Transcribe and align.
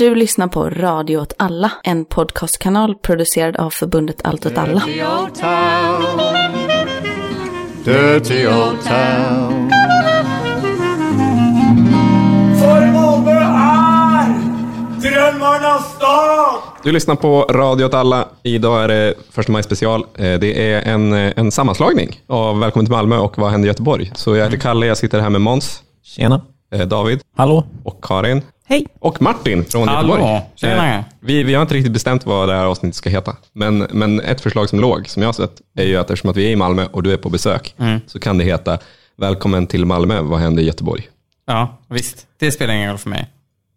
Du 0.00 0.14
lyssnar 0.14 0.48
på 0.48 0.70
Radio 0.70 1.18
åt 1.18 1.32
alla, 1.36 1.72
en 1.84 2.04
podcastkanal 2.04 2.94
producerad 2.94 3.56
av 3.56 3.70
förbundet 3.70 4.20
Allt 4.24 4.46
åt 4.46 4.58
alla. 4.58 4.80
Dirty 4.86 5.02
old 5.02 5.34
town. 5.34 6.02
Dirty 7.84 8.46
old 8.46 8.82
town. 8.82 9.70
För 12.60 12.92
Malmö 12.92 13.30
är 13.30 14.34
drömmarnas 15.00 15.94
stad! 15.94 16.60
Du 16.82 16.92
lyssnar 16.92 17.14
på 17.14 17.42
Radio 17.42 17.84
åt 17.84 17.94
alla. 17.94 18.28
Idag 18.42 18.84
är 18.84 18.88
det 18.88 19.14
första 19.30 19.52
maj 19.52 19.62
special. 19.62 20.00
Eh, 20.14 20.38
Det 20.38 20.72
är 20.72 20.82
en, 20.82 21.12
eh, 21.12 21.32
en 21.36 21.52
sammanslagning 21.52 22.20
av 22.26 22.58
Välkommen 22.60 22.86
till 22.86 22.92
Malmö 22.92 23.16
och 23.18 23.38
Vad 23.38 23.50
händer 23.50 23.66
i 23.66 23.70
Göteborg? 23.70 24.12
Så 24.14 24.36
jag 24.36 24.44
heter 24.44 24.58
Kalle, 24.58 24.86
jag 24.86 24.96
sitter 24.98 25.20
här 25.20 25.30
med 25.30 25.40
Måns, 25.40 25.82
Tjena. 26.02 26.40
Eh, 26.70 26.80
David 26.80 27.20
Hallå. 27.36 27.64
och 27.84 28.04
Karin. 28.04 28.42
Hej. 28.66 28.86
Och 28.98 29.22
Martin 29.22 29.64
från 29.64 29.88
Hallå. 29.88 30.08
Göteborg. 30.14 30.42
Tjena. 30.54 30.98
Eh, 30.98 31.04
Vi, 31.20 31.42
vi 31.42 31.54
har 31.54 31.62
inte 31.62 31.74
riktigt 31.74 31.92
bestämt 31.92 32.26
vad 32.26 32.48
det 32.48 32.54
här 32.54 32.64
avsnittet 32.64 32.94
ska 32.96 33.10
heta. 33.10 33.36
Men, 33.52 33.78
men 33.78 34.20
ett 34.20 34.40
förslag 34.40 34.68
som 34.68 34.80
låg, 34.80 35.08
som 35.08 35.22
jag 35.22 35.28
har 35.28 35.32
sett, 35.32 35.60
är 35.76 35.84
ju 35.84 35.96
att 35.96 36.10
eftersom 36.10 36.30
att 36.30 36.36
vi 36.36 36.46
är 36.46 36.50
i 36.50 36.56
Malmö 36.56 36.86
och 36.92 37.02
du 37.02 37.12
är 37.12 37.16
på 37.16 37.28
besök, 37.30 37.74
Mm. 37.78 38.00
så 38.06 38.18
kan 38.20 38.38
det 38.38 38.44
heta 38.44 38.78
Välkommen 39.16 39.66
till 39.66 39.86
Malmö, 39.86 40.20
vad 40.20 40.40
händer 40.40 40.62
i 40.62 40.66
Göteborg? 40.66 41.08
Ja, 41.46 41.78
visst. 41.88 42.26
Det 42.38 42.50
spelar 42.52 42.74
ingen 42.74 42.88
roll 42.90 42.98
för 42.98 43.10
mig. 43.10 43.26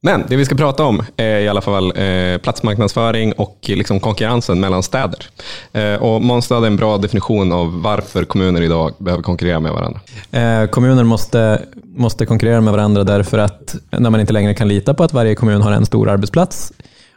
Men 0.05 0.23
det 0.27 0.35
vi 0.35 0.45
ska 0.45 0.55
prata 0.55 0.83
om 0.83 1.03
är 1.17 1.39
i 1.39 1.47
alla 1.47 1.61
fall 1.61 1.93
eh, 1.95 2.37
platsmarknadsföring 2.37 3.33
och 3.33 3.69
eh, 3.69 3.75
liksom 3.75 3.99
konkurrensen 3.99 4.59
mellan 4.59 4.83
städer. 4.83 5.25
Eh, 5.71 5.95
och 5.95 6.21
Måns 6.21 6.49
hade 6.49 6.67
en 6.67 6.75
bra 6.75 6.97
definition 6.97 7.51
av 7.51 7.81
varför 7.81 8.23
kommuner 8.23 8.61
idag 8.61 8.93
behöver 8.97 9.23
konkurrera 9.23 9.59
med 9.59 9.71
varandra. 9.71 9.99
Eh, 10.31 10.67
kommuner 10.67 11.03
måste, 11.03 11.61
måste 11.83 12.25
konkurrera 12.25 12.61
med 12.61 12.73
varandra 12.73 13.03
därför 13.03 13.37
att 13.37 13.75
när 13.91 14.09
man 14.09 14.19
inte 14.19 14.33
längre 14.33 14.53
kan 14.53 14.67
lita 14.67 14.93
på 14.93 15.03
att 15.03 15.13
varje 15.13 15.35
kommun 15.35 15.61
har 15.61 15.71
en 15.71 15.85
stor 15.85 16.09
arbetsplats 16.09 16.73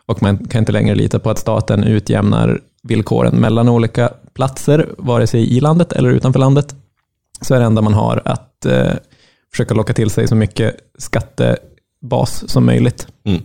och 0.07 0.23
man 0.23 0.47
kan 0.47 0.59
inte 0.59 0.73
längre 0.73 0.95
lita 0.95 1.19
på 1.19 1.31
att 1.31 1.39
staten 1.39 1.85
utjämnar 1.85 2.61
villkoren 2.83 3.37
mellan 3.37 3.69
olika 3.69 4.11
platser, 4.35 4.89
vare 4.99 5.27
sig 5.27 5.57
i 5.57 5.61
landet 5.61 5.93
eller 5.93 6.09
utanför 6.09 6.41
landet, 6.41 6.75
så 7.41 7.55
är 7.55 7.59
det 7.59 7.67
enda 7.67 7.83
man 7.83 7.95
har 7.95 8.23
att 8.25 8.67
eh, 8.67 8.93
försöka 9.53 9.75
locka 9.75 9.93
till 9.93 10.11
sig 10.11 10.29
så 10.29 10.35
mycket 10.35 10.77
skatte 10.99 11.57
skattebas 11.97 12.51
som 12.51 12.67
möjligt. 12.67 13.07
Mm. 13.25 13.43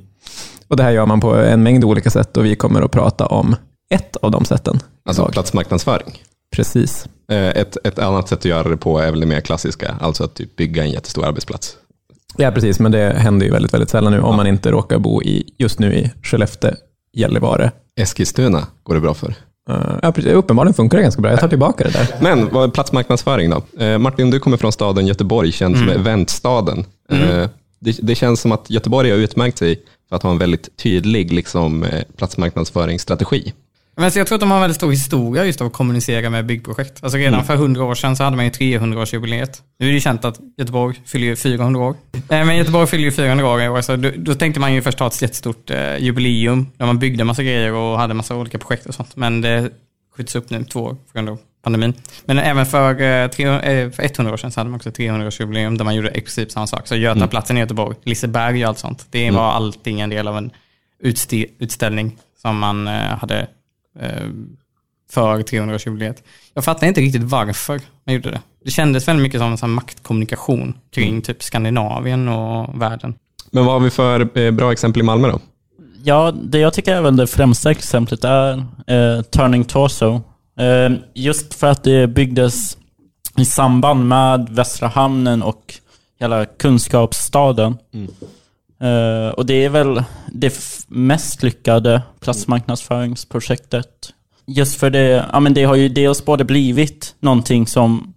Och 0.68 0.78
det 0.78 0.84
här 0.84 0.92
gör 0.92 1.06
man 1.06 1.20
på 1.20 1.36
en 1.36 1.64
mängd 1.64 1.84
olika 1.84 2.10
sätt 2.10 2.38
och 2.38 2.46
vi 2.46 2.56
kommer 2.56 2.82
att 2.82 2.92
prata 2.92 3.26
om 3.26 3.56
ett 3.90 4.16
av 4.16 4.32
de 4.32 4.46
sätten. 4.46 4.80
Alltså 5.06 5.22
idag. 5.22 5.34
platsmarknadsföring. 5.34 6.24
Precis. 6.56 7.08
Eh, 7.32 7.50
ett, 7.50 7.78
ett 7.84 8.00
annat 8.00 8.30
sätt 8.30 8.40
att 8.40 8.46
göra 8.46 8.70
det 8.70 8.78
på 8.78 9.00
är 9.00 9.12
väl 9.12 9.20
det 9.20 9.26
mer 9.26 9.42
klassiska, 9.42 9.96
alltså 10.02 10.24
att 10.24 10.34
typ 10.34 10.56
bygga 10.56 10.84
en 10.84 10.92
jättestor 10.92 11.26
arbetsplats. 11.26 11.78
Ja, 12.38 12.52
precis, 12.52 12.80
men 12.80 12.92
det 12.92 13.14
händer 13.18 13.46
ju 13.46 13.52
väldigt, 13.52 13.74
väldigt 13.74 13.90
sällan 13.90 14.14
nu 14.14 14.22
om 14.22 14.36
man 14.36 14.48
inte 14.48 14.72
råkar 14.72 15.00
bo 15.00 15.22
i, 15.24 15.54
just 15.58 15.80
nu 15.80 15.94
i 15.94 16.12
Skellefteå, 16.24 16.72
Gällivare. 17.14 17.72
Eskilstuna 18.00 18.68
går 18.84 18.94
det 18.96 19.02
bra 19.02 19.14
för. 19.14 19.34
Uh, 19.70 20.00
ja, 20.02 20.12
precis, 20.12 20.32
uppenbarligen 20.32 20.74
funkar 20.74 20.98
det 20.98 21.02
ganska 21.02 21.22
bra. 21.22 21.32
Jag 21.32 21.40
tar 21.40 21.48
tillbaka 21.48 21.84
det 21.84 21.90
där. 21.90 22.08
Men 22.22 22.50
vad 22.54 22.64
är 22.64 22.68
platsmarknadsföring 22.68 23.50
då? 23.50 23.84
Eh, 23.84 23.98
Martin, 23.98 24.30
du 24.30 24.40
kommer 24.40 24.58
från 24.58 24.72
staden 24.72 25.08
Göteborg, 25.08 25.52
känd 25.52 25.78
som 25.78 25.90
eventstaden. 25.90 26.86
Eh, 27.10 27.48
det, 27.82 28.00
det 28.02 28.16
känns 28.16 28.42
som 28.42 28.52
att 28.52 28.70
Göteborg 28.70 29.12
har 29.12 29.18
utmärkt 29.18 29.58
sig 29.58 29.80
för 30.10 30.16
att 30.16 30.24
ha 30.24 30.32
en 30.32 30.38
väldigt 30.38 30.78
tydlig 30.78 31.34
liksom, 31.34 31.84
eh, 31.84 32.04
platsmarknadsföringsstrategi. 32.18 33.54
Men 33.96 34.12
så 34.12 34.20
jag 34.20 34.28
tror 34.28 34.36
att 34.36 34.40
de 34.40 34.52
har 34.52 34.58
en 34.58 34.62
väldigt 34.62 34.76
stor 34.78 34.92
historia 34.92 35.46
just 35.46 35.62
av 35.62 35.68
att 35.68 35.74
kommunicera 35.74 36.30
med 36.30 36.46
byggprojekt. 36.46 37.04
Alltså 37.04 37.18
redan 37.18 37.46
för 37.46 37.54
100 37.54 37.84
år 37.84 37.96
sedan 37.96 38.16
så 38.16 38.24
hade 38.24 38.36
man 38.36 38.46
ju 38.46 38.52
300-årsjubileet. 38.52 39.62
Nu 39.80 39.86
är 39.86 39.90
det 39.90 39.94
ju 39.94 40.02
känt 40.02 40.26
att 40.26 40.40
Göteborg 40.58 41.02
fyller 41.06 41.28
ju 41.28 41.36
400 41.36 41.82
år. 41.82 41.96
Eh, 42.14 42.46
Men 42.46 42.58
Göteborg 42.58 42.88
fyller 42.88 43.04
ju 43.04 43.12
400 43.12 43.48
år 43.48 43.62
i 43.62 43.70
år, 43.70 43.82
så 43.82 43.96
då, 43.96 44.12
då 44.18 44.36
tänkte 44.36 44.60
man 44.60 44.74
ju 44.74 44.82
först 44.82 45.00
ha 45.00 45.08
ett 45.08 45.22
jättestort 45.22 45.70
eh, 45.70 45.98
jubileum 45.98 46.68
där 46.78 46.86
man 46.86 47.00
byggde 47.00 47.24
massa 47.24 47.44
grejer 47.44 47.74
och 47.74 47.98
hade 48.00 48.14
massa 48.14 48.36
olika 48.36 48.58
projekt 48.58 48.86
och 48.86 48.96
sånt. 48.96 49.16
Men 49.16 49.42
det 49.42 49.70
skjuts 50.18 50.36
upp 50.36 50.50
nu 50.50 50.64
två 50.64 50.80
år 50.80 50.94
på 50.94 51.14
grund 51.14 51.30
av 51.30 51.38
pandemin. 51.62 51.94
Men 52.26 52.38
även 52.38 52.66
för, 52.66 53.02
eh, 53.02 53.28
300, 53.28 53.62
eh, 53.62 53.92
för 53.92 54.04
100 54.04 54.34
år 54.34 54.38
sedan 54.38 54.52
så 54.52 54.60
hade 54.60 54.70
man 54.70 54.78
också 54.78 54.90
300-årsjubileum 54.90 55.78
där 55.78 55.86
man 55.86 55.96
gjorde 55.96 56.10
i 56.10 56.22
princip 56.22 56.52
samma 56.52 56.68
sak. 56.68 56.88
Så 56.88 56.96
Götaplatsen 56.96 57.58
i 57.58 57.60
Göteborg, 57.60 57.98
Liseberg 58.04 58.64
och 58.64 58.70
allt 58.70 58.80
sånt. 58.80 59.06
Det 59.10 59.32
var 59.32 59.52
allting 59.52 60.02
en 60.02 60.10
del 60.10 60.28
av 60.28 60.38
en 60.38 60.52
utställning 61.60 62.18
som 62.42 62.60
man 62.60 62.88
eh, 62.88 62.94
hade 62.94 63.48
för 65.12 65.40
300-årsjubileet. 65.40 66.24
Jag 66.54 66.64
fattar 66.64 66.88
inte 66.88 67.02
riktigt 67.02 67.24
varför 67.24 67.82
man 68.06 68.16
gjorde 68.16 68.32
det. 68.32 68.42
Det 68.66 68.72
kändes 68.72 69.08
väldigt 69.08 69.24
mycket 69.24 69.40
som 69.40 69.52
en 69.52 69.58
sån 69.58 69.72
maktkommunikation 69.72 70.78
kring 70.92 71.22
typ 71.22 71.44
Skandinavien 71.44 72.28
och 72.28 72.82
världen. 72.82 73.14
Men 73.52 73.66
vad 73.66 73.74
har 73.74 73.80
vi 73.80 73.90
för 73.90 74.52
bra 74.52 74.72
exempel 74.72 75.02
i 75.02 75.04
Malmö 75.04 75.28
då? 75.28 75.40
Ja, 76.04 76.34
det 76.44 76.60
jag 76.60 76.74
tycker 76.74 76.96
är 76.96 77.02
väl 77.02 77.16
det 77.16 77.28
främsta 77.28 77.72
exemplet 77.72 78.24
är 78.24 78.66
eh, 78.88 79.22
Turning 79.22 79.64
Torso. 79.64 80.22
Eh, 80.62 80.92
just 81.14 81.54
för 81.54 81.68
att 81.68 81.84
det 81.84 82.08
byggdes 82.08 82.78
i 83.38 83.46
samband 83.46 84.08
med 84.08 84.50
Västra 84.50 84.88
Hamnen 84.88 85.44
och 85.44 85.74
hela 86.20 86.46
kunskapsstaden. 86.46 87.78
Eh, 88.82 89.34
och 89.34 89.46
det 89.46 89.66
är 89.66 89.70
väl 89.70 90.04
det 90.32 90.60
mest 90.88 91.44
lyckade 91.44 92.02
platsmarknadsföringsprojektet. 92.20 94.14
Just 94.46 94.80
för 94.80 94.90
det, 94.90 95.26
ja 95.32 95.40
men 95.40 95.54
det 95.54 95.64
har 95.64 95.76
ju 95.76 95.90
dels 95.90 96.26
både 96.26 96.44
blivit 96.44 97.16
någonting 97.20 97.68
som 97.68 98.14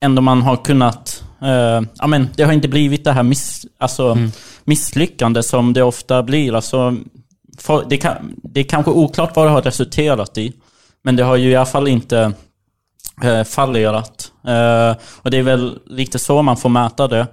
ändå 0.00 0.22
man 0.22 0.42
har 0.42 0.56
kunnat, 0.56 1.24
eh, 1.42 1.82
ja 1.98 2.06
men 2.06 2.28
det 2.36 2.42
har 2.42 2.52
inte 2.52 2.68
blivit 2.68 3.04
det 3.04 3.12
här 3.12 3.22
miss, 3.22 3.66
alltså, 3.78 4.18
misslyckande 4.64 5.42
som 5.42 5.72
det 5.72 5.82
ofta 5.82 6.22
blir. 6.22 6.54
Alltså, 6.54 6.96
för, 7.58 7.86
det, 7.88 7.96
kan, 7.96 8.34
det 8.42 8.60
är 8.60 8.64
kanske 8.64 8.90
oklart 8.90 9.36
vad 9.36 9.46
det 9.46 9.50
har 9.50 9.62
resulterat 9.62 10.38
i, 10.38 10.52
men 11.04 11.16
det 11.16 11.22
har 11.22 11.36
ju 11.36 11.50
i 11.50 11.56
alla 11.56 11.66
fall 11.66 11.88
inte 11.88 12.32
eh, 13.22 13.44
fallerat. 13.44 14.32
Eh, 14.46 14.96
och 15.22 15.30
det 15.30 15.38
är 15.38 15.42
väl 15.42 15.78
lite 15.86 16.18
så 16.18 16.42
man 16.42 16.56
får 16.56 16.68
mäta 16.68 17.08
det. 17.08 17.26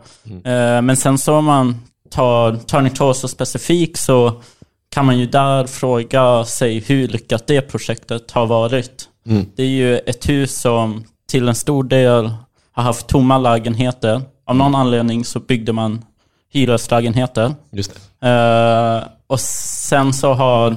Eh, 0.44 0.82
men 0.82 0.98
sen 0.98 1.18
så 1.18 1.36
om 1.36 1.46
man 1.46 1.82
tar 2.09 2.56
Turning 2.56 2.94
Torso 2.94 3.28
specifikt 3.28 3.98
så 3.98 4.42
kan 4.90 5.06
man 5.06 5.20
ju 5.20 5.26
där 5.26 5.68
fråga 5.68 6.46
sig 6.46 6.80
hur 6.80 7.08
lyckat 7.08 7.48
det 7.48 7.62
projektet 7.62 8.32
har 8.32 8.46
varit. 8.46 9.08
Det 9.56 9.64
är 9.64 9.68
ju 9.68 9.98
ett 9.98 10.30
hus 10.30 10.62
som 10.62 11.03
till 11.30 11.48
en 11.48 11.56
stor 11.56 11.84
del 11.84 12.32
har 12.72 12.84
haft 12.84 13.08
tomma 13.08 13.38
lägenheter. 13.38 14.22
Av 14.46 14.56
någon 14.56 14.76
anledning 14.76 15.26
så 15.26 15.40
byggde 15.40 15.74
man 15.74 16.06
hyreslägenheter. 16.53 17.53
Just 17.72 17.94
det. 17.94 18.28
Mm. 18.28 18.98
Eh, 18.98 19.03
och 19.28 19.40
sen 19.40 20.14
så 20.14 20.34
har, 20.34 20.76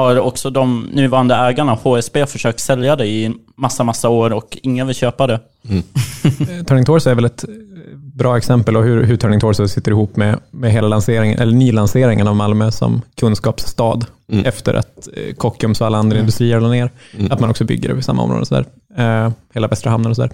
har 0.00 0.18
också 0.18 0.50
de 0.50 0.88
nuvarande 0.92 1.34
ägarna, 1.34 1.72
HSB, 1.74 2.26
försökt 2.26 2.60
sälja 2.60 2.96
det 2.96 3.06
i 3.06 3.34
massa, 3.56 3.84
massa 3.84 4.08
år 4.08 4.32
och 4.32 4.58
ingen 4.62 4.86
vill 4.86 4.96
köpa 4.96 5.26
det. 5.26 5.40
Eh, 6.24 6.64
Turning 6.64 6.84
Torso 6.84 7.10
är 7.10 7.14
väl 7.14 7.24
ett 7.24 7.44
eh, 7.44 7.50
bra 7.96 8.36
exempel 8.36 8.74
på 8.74 8.82
hur, 8.82 9.02
hur 9.02 9.16
Turning 9.16 9.40
Torso 9.40 9.68
sitter 9.68 9.90
ihop 9.90 10.16
med, 10.16 10.38
med 10.50 10.72
hela 10.72 10.88
lanseringen, 10.88 11.38
eller 11.38 11.52
nylanseringen 11.52 12.28
av 12.28 12.36
Malmö 12.36 12.70
som 12.70 13.02
kunskapsstad 13.20 14.06
efter 14.44 14.74
att 14.74 15.08
eh, 15.16 15.34
Kockums 15.34 15.80
och 15.80 15.86
alla 15.86 15.98
andra 15.98 16.18
industrier 16.18 16.60
la 16.60 16.68
ner. 16.68 16.90
Att 17.30 17.40
man 17.40 17.50
också 17.50 17.64
bygger 17.64 17.90
över 17.90 18.00
samma 18.00 18.22
område. 18.22 18.40
och 18.40 18.46
Så 18.46 18.54
där. 18.54 18.64
Eh, 18.96 19.32
hela 19.54 19.68
Västra 19.68 19.90
hamnen 19.90 20.10
och 20.10 20.16
sådär. 20.16 20.30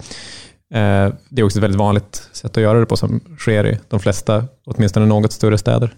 Eh, 0.74 1.12
det 1.28 1.40
är 1.40 1.44
också 1.44 1.58
ett 1.58 1.64
väldigt 1.64 1.78
vanligt 1.78 2.28
sätt 2.32 2.56
att 2.56 2.62
göra 2.62 2.80
det 2.80 2.86
på 2.86 2.96
som 2.96 3.20
sker 3.38 3.66
i 3.66 3.78
de 3.88 4.00
flesta, 4.00 4.44
åtminstone 4.66 5.06
något 5.06 5.32
större 5.32 5.58
städer. 5.58 5.94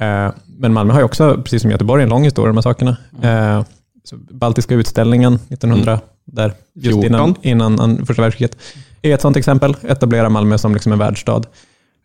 Eh, 0.00 0.32
men 0.58 0.72
Malmö 0.72 0.92
har 0.92 1.00
ju 1.00 1.04
också, 1.04 1.40
precis 1.44 1.62
som 1.62 1.70
Göteborg, 1.70 2.02
en 2.02 2.08
lång 2.08 2.24
historia 2.24 2.46
de 2.48 2.56
här 2.56 2.62
sakerna. 2.62 2.96
Eh, 3.22 3.64
så 4.04 4.16
Baltiska 4.16 4.74
utställningen 4.74 5.34
1900, 5.34 6.00
där 6.24 6.52
just 6.74 7.00
14. 7.00 7.04
innan, 7.06 7.34
innan 7.42 7.80
an- 7.80 8.06
första 8.06 8.22
världskriget, 8.22 8.56
är 9.02 9.14
ett 9.14 9.20
sådant 9.20 9.36
exempel. 9.36 9.76
Etablera 9.82 10.28
Malmö 10.28 10.58
som 10.58 10.72
liksom 10.74 10.92
en 10.92 10.98
världsstad. 10.98 11.42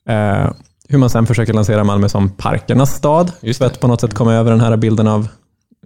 Eh, 0.10 0.52
hur 0.90 0.98
man 0.98 1.10
sen 1.10 1.26
försöker 1.28 1.54
lansera 1.54 1.84
Malmö 1.84 2.10
som 2.10 2.30
parkernas 2.30 2.96
stad, 2.96 3.32
Just 3.42 3.58
för 3.60 3.66
att 3.66 3.80
på 3.80 3.88
något 3.88 4.02
sätt 4.02 4.14
komma 4.14 4.34
över 4.34 4.52
den 4.52 4.62
här 4.62 4.78
bilden 4.78 5.08
av 5.08 5.28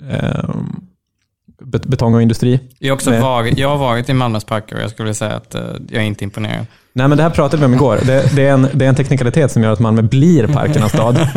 eh, 0.10 0.50
betong 1.64 2.16
och 2.16 2.22
industri. 2.22 2.60
Jag 2.80 2.90
har, 2.92 2.96
också 2.96 3.10
Nej. 3.10 3.22
varit, 3.22 3.58
jag 3.58 3.70
har 3.70 3.78
varit 3.78 4.10
i 4.10 4.14
Malmös 4.14 4.44
parker 4.44 4.76
och 4.76 4.82
jag 4.82 4.90
skulle 4.90 5.04
vilja 5.06 5.14
säga 5.16 5.36
att 5.36 5.56
eh, 5.56 5.62
jag 5.90 6.04
är 6.04 6.08
inte 6.08 6.24
imponerad. 6.24 6.66
Nej, 6.94 7.08
men 7.08 7.18
det 7.18 7.24
här 7.24 7.30
pratade 7.30 7.60
vi 7.60 7.66
om 7.66 7.74
igår. 7.74 8.00
Det, 8.06 8.36
det, 8.36 8.48
är 8.48 8.54
en, 8.54 8.68
det 8.74 8.86
är 8.86 8.90
en 8.90 8.96
teknikalitet 8.96 9.52
som 9.52 9.64
gör 9.64 9.72
att 9.74 9.80
Malmö 9.80 10.02
blir 10.02 10.48
parkernas 10.48 10.92
stad. 10.92 11.28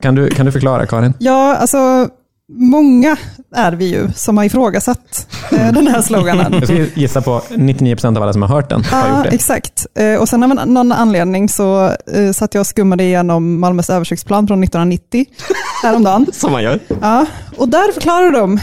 Kan 0.00 0.14
du, 0.14 0.28
kan 0.30 0.46
du 0.46 0.52
förklara, 0.52 0.86
Karin? 0.86 1.14
Ja, 1.18 1.56
alltså 1.56 2.08
många 2.52 3.16
är 3.56 3.72
vi 3.72 3.84
ju 3.84 4.08
som 4.14 4.36
har 4.36 4.44
ifrågasatt 4.44 5.26
eh, 5.52 5.72
den 5.72 5.86
här 5.86 6.02
sloganen. 6.02 6.52
Jag 6.52 6.62
skulle 6.64 6.86
gissa 6.94 7.20
på 7.22 7.38
99% 7.50 8.16
av 8.16 8.22
alla 8.22 8.32
som 8.32 8.42
har 8.42 8.48
hört 8.48 8.68
den 8.68 8.84
har 8.84 9.08
Ja, 9.08 9.16
gjort 9.16 9.24
det. 9.30 9.34
exakt. 9.34 9.86
Eh, 9.98 10.14
Och 10.20 10.28
sen 10.28 10.42
av 10.42 10.66
någon 10.66 10.92
anledning 10.92 11.48
så 11.48 11.86
eh, 12.14 12.32
satt 12.34 12.54
jag 12.54 12.60
och 12.60 12.66
skummade 12.66 13.04
igenom 13.04 13.60
Malmös 13.60 13.90
översiktsplan 13.90 14.46
från 14.46 14.64
1990 14.64 15.24
häromdagen. 15.82 16.26
Som 16.32 16.52
man 16.52 16.62
gör. 16.62 16.78
Ja, 17.00 17.26
och 17.56 17.68
där 17.68 17.92
förklarar 17.92 18.30
de 18.30 18.58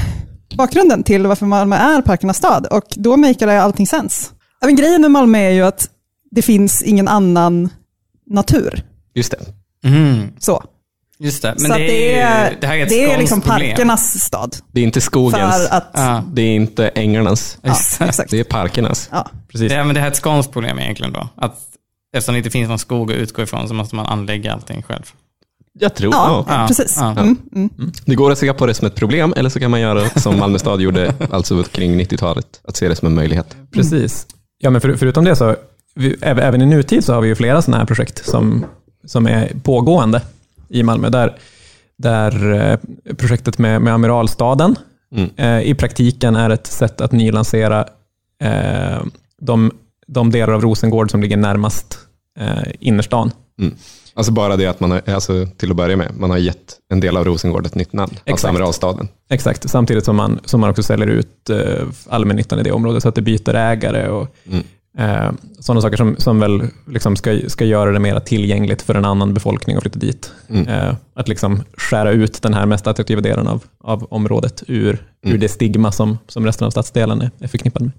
bakgrunden 0.58 1.04
till 1.04 1.28
varför 1.28 1.46
Malmö 1.46 1.76
är 1.76 2.02
parkernas 2.02 2.38
stad 2.38 2.66
och 2.66 2.84
då 2.90 3.18
maker 3.18 3.48
det 3.48 3.62
allting 3.62 3.88
sens. 3.88 4.34
Men 4.62 4.76
grejen 4.76 5.02
med 5.02 5.12
Malmö 5.12 5.38
är 5.40 5.50
ju 5.52 5.62
att 5.62 5.90
det 6.32 6.42
finns 6.42 6.82
ingen 6.82 7.08
annan 7.08 7.70
natur. 8.30 8.84
Just 9.16 9.32
det. 9.32 9.40
Mm. 9.90 10.28
Så. 10.40 10.64
Just 11.20 11.42
det. 11.42 11.56
Men 11.60 11.72
så 11.72 11.78
det, 11.78 11.84
det 11.88 12.20
är, 12.20 12.58
det 12.62 12.68
här 12.68 12.76
är 12.78 12.84
ett 12.84 12.90
det 12.90 13.04
är 13.14 13.18
liksom 13.18 13.42
problem. 13.42 13.70
parkernas 13.76 14.20
stad. 14.22 14.56
Det 14.72 14.80
är 14.80 14.84
inte 14.84 15.02
skogens, 15.02 15.68
För 15.68 15.76
att, 15.76 15.90
Ja. 15.94 16.24
det 16.34 16.42
är 16.42 16.56
inte 16.56 16.88
ängarnas, 16.88 17.58
ja, 17.62 17.76
exakt. 18.00 18.32
det 18.32 18.40
är 18.40 18.44
parkernas. 18.44 19.10
Ja. 19.12 19.30
Precis. 19.52 19.72
Ja, 19.72 19.84
men 19.84 19.96
det 19.96 20.02
här 20.02 20.08
är 20.08 20.12
ett 20.12 20.18
skånskt 20.18 20.52
problem 20.52 20.80
egentligen 20.80 21.14
då. 21.14 21.30
Att 21.36 21.58
eftersom 22.14 22.34
det 22.34 22.38
inte 22.38 22.50
finns 22.50 22.70
någon 22.70 22.80
skog 22.80 23.12
att 23.12 23.18
utgå 23.18 23.42
ifrån 23.42 23.68
så 23.68 23.74
måste 23.74 23.96
man 23.96 24.06
anlägga 24.06 24.54
allting 24.54 24.84
själv. 24.84 25.04
Jag 25.74 25.96
tror, 25.96 26.14
Ja, 26.14 26.46
ja. 26.48 26.66
Precis. 26.68 26.98
ja. 27.00 27.12
Mm, 27.12 27.38
mm. 27.56 27.70
Det 28.06 28.16
går 28.16 28.32
att 28.32 28.38
se 28.38 28.54
på 28.54 28.66
det 28.66 28.74
som 28.74 28.88
ett 28.88 28.96
problem 28.96 29.34
eller 29.38 29.50
så 29.50 29.60
kan 29.60 29.72
man 29.72 29.82
göra 29.82 30.10
som 30.10 30.40
Malmö 30.40 30.60
stad 30.60 30.82
gjorde 30.82 31.14
alltså 31.32 31.64
kring 31.64 32.00
90-talet, 32.02 32.62
att 32.68 32.78
se 32.78 32.88
det 32.90 32.96
som 32.96 33.06
en 33.06 33.16
möjlighet. 33.16 33.56
Precis. 33.72 34.28
Ja, 34.58 34.70
men 34.70 34.82
för, 34.82 34.96
förutom 34.96 35.26
det 35.26 35.36
så, 35.36 35.56
vi, 35.96 36.16
även, 36.22 36.62
i 36.62 36.66
nutid 36.66 37.04
så 37.04 37.14
har 37.14 37.22
vi 37.22 37.28
ju 37.28 37.36
flera 37.36 37.62
sådana 37.62 37.78
här 37.78 37.86
projekt 37.86 38.26
som, 38.26 38.66
som 39.06 39.28
är 39.28 39.52
pågående 39.64 40.22
i 40.70 40.84
Malmö. 40.84 41.10
Där, 41.10 41.38
där 41.98 42.54
eh, 42.72 42.78
projektet 43.16 43.58
med, 43.58 43.82
med 43.82 43.94
Amiralstaden 43.94 44.76
Mm. 45.16 45.30
eh, 45.36 45.62
i 45.62 45.76
praktiken 45.76 46.36
är 46.36 46.50
ett 46.50 46.68
sätt 46.68 47.02
att 47.02 47.12
nylansera 47.12 47.86
eh, 48.44 49.04
de, 49.42 49.72
de 50.08 50.32
delar 50.32 50.54
av 50.54 50.62
Rosengård 50.62 51.12
som 51.12 51.22
ligger 51.22 51.38
närmast 51.38 51.98
eh, 52.40 52.64
innerstan. 52.80 53.32
Alltså 54.20 54.32
bara 54.32 54.58
det 54.58 54.66
att 54.66 54.80
man 54.80 54.92
har, 54.92 55.02
alltså 55.10 55.46
till 55.58 55.72
att 55.72 55.78
börja 55.78 55.98
med, 55.98 56.12
man 56.18 56.30
har 56.30 56.38
gett 56.38 56.76
en 56.92 57.00
del 57.00 57.18
av 57.18 57.26
Rosengård 57.26 57.66
ett 57.66 57.76
nytt 57.76 57.94
namn, 57.94 58.12
alltså 58.12 58.24
Exakt. 58.32 58.50
Amiralstaden. 58.50 59.08
Exakt, 59.30 59.70
samtidigt 59.70 60.06
som 60.06 60.16
man, 60.16 60.40
som 60.46 60.60
man 60.62 60.70
också 60.70 60.84
säljer 60.84 61.08
ut 61.08 61.50
eh, 61.50 61.58
allmännyttan 62.10 62.60
i 62.60 62.64
det 62.64 62.72
området 62.72 63.04
så 63.04 63.10
att 63.10 63.16
det 63.16 63.22
byter 63.22 63.54
ägare 63.56 64.08
och 64.08 64.28
Mm. 64.46 64.64
eh, 64.98 65.32
sådana 65.60 65.82
saker 65.82 65.98
som, 65.98 66.16
som 66.18 66.40
väl 66.40 66.62
liksom 66.88 67.16
ska, 67.16 67.40
ska 67.48 67.66
göra 67.66 67.92
det 67.92 68.00
mer 68.00 68.20
tillgängligt 68.20 68.82
för 68.82 68.96
en 68.96 69.06
annan 69.06 69.34
befolkning 69.34 69.76
att 69.76 69.82
flytta 69.84 70.00
dit. 70.00 70.32
Mm. 70.50 70.68
Eh, 70.68 70.96
att 71.14 71.28
liksom 71.28 71.64
skära 71.78 72.12
ut 72.12 72.42
den 72.42 72.54
här 72.54 72.66
mest 72.66 72.88
attraktiva 72.88 73.22
delen 73.22 73.48
av, 73.48 73.64
av 73.84 74.08
området 74.10 74.64
ur, 74.68 74.78
ur 75.24 75.30
Mm. 75.30 75.40
det 75.40 75.50
stigma 75.50 75.92
som, 75.92 76.18
som 76.28 76.46
resten 76.46 76.68
av 76.68 76.72
stadsdelen 76.72 77.22
är, 77.22 77.32
är 77.40 77.48
förknippad 77.48 77.82
med. 77.82 77.92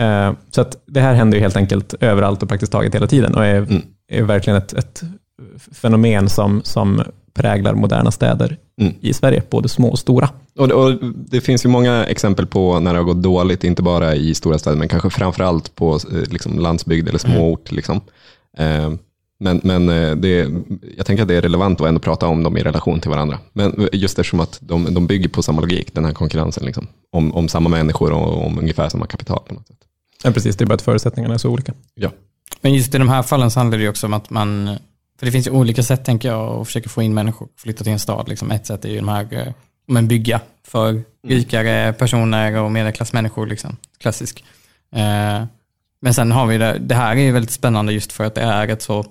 Eh, 0.00 0.32
så 0.50 0.60
att 0.60 0.76
det 0.86 1.00
här 1.00 1.14
händer 1.14 1.36
ju 1.38 1.42
helt 1.42 1.56
enkelt 1.56 1.94
överallt 2.00 2.42
och 2.42 2.48
praktiskt 2.48 2.72
taget 2.72 2.94
hela 2.94 3.06
tiden 3.06 3.34
och 3.34 3.44
är, 3.44 3.56
Mm. 3.56 3.82
är 4.10 4.22
verkligen 4.22 4.56
ett, 4.56 4.72
ett 4.72 5.02
fenomen 5.72 6.28
som, 6.28 6.60
som 6.64 7.02
präglar 7.34 7.74
moderna 7.74 8.10
städer 8.10 8.56
Mm. 8.80 8.92
i 9.00 9.12
Sverige, 9.12 9.42
både 9.50 9.68
små 9.68 9.88
och 9.88 9.98
stora. 9.98 10.28
Och, 10.58 10.70
och 10.70 10.98
det 11.02 11.40
finns 11.40 11.64
ju 11.64 11.68
många 11.68 12.04
exempel 12.06 12.46
på 12.46 12.80
när 12.80 12.92
det 12.92 12.98
har 12.98 13.04
gått 13.04 13.22
dåligt, 13.22 13.64
inte 13.64 13.82
bara 13.82 14.14
i 14.14 14.34
stora 14.34 14.58
städer, 14.58 14.76
men 14.76 14.88
kanske 14.88 15.10
framförallt 15.10 15.74
på 15.74 15.94
eh, 15.94 16.30
liksom, 16.30 16.58
landsbygd 16.58 17.08
eller 17.08 17.18
småort. 17.18 17.72
Liksom. 17.72 18.00
Eh, 18.58 18.92
men 19.44 19.60
men 19.64 19.88
eh, 19.88 20.16
det, 20.16 20.48
jag 20.96 21.06
tänker 21.06 21.22
att 21.22 21.28
det 21.28 21.34
är 21.34 21.42
relevant 21.42 21.80
att 21.80 21.86
ändå 21.86 22.00
prata 22.00 22.26
om 22.26 22.42
dem 22.42 22.56
i 22.56 22.62
relation 22.62 23.00
till 23.00 23.10
varandra. 23.10 23.38
Men 23.52 23.88
just 23.92 24.18
eftersom 24.18 24.40
att 24.40 24.58
de, 24.60 24.94
de 24.94 25.06
bygger 25.06 25.28
på 25.28 25.42
samma 25.42 25.60
logik, 25.60 25.94
den 25.94 26.04
här 26.04 26.12
konkurrensen, 26.12 26.64
liksom, 26.66 26.86
om, 27.10 27.34
om 27.34 27.48
samma 27.48 27.68
människor 27.68 28.12
och 28.12 28.46
om 28.46 28.58
ungefär 28.58 28.88
samma 28.88 29.06
kapital. 29.06 29.42
På 29.48 29.54
något 29.54 29.66
sätt. 29.66 29.76
Ja, 30.22 30.30
precis. 30.30 30.56
Det 30.56 30.64
är 30.64 30.66
bara 30.66 30.74
att 30.74 30.82
förutsättningarna 30.82 31.34
är 31.34 31.38
så 31.38 31.50
olika. 31.50 31.72
Ja. 31.94 32.10
Men 32.60 32.74
just 32.74 32.94
i 32.94 32.98
de 32.98 33.08
här 33.08 33.22
fallen 33.22 33.50
så 33.50 33.60
handlar 33.60 33.78
det 33.78 33.84
ju 33.84 33.90
också 33.90 34.06
om 34.06 34.14
att 34.14 34.30
man, 34.30 34.76
för 35.18 35.26
det 35.26 35.32
finns 35.32 35.46
ju 35.46 35.50
olika 35.50 35.82
sätt 35.82 36.04
tänker 36.04 36.28
jag 36.28 36.60
att 36.60 36.66
försöka 36.66 36.88
få 36.88 37.02
in 37.02 37.14
människor 37.14 37.48
att 37.54 37.60
flytta 37.60 37.84
till 37.84 37.92
en 37.92 37.98
stad. 37.98 38.28
Liksom 38.28 38.50
ett 38.50 38.66
sätt 38.66 38.84
är 38.84 38.88
ju 38.88 38.96
de 38.96 39.08
här, 39.08 39.28
eh, 39.30 39.52
men 39.86 40.08
bygga 40.08 40.40
för 40.66 41.02
rikare 41.26 41.92
personer 41.92 42.62
och 42.62 42.72
medelklassmänniskor, 42.72 43.46
liksom. 43.46 43.76
klassisk. 43.98 44.44
Eh, 44.92 45.44
men 46.00 46.14
sen 46.14 46.32
har 46.32 46.46
vi 46.46 46.58
det, 46.58 46.78
det 46.78 46.94
här 46.94 47.16
är 47.16 47.20
ju 47.20 47.32
väldigt 47.32 47.50
spännande 47.50 47.92
just 47.92 48.12
för 48.12 48.24
att 48.24 48.34
det 48.34 48.40
är 48.40 48.68
ett 48.68 48.82
så, 48.82 48.98
eh, 48.98 49.06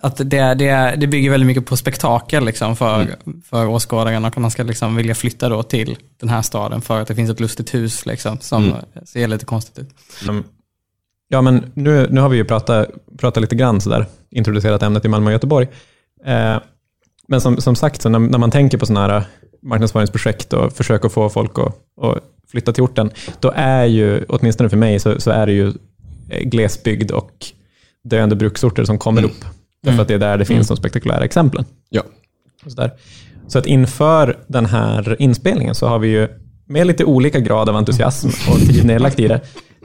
att 0.00 0.30
det, 0.30 0.38
är, 0.38 0.54
det, 0.54 0.68
är, 0.68 0.96
det 0.96 1.06
bygger 1.06 1.30
väldigt 1.30 1.46
mycket 1.46 1.66
på 1.66 1.76
spektakel 1.76 2.44
liksom 2.44 2.76
för, 2.76 3.06
för 3.44 3.66
åskådaren 3.66 4.24
och 4.24 4.38
man 4.38 4.50
ska 4.50 4.62
liksom 4.62 4.96
vilja 4.96 5.14
flytta 5.14 5.48
då 5.48 5.62
till 5.62 5.96
den 6.20 6.28
här 6.28 6.42
staden 6.42 6.80
för 6.80 7.00
att 7.00 7.08
det 7.08 7.14
finns 7.14 7.30
ett 7.30 7.40
lustigt 7.40 7.74
hus 7.74 8.06
liksom, 8.06 8.38
som 8.40 8.64
Mm. 8.64 8.76
ser 9.04 9.28
lite 9.28 9.44
konstigt 9.44 9.78
ut. 9.78 9.94
Ja, 11.28 11.42
men 11.42 11.72
nu, 11.74 12.08
nu 12.10 12.20
har 12.20 12.28
vi 12.28 12.36
ju 12.36 12.44
pratat, 12.44 12.88
pratat 13.18 13.40
lite 13.40 13.54
grann 13.54 13.80
sådär, 13.80 14.06
introducerat 14.30 14.82
ämnet 14.82 15.04
i 15.04 15.08
Malmö 15.08 15.26
och 15.26 15.32
Göteborg. 15.32 15.68
Eh, 16.24 16.56
men 17.28 17.40
som, 17.40 17.56
som 17.60 17.76
sagt, 17.76 18.02
så 18.02 18.08
när, 18.08 18.18
när 18.18 18.38
man 18.38 18.50
tänker 18.50 18.78
på 18.78 18.86
sådana 18.86 19.14
här 19.14 19.24
marknadsföringsprojekt 19.62 20.52
och 20.52 20.72
försöker 20.72 21.08
få 21.08 21.28
folk 21.28 21.58
att, 21.58 22.04
att 22.04 22.18
flytta 22.48 22.72
till 22.72 22.82
orten, 22.82 23.10
då 23.40 23.52
är 23.56 23.84
ju, 23.84 24.24
åtminstone 24.28 24.68
för 24.70 24.76
mig, 24.76 25.00
så, 25.00 25.20
så 25.20 25.30
är 25.30 25.46
det 25.46 25.52
ju 25.52 25.72
eh, 26.28 26.42
glesbygd 26.42 27.10
och 27.10 27.46
döende 28.04 28.36
bruksorter 28.36 28.84
som 28.84 28.98
kommer 28.98 29.24
upp. 29.24 29.44
Därför 29.82 30.02
att 30.02 30.08
det 30.08 30.14
är 30.14 30.18
där 30.18 30.38
det 30.38 30.44
finns 30.44 30.68
de 30.68 30.76
spektakulära 30.76 31.24
exemplen. 31.24 31.64
Ja. 31.88 32.02
Så, 32.66 32.76
där. 32.76 32.90
så 33.48 33.58
att 33.58 33.66
inför 33.66 34.38
den 34.46 34.66
här 34.66 35.16
inspelningen 35.18 35.74
så 35.74 35.86
har 35.86 35.98
vi 35.98 36.08
ju 36.08 36.28
med 36.66 36.86
lite 36.86 37.04
olika 37.04 37.40
grad 37.40 37.68
av 37.68 37.76
entusiasm 37.76 38.28
och 38.50 38.58
tid 38.58 38.84
nedlagt 38.84 39.20
i 39.20 39.28
det, 39.28 39.40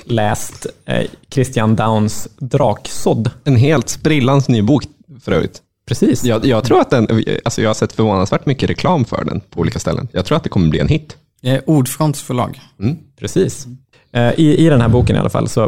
läst 0.05 0.67
eh, 0.85 1.05
Christian 1.31 1.75
Downs 1.75 2.27
Draksådd. 2.37 3.31
En 3.43 3.55
helt 3.55 3.89
sprillans 3.89 4.49
ny 4.49 4.61
bok 4.61 4.83
för 5.21 5.31
övrigt. 5.31 5.61
Precis. 5.87 6.23
Jag, 6.23 6.45
jag 6.45 6.63
tror 6.63 6.81
att 6.81 6.89
den, 6.89 7.07
alltså 7.43 7.61
jag 7.61 7.69
har 7.69 7.73
sett 7.73 7.93
förvånansvärt 7.93 8.45
mycket 8.45 8.69
reklam 8.69 9.05
för 9.05 9.25
den 9.25 9.41
på 9.49 9.59
olika 9.59 9.79
ställen. 9.79 10.07
Jag 10.11 10.25
tror 10.25 10.37
att 10.37 10.43
det 10.43 10.49
kommer 10.49 10.69
bli 10.69 10.79
en 10.79 10.87
hit. 10.87 11.17
Eh, 11.41 11.59
Ordfronts 11.65 12.21
förlag. 12.21 12.59
Mm. 12.79 12.97
Precis. 13.19 13.67
Eh, 14.11 14.31
I, 14.39 14.65
I 14.65 14.69
den 14.69 14.81
här 14.81 14.89
boken 14.89 15.15
i 15.15 15.19
alla 15.19 15.29
fall 15.29 15.49
så 15.49 15.63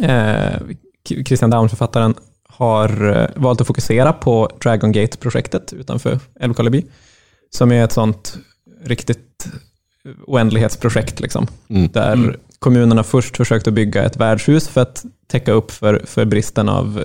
eh, 0.00 0.54
Christian 1.08 1.50
Down, 1.50 1.68
författaren, 1.68 2.14
har 2.48 3.16
eh, 3.20 3.26
valt 3.42 3.60
att 3.60 3.66
fokusera 3.66 4.12
på 4.12 4.50
Dragon 4.62 4.92
Gate-projektet 4.92 5.72
utanför 5.72 6.18
Älvkarleby, 6.40 6.84
som 7.50 7.72
är 7.72 7.84
ett 7.84 7.92
sånt 7.92 8.38
riktigt 8.84 9.48
oändlighetsprojekt, 10.26 11.20
liksom, 11.20 11.46
Mm. 11.68 11.88
där 11.92 12.36
kommunerna 12.58 13.02
först 13.04 13.36
försökte 13.36 13.70
bygga 13.70 14.04
ett 14.04 14.16
värdshus 14.16 14.68
för 14.68 14.80
att 14.80 15.04
täcka 15.26 15.52
upp 15.52 15.70
för, 15.70 16.02
för 16.06 16.24
bristen 16.24 16.68
av 16.68 17.04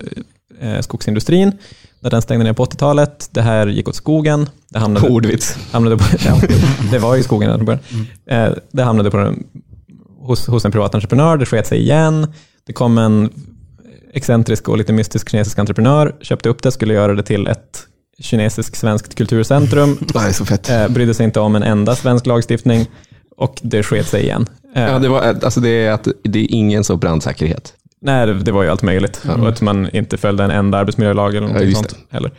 eh, 0.60 0.80
skogsindustrin, 0.82 1.52
när 2.00 2.10
den 2.10 2.22
stängde 2.22 2.44
ner 2.46 2.54
på 2.54 2.66
80-talet. 2.66 3.30
Det 3.32 3.42
här 3.42 3.68
gick 3.68 3.88
åt 3.90 3.96
skogen. 3.96 4.50
Det 4.70 4.80
hamnade, 4.80 5.08
Ordvits. 5.10 5.58
hamnade 5.72 5.98
på, 5.98 6.04
ja, 6.26 6.42
det 6.92 7.00
var 7.00 7.16
ju 7.16 7.24
skogen 7.24 7.66
början. 7.66 7.80
Eh, 8.26 8.54
Det 8.72 8.84
hamnade 8.84 9.12
på 9.12 9.18
den, 9.18 9.44
hos, 10.20 10.48
hos 10.48 10.66
en 10.66 10.72
privat 10.72 10.96
entreprenör, 10.96 11.38
det 11.38 11.46
sket 11.46 11.68
sig 11.68 11.80
igen. 11.80 12.34
Det 12.66 12.74
kom 12.74 12.98
en 12.98 13.30
excentrisk 14.14 14.70
och 14.70 14.78
lite 14.78 14.94
mystisk 14.94 15.30
kinesisk 15.30 15.60
entreprenör, 15.60 16.16
köpte 16.22 16.50
upp 16.50 16.62
det, 16.64 16.72
skulle 16.72 16.94
göra 16.94 17.14
det 17.14 17.24
till 17.24 17.48
ett 17.48 17.80
kinesisk-svenskt 18.20 19.16
kulturcentrum, 19.16 19.98
Det 20.14 20.20
är 20.20 20.32
så 20.32 20.46
fett. 20.46 20.70
eh, 20.70 20.88
brydde 20.88 21.14
sig 21.14 21.24
inte 21.24 21.40
om 21.40 21.56
en 21.56 21.64
enda 21.64 21.96
svensk 21.96 22.26
lagstiftning 22.26 22.86
och 23.38 23.60
det 23.64 23.84
sket 23.84 24.08
sig 24.08 24.24
igen. 24.24 24.46
Eh, 24.76 24.84
Ja, 24.84 25.00
det, 25.00 25.08
var, 25.10 25.22
alltså 25.22 25.60
det, 25.60 25.70
är 25.70 25.92
att, 25.92 26.08
det 26.24 26.40
är 26.40 26.48
ingen 26.52 26.84
så 26.84 26.98
brandsäkerhet. 26.98 27.74
Nej, 28.02 28.28
det- 28.28 28.34
det 28.34 28.52
var 28.52 28.64
ju 28.64 28.70
allt 28.70 28.82
möjligt. 28.82 29.22
Och 29.40 29.50
att 29.50 29.62
man 29.62 29.90
inte 29.96 30.18
följde 30.18 30.44
en 30.44 30.52
enda 30.52 30.78
arbetsmiljölag 30.78 31.30
eller 31.36 31.42
någonting 31.48 31.70
just 31.70 31.90
sånt 31.90 31.96
heller. 32.10 32.32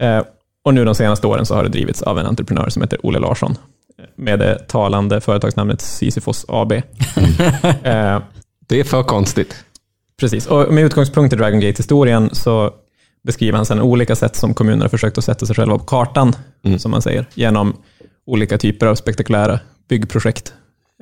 Eh, 0.00 0.22
och 0.64 0.74
nu 0.74 0.84
de 0.84 0.94
senaste 0.94 1.26
åren 1.26 1.46
så 1.46 1.54
har 1.54 1.62
det 1.62 1.68
drivits 1.68 2.02
av 2.02 2.18
en 2.18 2.26
entreprenör 2.26 2.68
som 2.68 2.82
heter 2.82 2.98
Olle 3.02 3.18
Larsson 3.18 3.50
eh, 3.98 4.04
med 4.16 4.38
det 4.38 4.58
talande 4.68 5.20
företagsnamnet 5.20 5.80
Sisyfos 5.80 6.44
AB. 6.48 6.72
eh, 7.82 8.20
Det 8.68 8.80
är 8.80 8.84
för 8.84 9.02
konstigt. 9.02 9.56
Precis, 10.20 10.46
och 10.46 10.74
med 10.74 10.84
utgångspunkt 10.84 11.32
i 11.32 11.36
Dragon 11.36 11.60
Gate-historien 11.60 12.30
så 12.32 12.70
beskriver 13.24 13.56
han 13.56 13.66
sedan 13.66 13.80
olika 13.80 14.16
sätt 14.16 14.36
som 14.36 14.54
kommuner 14.54 14.82
har 14.82 14.88
försökt 14.88 15.18
att 15.18 15.24
sätta 15.24 15.46
sig 15.46 15.56
själva 15.56 15.78
på 15.78 15.84
kartan, 15.84 16.32
Mm. 16.64 16.78
som 16.78 16.90
man 16.90 17.02
säger, 17.02 17.26
genom 17.34 17.76
olika 18.26 18.58
typer 18.58 18.86
av 18.86 18.94
spektakulära 18.94 19.60
byggprojekt. 19.88 20.54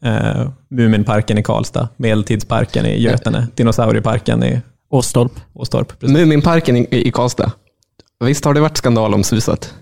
Eh, 0.02 0.49
Muminparken 0.71 1.38
i 1.38 1.42
Karlstad, 1.42 1.88
Medeltidsparken 1.97 2.87
i 2.87 3.00
Götene, 3.02 3.47
Dinosaurieparken 3.54 4.44
i 4.44 4.61
Åstorp. 4.90 5.33
Åstorp. 5.52 6.00
Precis. 6.00 6.16
Muminparken 6.16 6.76
i, 6.76 6.88
i 6.90 7.11
Karlstad. 7.11 7.52
Visst 8.25 8.44
har 8.44 8.54
det 8.54 8.61
varit 8.61 8.76
skandal 8.76 9.14
om 9.14 9.25
Susat? 9.25 9.75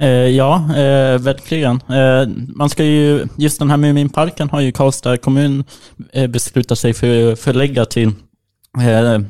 Eh, 0.00 0.08
ja, 0.08 0.56
eh, 0.70 1.18
verkligen. 1.18 1.80
Eh, 1.88 2.28
man 2.54 2.68
ska 2.70 2.84
ju, 2.84 3.26
just 3.36 3.58
den 3.58 3.70
här 3.70 3.76
Muminparken 3.76 4.50
har 4.50 4.60
ju 4.60 4.72
Karlstad 4.72 5.16
kommun 5.16 5.64
eh, 6.12 6.26
beslutat 6.26 6.78
sig 6.78 6.94
för 6.94 7.32
att 7.32 7.38
förlägga 7.40 7.84
till 7.84 8.12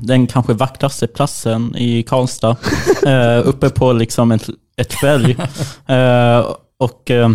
den 0.00 0.26
kanske 0.26 0.52
vackraste 0.52 1.06
platsen 1.06 1.76
i 1.76 2.02
Karlstad. 2.02 2.56
eh, 3.06 3.48
uppe 3.48 3.70
på 3.70 3.92
liksom 3.92 4.32
ett, 4.32 4.48
ett 4.76 4.94
berg. 5.02 5.36
Eh, 5.86 6.46
och 6.80 7.10
eh, 7.10 7.28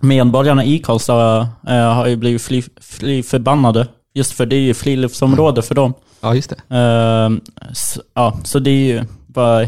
medborgarna 0.00 0.64
i 0.64 0.78
Karlstad 0.78 1.48
eh, 1.68 1.92
har 1.94 2.06
ju 2.06 2.16
blivit 2.16 2.42
fly, 2.42 2.62
fly 2.80 3.22
förbannade. 3.22 3.88
Just 4.14 4.32
för 4.32 4.46
det 4.46 4.56
är 4.56 4.60
ju 4.60 4.74
friluftsområde 4.74 5.62
för 5.62 5.74
dem. 5.74 5.94
Ja, 6.20 6.34
just 6.34 6.50
det. 6.68 6.76
Eh, 6.76 7.30
s- 7.70 7.98
ja, 8.14 8.38
så 8.44 8.58
det 8.58 8.70
är 8.70 8.74
ju 8.94 9.02
bara 9.26 9.66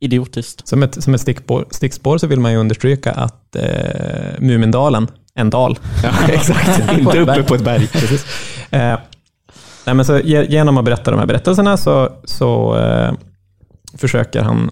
idiotiskt. 0.00 0.68
Som 0.68 0.82
ett, 0.82 1.02
som 1.04 1.14
ett 1.14 1.20
stickspår, 1.20 1.64
stickspår 1.70 2.18
så 2.18 2.26
vill 2.26 2.40
man 2.40 2.52
ju 2.52 2.58
understryka 2.58 3.12
att 3.12 3.56
eh, 3.56 4.38
Mumindalen, 4.40 5.08
en 5.34 5.50
dal. 5.50 5.78
Ja, 6.02 6.10
exakt. 6.28 6.92
Inte 6.98 7.18
uppe 7.20 7.42
på 7.42 7.54
ett 7.54 7.64
berg. 7.64 7.86
Precis. 7.86 8.24
Eh, 8.70 8.98
nej, 9.86 9.94
men 9.94 10.04
så 10.04 10.18
ge- 10.18 10.46
genom 10.48 10.78
att 10.78 10.84
berätta 10.84 11.10
de 11.10 11.20
här 11.20 11.26
berättelserna 11.26 11.76
så, 11.76 12.12
så 12.24 12.76
eh, 12.78 13.12
försöker 13.98 14.42
han 14.42 14.70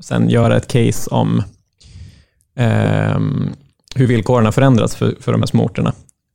sen 0.00 0.28
göra 0.30 0.56
ett 0.56 0.68
case 0.68 1.10
om 1.10 1.42
ehm, 2.56 3.50
hur 3.94 4.06
villkoren 4.06 4.44
har 4.44 4.52
förändrats 4.52 4.96
för, 4.96 5.14
för 5.20 5.32
de 5.32 5.40
här 5.40 5.46
små 5.46 5.64
orterna. 5.64 5.92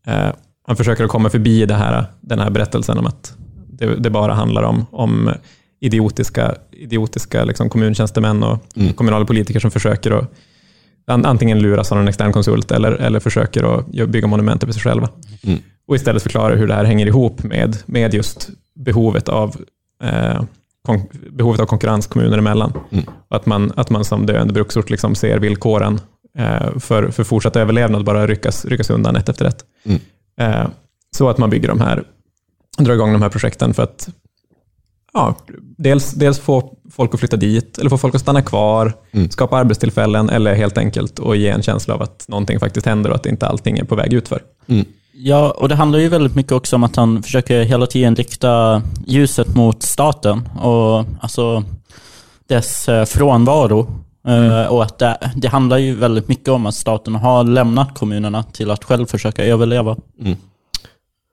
Eh, 0.08 0.30
han 0.68 0.76
försöker 0.76 1.04
att 1.04 1.10
komma 1.10 1.30
förbi 1.30 1.66
det 1.66 1.76
här, 1.76 2.06
den 2.22 2.40
här 2.40 2.50
berättelsen 2.50 2.98
om 2.98 3.06
att 3.06 3.34
det, 3.70 3.96
det 3.96 4.10
bara 4.10 4.34
handlar 4.34 4.64
om, 4.64 4.86
om 4.92 5.30
idiotiska, 5.80 6.56
idiotiska 6.72 7.44
liksom 7.44 7.70
kommuntjänstemän 7.70 8.44
och 8.44 8.60
Mm. 8.76 8.94
kommunala 8.94 9.26
politiker 9.26 9.60
som 9.60 9.72
försöker 9.72 10.12
att 10.12 10.34
antingen 11.06 11.60
luras 11.60 11.92
av 11.92 12.00
en 12.00 12.08
extern 12.08 12.34
konsult 12.34 12.72
eller, 12.72 12.92
eller 12.92 13.20
försöker 13.20 13.80
att 13.80 14.10
bygga 14.10 14.28
monument 14.28 14.64
över 14.64 14.74
sig 14.74 14.82
själva. 14.82 15.10
Mm. 15.44 15.60
Och 15.88 15.96
istället 15.96 16.24
förklara 16.24 16.56
hur 16.56 16.68
det 16.68 16.74
här 16.74 16.84
hänger 16.84 17.06
ihop 17.06 17.44
med, 17.44 17.78
med 17.86 18.14
just 18.14 18.50
behovet 18.76 19.30
av, 19.30 19.56
eh, 20.04 20.44
kon, 20.86 21.02
behovet 21.30 21.62
av 21.62 21.66
konkurrens 21.66 22.08
kommuner 22.08 22.38
emellan. 22.38 22.74
Mm. 22.92 23.06
Att, 23.30 23.46
man, 23.46 23.74
att 23.76 23.90
man 23.90 24.06
som 24.06 24.26
döende 24.26 24.54
bruksort 24.54 24.90
liksom 24.90 25.16
ser 25.16 25.40
villkoren 25.40 26.00
eh, 26.38 26.80
för, 26.80 27.12
för 27.12 27.24
fortsatt 27.24 27.56
överlevnad 27.56 28.04
bara 28.06 28.28
ryckas, 28.28 28.66
ryckas 28.66 28.90
undan 28.90 29.16
ett 29.16 29.30
efter 29.30 29.46
ett. 29.46 29.66
Mm. 29.84 30.00
Eh, 30.40 30.68
så 31.16 31.30
att 31.30 31.38
man 31.38 31.50
bygger 31.50 31.68
de 31.68 31.82
här, 31.82 32.04
drar 32.78 32.94
igång 32.94 33.14
de 33.14 33.22
här 33.22 33.30
projekten 33.30 33.74
för 33.74 33.84
att 33.84 34.10
ja, 35.14 35.36
dels, 35.78 36.12
dels 36.12 36.40
få 36.40 36.74
folk 36.92 37.14
att 37.14 37.20
flytta 37.20 37.38
dit, 37.38 37.78
eller 37.78 37.90
få 37.90 37.98
folk 37.98 38.16
att 38.16 38.22
stanna 38.22 38.42
kvar, 38.42 38.94
Mm. 39.12 39.30
skapa 39.30 39.58
arbetstillfällen, 39.58 40.30
eller 40.30 40.54
helt 40.56 40.78
enkelt 40.78 41.20
att 41.20 41.38
ge 41.38 41.50
en 41.50 41.62
känsla 41.64 41.94
av 41.94 42.02
att 42.02 42.26
någonting 42.28 42.60
faktiskt 42.60 42.86
händer 42.86 43.10
och 43.10 43.16
att 43.16 43.26
inte 43.26 43.48
allting 43.48 43.78
är 43.78 43.84
på 43.84 43.96
väg 43.96 44.14
utför. 44.14 44.42
Ja, 45.14 45.52
och 45.52 45.70
det 45.70 45.76
handlar 45.76 46.00
ju 46.00 46.08
väldigt 46.10 46.36
mycket 46.36 46.52
också 46.52 46.76
om 46.76 46.84
att 46.84 46.96
han 46.96 47.24
försöker 47.24 47.62
hela 47.64 47.86
tiden 47.88 48.16
rikta 48.16 48.82
ljuset 49.08 49.56
mot 49.56 49.84
staten 49.84 50.50
och 50.62 51.06
alltså 51.22 51.64
dess 52.48 52.90
eh, 52.90 53.06
frånvaro. 53.06 53.88
Eh, 54.28 54.66
Och 54.68 54.84
att 54.84 55.00
det, 55.00 55.32
det 55.36 55.48
handlar 55.48 55.78
ju 55.78 55.96
väldigt 55.96 56.28
mycket 56.28 56.48
om 56.50 56.66
att 56.66 56.76
staten 56.76 57.16
har 57.16 57.44
lämnat 57.44 57.94
kommunerna 58.00 58.44
till 58.44 58.72
att 58.72 58.84
själv 58.84 59.06
försöka 59.06 59.46
överleva. 59.46 59.96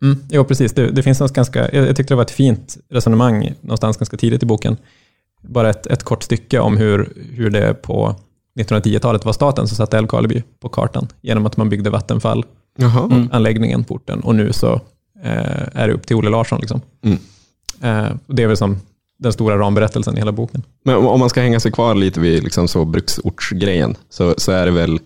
Mm, 0.02 0.18
jo, 0.30 0.44
precis. 0.44 0.72
Det, 0.72 0.90
det 0.90 1.02
finns 1.02 1.20
något 1.20 1.32
ganska, 1.32 1.58
jag, 1.74 1.86
jag 1.88 1.96
tyckte 1.96 2.14
det 2.14 2.16
var 2.16 2.22
ett 2.24 2.30
fint 2.30 2.76
resonemang 2.90 3.52
någonstans 3.60 3.96
ganska 3.96 4.16
tidigt 4.16 4.42
i 4.42 4.46
boken. 4.46 4.76
Bara 5.42 5.70
ett, 5.70 5.86
ett 5.86 6.02
kort 6.02 6.22
stycke 6.22 6.58
om 6.60 6.76
hur, 6.76 7.12
hur 7.34 7.50
det 7.50 7.74
på 7.74 8.16
1910-talet 8.60 9.24
var 9.24 9.32
staten 9.32 9.68
som 9.68 9.76
satte 9.76 9.98
Älvkarleby 9.98 10.42
på 10.60 10.68
kartan 10.68 11.08
genom 11.20 11.46
att 11.46 11.56
man 11.56 11.68
byggde 11.68 11.90
Vattenfall, 11.90 12.44
Jaha. 12.78 13.04
Mm. 13.04 13.28
anläggningen 13.32 13.84
på 13.84 13.94
orten 13.94 14.20
och 14.20 14.34
nu 14.34 14.52
så 14.52 14.74
eh, 15.24 15.68
är 15.72 15.88
det 15.88 15.94
upp 15.94 16.06
till 16.06 16.16
Olle 16.16 16.30
Larsson. 16.30 16.60
Liksom. 16.60 16.80
Mm. 17.02 17.18
Eh, 17.82 18.12
och 18.26 18.34
det 18.34 18.42
är 18.42 18.46
väl 18.46 18.56
som 18.56 18.76
den 19.18 19.32
stora 19.32 19.58
ramberättelsen 19.58 20.14
i 20.14 20.18
hela 20.18 20.32
boken. 20.32 20.62
Men 20.84 20.96
om- 20.96 21.06
om 21.06 21.20
man 21.20 21.30
ska 21.30 21.40
hänga 21.40 21.60
sig 21.60 21.72
kvar 21.72 21.94
lite 21.94 22.20
vid 22.20 22.42
liksom 22.44 22.68
så 22.68 22.84
bruksortsgrejen 22.84 23.96
så, 24.10 24.34
så 24.38 24.52
är 24.52 24.66
det 24.66 24.72
väl 24.72 25.00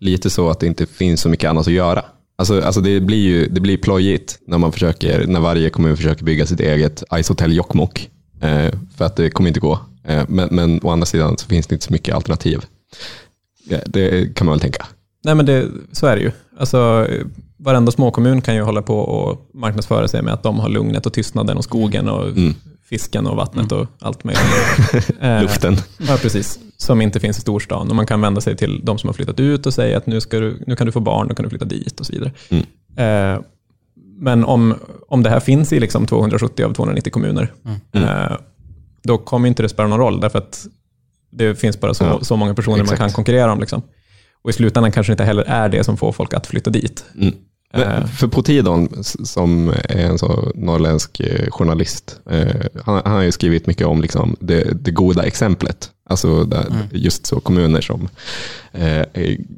lite 0.00 0.30
så 0.30 0.50
att 0.50 0.60
det 0.60 0.66
inte 0.66 0.86
finns 0.86 1.20
så 1.20 1.28
mycket 1.28 1.50
annat 1.50 1.66
att 1.66 1.72
göra. 1.72 2.04
Alltså, 2.40 2.60
alltså 2.62 2.80
det 2.80 3.00
blir 3.00 3.18
ju 3.18 3.46
det 3.48 3.60
blir 3.60 3.76
plojigt 3.76 4.38
när, 4.46 4.58
man 4.58 4.72
försöker, 4.72 5.26
när 5.26 5.40
varje 5.40 5.70
kommun 5.70 5.96
försöker 5.96 6.24
bygga 6.24 6.46
sitt 6.46 6.60
eget 6.60 7.02
Ice 7.22 7.28
Hotel 7.28 7.52
Jokkmokk. 7.56 8.10
Eh, 8.42 8.72
för 8.96 9.04
att 9.04 9.16
det 9.16 9.30
kommer 9.30 9.48
inte 9.48 9.60
gå. 9.60 9.78
Eh, 10.04 10.24
men, 10.28 10.48
men 10.50 10.80
å 10.82 10.90
andra 10.90 11.06
sidan 11.06 11.38
så 11.38 11.46
finns 11.46 11.66
det 11.66 11.74
inte 11.74 11.84
så 11.86 11.92
mycket 11.92 12.14
alternativ. 12.14 12.60
Ja, 13.68 13.78
det 13.86 14.34
kan 14.36 14.46
man 14.46 14.52
väl 14.52 14.60
tänka. 14.60 14.86
Nej, 15.24 15.34
men 15.34 15.46
det, 15.46 15.66
så 15.92 16.06
är 16.06 16.16
det 16.16 16.22
ju. 16.22 16.30
Alltså, 16.58 17.06
eh, 17.10 17.26
varenda 17.58 17.92
småkommun 17.92 18.40
kan 18.42 18.54
ju 18.54 18.62
hålla 18.62 18.82
på 18.82 18.98
och 18.98 19.50
marknadsföra 19.54 20.08
sig 20.08 20.22
med 20.22 20.34
att 20.34 20.42
de 20.42 20.58
har 20.60 20.68
lugnet 20.68 21.06
och 21.06 21.12
tystnaden 21.12 21.56
och 21.56 21.64
skogen 21.64 22.08
och 22.08 22.28
Mm. 22.28 22.54
fisken 22.88 23.26
och 23.26 23.36
vattnet 23.36 23.72
och 23.72 23.86
allt 24.00 24.24
möjligt. 24.24 24.42
Eh, 25.20 25.42
Luften. 25.42 25.76
Ja, 26.08 26.16
precis. 26.22 26.58
Som 26.80 27.00
inte 27.00 27.20
finns 27.20 27.38
i 27.38 27.40
storstan. 27.40 27.90
Och 27.90 27.96
man 27.96 28.06
kan 28.06 28.20
vända 28.20 28.40
sig 28.40 28.56
till 28.56 28.80
de 28.84 28.98
som 28.98 29.08
har 29.08 29.14
flyttat 29.14 29.40
ut 29.40 29.66
och 29.66 29.74
säga 29.74 29.96
att 29.98 30.06
nu, 30.06 30.20
ska 30.20 30.40
du, 30.40 30.62
nu 30.66 30.76
kan 30.76 30.86
du 30.86 30.92
få 30.92 31.00
barn, 31.00 31.28
då 31.28 31.34
kan 31.34 31.42
du 31.42 31.48
flytta 31.50 31.64
dit 31.64 32.00
och 32.00 32.06
så 32.06 32.12
vidare. 32.12 32.32
Mm. 32.48 32.64
Eh, 33.36 33.40
men 34.18 34.44
om, 34.44 34.74
om 35.08 35.22
det 35.22 35.30
här 35.30 35.40
finns 35.40 35.72
i 35.72 35.80
liksom 35.80 36.06
270 36.06 36.64
av 36.64 36.74
290 36.74 37.12
kommuner, 37.12 37.52
eh, 37.92 38.36
då 39.02 39.18
kommer 39.18 39.48
inte 39.48 39.62
det 39.62 39.68
spela 39.68 39.88
någon 39.88 39.98
roll, 39.98 40.20
därför 40.20 40.38
att 40.38 40.66
det 41.32 41.54
finns 41.60 41.80
bara 41.80 41.94
så, 41.94 42.04
Ja, 42.04 42.18
så 42.22 42.36
många 42.36 42.54
personer 42.54 42.76
exakt. 42.82 43.00
man 43.00 43.08
kan 43.08 43.14
konkurrera 43.14 43.52
om. 43.52 43.60
Liksom. 43.60 43.82
Och 44.42 44.50
i 44.50 44.52
slutändan 44.52 44.92
kanske 44.92 45.10
det 45.10 45.14
inte 45.14 45.24
heller 45.24 45.42
är 45.42 45.68
det 45.68 45.84
som 45.84 45.96
får 45.96 46.12
folk 46.12 46.34
att 46.34 46.46
flytta 46.46 46.70
dit. 46.70 47.04
Mm. 47.20 47.34
Men 47.72 47.82
Eh. 47.82 48.06
För 48.06 48.26
Potidon, 48.28 48.88
s- 49.00 49.30
som 49.32 49.68
är 49.68 49.96
en 49.98 50.18
så 50.18 50.52
norrländsk 50.54 51.20
eh, 51.20 51.50
journalist, 51.50 52.20
eh, 52.30 52.56
han, 52.84 53.02
han 53.04 53.14
har 53.14 53.22
ju 53.22 53.32
skrivit 53.32 53.66
mycket 53.66 53.86
om 53.86 54.00
liksom 54.00 54.36
det, 54.40 54.84
det 54.84 54.90
goda 54.90 55.22
exemplet. 55.22 55.90
Alltså 56.10 56.44
där, 56.44 56.66
just 56.92 57.26
så 57.26 57.40
kommuner 57.40 57.80
som 57.80 58.08
eh, 58.72 59.06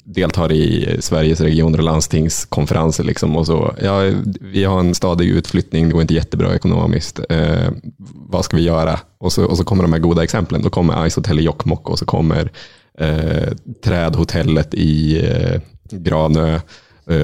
deltar 0.05 0.53
i 0.53 0.97
Sveriges 1.01 1.41
regioner 1.41 1.79
och 1.79 1.85
landstingskonferenser. 1.85 3.05
Liksom, 3.05 3.37
och 3.37 3.47
så, 3.47 3.75
ja, 3.83 4.13
vi 4.41 4.65
har 4.65 4.81
en 4.81 4.95
stadig 4.95 5.29
utflyttning, 5.29 5.87
det 5.87 5.93
går 5.93 6.03
inte 6.03 6.15
jättebra 6.15 6.55
ekonomiskt. 6.55 7.21
Eh, 7.29 7.69
vad 8.15 8.45
ska 8.45 8.57
vi 8.57 8.63
göra? 8.63 9.01
Och 9.19 9.33
så, 9.33 9.45
och 9.45 9.57
så 9.57 9.65
kommer 9.65 9.83
de 9.83 9.93
här 9.93 10.01
goda 10.01 10.25
exemplen. 10.25 10.63
Då 10.63 10.71
kommer 10.71 11.11
Ice 11.11 11.17
Hotel 11.17 11.41
i 11.41 11.43
Jokkmokk 11.43 11.91
och 11.91 11.99
så 11.99 12.05
kommer 12.05 12.51
eh, 12.99 13.53
Trädhotellet 13.85 14.75
i 14.75 15.27
eh, 15.27 15.61
Granö 15.91 16.61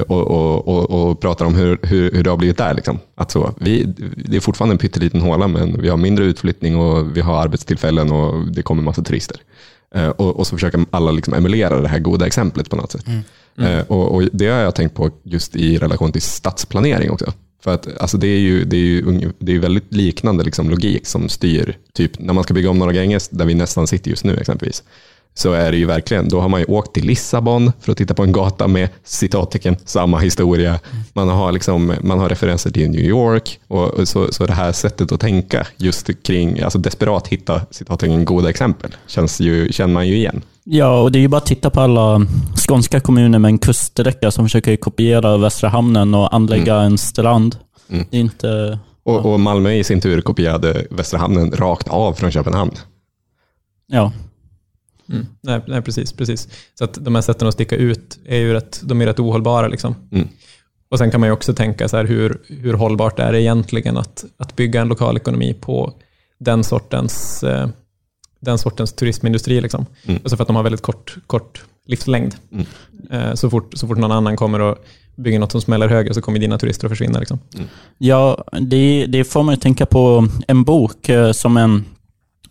och, 0.07 0.27
och, 0.27 0.69
och, 0.69 0.91
och 0.91 1.21
pratar 1.21 1.45
om 1.45 1.55
hur, 1.55 1.79
hur, 1.83 2.13
hur 2.13 2.25
det 2.25 2.31
har 2.31 2.37
blivit 2.37 2.57
där. 2.57 2.75
Liksom. 2.75 2.99
Att 3.15 3.31
så, 3.31 3.55
vi, 3.61 3.85
det 4.17 4.37
är 4.37 4.41
fortfarande 4.41 4.75
en 4.75 4.79
pytteliten 4.79 5.21
håla, 5.21 5.49
men 5.49 5.81
vi 5.83 5.89
har 5.89 5.97
mindre 5.97 6.25
utflyttning 6.25 6.77
och 6.77 7.17
vi 7.17 7.21
har 7.21 7.43
arbetstillfällen 7.43 8.13
och 8.13 8.53
det 8.53 8.63
kommer 8.63 8.83
massa 8.83 9.03
turister. 9.03 9.37
Eh, 9.95 10.09
och, 10.09 10.37
och 10.37 10.47
så 10.47 10.57
försöker 10.57 10.85
alla 10.91 11.11
liksom 11.11 11.35
emulera 11.35 11.81
det 11.81 11.89
här 11.89 11.99
goda 11.99 12.27
exemplet 12.27 12.71
på 12.71 12.77
något 12.77 12.93
sätt. 12.93 13.05
Eh, 13.59 13.81
och, 13.81 14.15
och 14.15 14.23
det 14.33 14.49
har 14.49 14.61
jag 14.61 14.75
tänkt 14.75 14.95
på 14.95 15.11
just 15.23 15.57
i 15.57 15.79
relation 15.79 16.13
till 16.13 16.23
stadsplanering 16.23 17.11
också. 17.11 17.33
För 17.63 17.75
att 17.75 18.01
alltså 18.01 18.19
det 18.19 18.27
är 18.27 18.39
ju, 18.39 18.65
det 18.65 18.77
är 18.77 18.81
ju 18.81 19.33
det 19.39 19.55
är 19.55 19.59
väldigt 19.59 19.95
liknande 19.95 20.45
liksom 20.45 20.71
logik 20.71 21.07
som 21.07 21.29
styr, 21.29 21.77
typ 21.93 22.19
när 22.19 22.35
man 22.35 22.45
ska 22.45 22.55
bygga 22.55 22.71
om 22.71 22.79
Norra 22.79 22.93
Gränges, 22.93 23.29
där 23.29 23.45
vi 23.45 23.55
nästan 23.55 23.87
sitter 23.87 24.11
just 24.11 24.25
nu 24.25 24.37
exempelvis, 24.37 24.83
så 25.39 25.53
är 25.53 25.73
det 25.73 25.79
ju 25.79 25.87
verkligen, 25.87 26.29
då 26.29 26.41
har 26.41 26.49
man 26.49 26.61
ju 26.61 26.67
åkt 26.67 26.95
till 26.95 27.05
Lissabon 27.05 27.73
för 27.81 27.93
att 27.93 27.99
titta 27.99 28.15
på 28.15 28.23
en 28.23 28.33
gata 28.33 28.69
med 28.69 28.89
citattecken, 29.05 29.77
samma 29.85 30.19
historia. 30.19 30.79
Man 31.13 31.29
har, 31.29 31.53
liksom, 31.53 31.95
man 32.01 32.19
har 32.19 32.29
referenser 32.29 32.71
till 32.71 32.91
New 32.91 33.01
York 33.01 33.61
och 33.69 34.09
så, 34.09 34.33
så 34.33 34.47
det 34.47 34.53
här 34.53 34.73
sättet 34.73 35.13
att 35.13 35.21
tänka 35.21 35.67
just 35.77 36.23
kring, 36.23 36.61
alltså 36.61 36.79
desperat 36.79 37.29
hitta 37.29 37.61
citattecken 37.71 38.25
goda 38.25 38.51
exempel, 38.51 38.97
känns 39.07 39.41
ju, 39.41 39.73
känner 39.73 39.95
man 39.95 40.09
ju 40.09 40.17
igen. 40.17 40.43
Ja, 40.65 41.01
och 41.01 41.13
det 41.13 41.19
är 41.19 41.21
ju 41.21 41.29
bara 41.29 41.37
att 41.37 41.47
titta 41.47 41.71
på 41.71 41.81
alla 41.81 42.27
skånska 42.69 43.01
kommuner 43.01 43.39
med 43.39 43.49
en 43.49 43.59
kuststräcka 43.59 44.31
som 44.31 44.45
försöker 44.45 44.77
kopiera 44.77 45.37
Västra 45.37 45.69
hamnen 45.69 46.15
och 46.15 46.35
anlägga 46.35 46.77
en 46.77 46.99
strand. 46.99 47.57
Mm. 47.91 48.07
Det 48.11 48.17
är 48.17 48.21
inte... 48.21 48.79
Och, 49.03 49.33
och 49.33 49.41
Malmö 49.41 49.73
i 49.73 49.85
sin 49.85 50.01
tur 50.01 50.21
kopierade 50.21 50.87
Västra 50.91 51.19
hamnen 51.19 51.51
rakt 51.51 51.89
av 51.89 52.13
från 52.13 52.31
Köpenhamn. 52.31 52.73
Ja, 53.87 54.13
Mm. 55.13 55.27
Nej, 55.41 55.61
nej, 55.67 55.83
precis, 55.83 56.13
precis. 56.13 56.49
Så 56.75 56.85
att 56.85 56.99
de 57.05 57.15
här 57.15 57.23
sätten 57.23 57.49
att 57.49 57.55
sticka 57.55 57.77
ut 57.77 58.19
är 58.25 58.37
ju 58.39 58.53
rätt, 58.53 58.81
de 58.85 59.01
är 59.01 59.07
rätt 59.07 59.21
ohållbara. 59.21 59.69
Liksom. 59.69 59.95
Mm. 60.13 60.29
Och 60.91 60.99
sen 60.99 61.11
kan 61.11 61.21
man 61.21 61.29
ju 61.29 61.33
också 61.33 61.55
tänka 61.55 61.89
så 61.89 61.97
här, 61.97 62.05
hur, 62.05 62.41
hur 62.49 62.75
hållbart 62.75 63.19
är 63.19 63.33
det 63.33 63.43
egentligen 63.43 63.97
att, 63.97 64.25
att 64.37 64.57
bygga 64.57 64.81
en 64.81 64.89
lokal 64.89 65.17
ekonomi 65.17 65.55
på 65.61 65.93
den 66.39 66.65
sortens, 66.65 67.43
eh, 67.43 67.69
den 68.41 68.59
sortens 68.59 68.93
turismindustri? 68.93 69.61
Liksom. 69.61 69.87
Mm. 70.05 70.21
Alltså 70.23 70.37
för 70.37 70.45
att 70.45 70.49
de 70.49 70.57
har 70.57 70.63
väldigt 70.63 70.83
kort, 70.83 71.17
kort 71.27 71.63
livslängd. 71.87 72.35
Mm. 72.53 72.67
Eh, 73.11 73.35
så, 73.35 73.51
fort, 73.51 73.73
så 73.77 73.87
fort 73.87 73.99
någon 73.99 74.13
annan 74.13 74.37
kommer 74.37 74.61
och 74.61 74.77
bygger 75.17 75.39
något 75.39 75.53
som 75.53 75.61
smäller 75.61 75.89
högre 75.89 76.15
så 76.15 76.23
kommer 76.23 76.39
dina 76.39 76.59
turister 76.59 76.87
att 76.87 76.91
försvinna. 76.91 77.19
Liksom. 77.19 77.39
Ja, 77.99 78.45
det, 78.61 79.07
det 79.07 79.25
får 79.25 79.43
man 79.43 79.55
ju 79.55 79.61
tänka 79.61 79.87
på 79.87 80.29
en 80.49 80.65
bok 80.65 81.09
eh, 81.09 81.33
som 81.33 81.57
en 81.57 81.85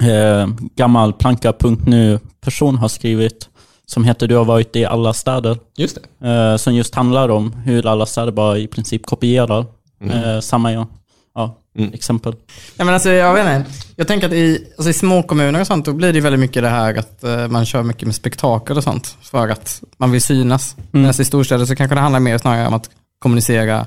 eh, 0.04 0.48
gammal 0.76 1.14
planka.nu-person 1.14 2.76
har 2.78 2.88
skrivit 2.88 3.50
som 3.86 4.04
heter 4.04 4.28
Du 4.28 4.36
har 4.36 4.46
varit 4.46 4.76
i 4.76 4.86
alla 4.86 5.14
städer. 5.14 5.58
Just 5.78 5.98
det. 6.20 6.28
Eh, 6.30 6.58
som 6.58 6.76
just 6.76 6.96
handlar 6.96 7.30
om 7.30 7.54
hur 7.54 7.88
alla 7.88 8.06
städer 8.06 8.32
bara 8.32 8.58
i 8.58 8.68
princip 8.68 9.06
kopierar 9.06 9.66
eh, 10.04 10.40
samma 10.40 10.72
ja, 10.74 10.88
ja, 11.36 11.58
Mm. 11.78 11.94
exempel. 11.94 12.36
Ja, 12.78 12.86
men 12.86 12.94
alltså, 12.94 13.10
jag 13.10 13.34
vet 13.34 13.58
inte. 13.58 13.72
Jag 13.96 14.08
tänker 14.08 14.28
att 14.28 14.34
i, 14.34 14.68
alltså, 14.78 14.90
i 14.90 14.94
små 14.94 15.24
kommuner 15.24 15.62
och 15.62 15.68
sånt, 15.68 15.86
då 15.86 15.94
blir 15.94 16.14
det 16.14 16.22
väldigt 16.22 16.40
mycket 16.40 16.64
det 16.64 16.70
här 16.70 16.96
att 17.00 17.24
eh, 17.24 17.48
man 17.48 17.66
kör 17.66 17.84
mycket 17.84 18.06
med 18.06 18.16
spektakel 18.16 18.78
och 18.78 18.84
sånt. 18.84 19.18
För 19.22 19.48
att 19.48 19.84
man 19.98 20.12
vill 20.12 20.22
synas. 20.22 20.76
Medan 20.92 21.10
i 21.22 21.26
storstäder 21.26 21.66
så 21.66 21.76
kanske 21.76 21.96
det 21.96 22.02
handlar 22.02 22.20
mer 22.20 22.38
snarare 22.38 22.68
om 22.68 22.74
att 22.74 22.90
kommunicera 23.20 23.86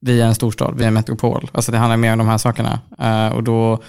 via 0.00 0.26
en 0.26 0.34
storstad, 0.34 0.74
via 0.78 0.86
en 0.88 0.94
metropol. 0.94 1.50
Alltså 1.52 1.72
det 1.72 1.78
handlar 1.78 1.96
mer 1.96 2.12
om 2.12 2.18
de 2.18 2.28
här 2.28 2.38
sakerna. 2.38 2.80
Eh, 2.98 3.28
och 3.36 3.42
då, 3.42 3.82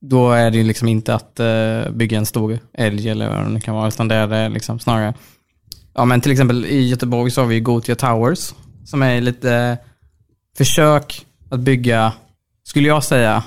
då 0.00 0.32
är 0.32 0.50
det 0.50 0.62
liksom 0.62 0.88
inte 0.88 1.14
att 1.14 1.40
eh, 1.40 1.90
bygga 1.90 2.18
en 2.18 2.26
stor 2.26 2.58
älg 2.72 3.08
eller 3.08 3.28
vad 3.28 3.54
det 3.54 3.60
kan 3.60 3.74
vara, 3.74 3.88
utan 3.88 4.08
det 4.08 4.14
är 4.14 4.26
det 4.26 4.48
liksom 4.48 4.78
snarare, 4.78 5.14
ja 5.94 6.04
men 6.04 6.20
till 6.20 6.32
exempel 6.32 6.64
i 6.64 6.88
Göteborg 6.88 7.30
så 7.30 7.40
har 7.40 7.48
vi 7.48 7.54
ju 7.54 7.60
Gothia 7.60 7.96
Towers, 7.96 8.54
som 8.84 9.02
är 9.02 9.20
lite 9.20 9.78
försök 10.56 11.26
att 11.50 11.60
bygga, 11.60 12.12
skulle 12.64 12.88
jag 12.88 13.04
säga, 13.04 13.42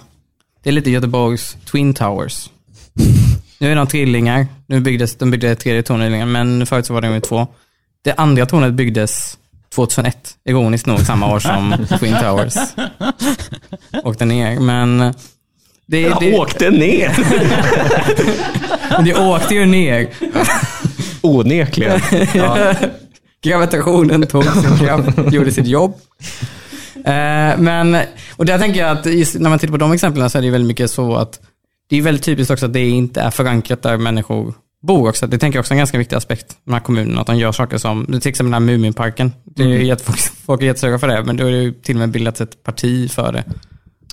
det 0.64 0.70
är 0.70 0.74
lite 0.74 0.92
Göteborgs 0.92 1.58
Twin 1.72 1.94
Towers. 1.94 2.50
Nu 3.60 3.72
är 3.72 3.76
de 3.76 3.88
trillingar. 3.88 4.48
Nu 4.68 4.80
byggdes, 4.80 5.16
de 5.16 5.32
byggde 5.32 5.56
tredje 5.56 5.84
torn 5.84 6.00
nyligen, 6.00 6.32
men 6.32 6.66
förut 6.66 6.86
så 6.86 6.94
var 6.94 7.02
de 7.02 7.14
ju 7.14 7.20
två. 7.20 7.48
Det 8.02 8.14
andra 8.14 8.46
tornet 8.46 8.74
byggdes 8.74 9.38
2001, 9.76 10.38
ironiskt 10.44 10.86
nog 10.86 11.00
samma 11.00 11.34
år 11.34 11.40
som 11.40 11.76
Twin 12.00 12.16
Towers. 12.22 12.56
Åkte 14.04 14.26
ner, 14.26 14.60
men... 14.60 15.14
Det, 15.86 16.14
det, 16.20 16.40
Åkte 16.40 16.70
ner! 16.70 17.12
det 19.04 19.16
åkte 19.16 19.56
ju 19.56 19.66
ner. 19.66 20.08
Onekligen. 21.22 22.00
Ja. 22.34 22.74
Gravitationen 23.44 24.28
tog 24.28 24.44
sin 24.44 24.78
kraft, 24.78 25.34
gjorde 25.34 25.52
sitt 25.52 25.68
jobb. 25.68 25.94
Eh, 26.96 27.58
men, 27.58 27.98
och 28.36 28.46
där 28.46 28.60
tänker 28.60 28.80
jag 28.80 28.98
att 28.98 29.06
just 29.06 29.40
när 29.40 29.50
man 29.50 29.60
tittar 29.60 29.72
på 29.72 29.78
de 29.78 29.92
exemplen 29.92 30.30
så 30.30 30.38
är 30.38 30.42
det 30.42 30.46
ju 30.46 30.52
väldigt 30.52 30.68
mycket 30.68 30.92
så 30.92 31.16
att 31.16 31.40
det 31.90 31.98
är 31.98 32.02
väldigt 32.02 32.24
typiskt 32.24 32.52
också 32.52 32.66
att 32.66 32.74
det 32.74 32.90
inte 32.90 33.22
är 33.22 33.30
förankrat 33.30 33.82
där 33.82 33.98
människor 33.98 34.54
bor 34.82 35.10
också. 35.10 35.28
Det 35.28 35.38
tänker 35.38 35.58
jag 35.58 35.62
också 35.62 35.72
är 35.72 35.76
en 35.76 35.78
ganska 35.78 35.98
viktig 35.98 36.16
aspekt, 36.16 36.58
de 36.66 36.74
här 36.74 36.82
kommunerna, 36.82 37.22
att 37.22 37.28
de 37.28 37.38
gör 37.38 37.52
saker 37.52 37.78
som, 37.78 38.06
till 38.06 38.30
exempel 38.30 38.46
den 38.52 38.54
här 38.54 38.60
Muminparken. 38.60 39.32
Det 39.44 39.64
är 39.64 39.68
ju 39.68 39.86
jättefolk, 39.86 40.20
folk 40.46 40.62
är 40.62 40.66
jättesura 40.66 41.00
för 41.00 41.08
det, 41.08 41.24
men 41.24 41.38
då 41.38 41.48
är 41.48 41.52
det 41.52 41.58
ju 41.58 41.74
till 41.74 41.96
och 41.96 42.00
med 42.00 42.10
bildats 42.10 42.42
ett 42.42 42.64
parti 42.64 43.12
för 43.12 43.32
det. 43.32 43.44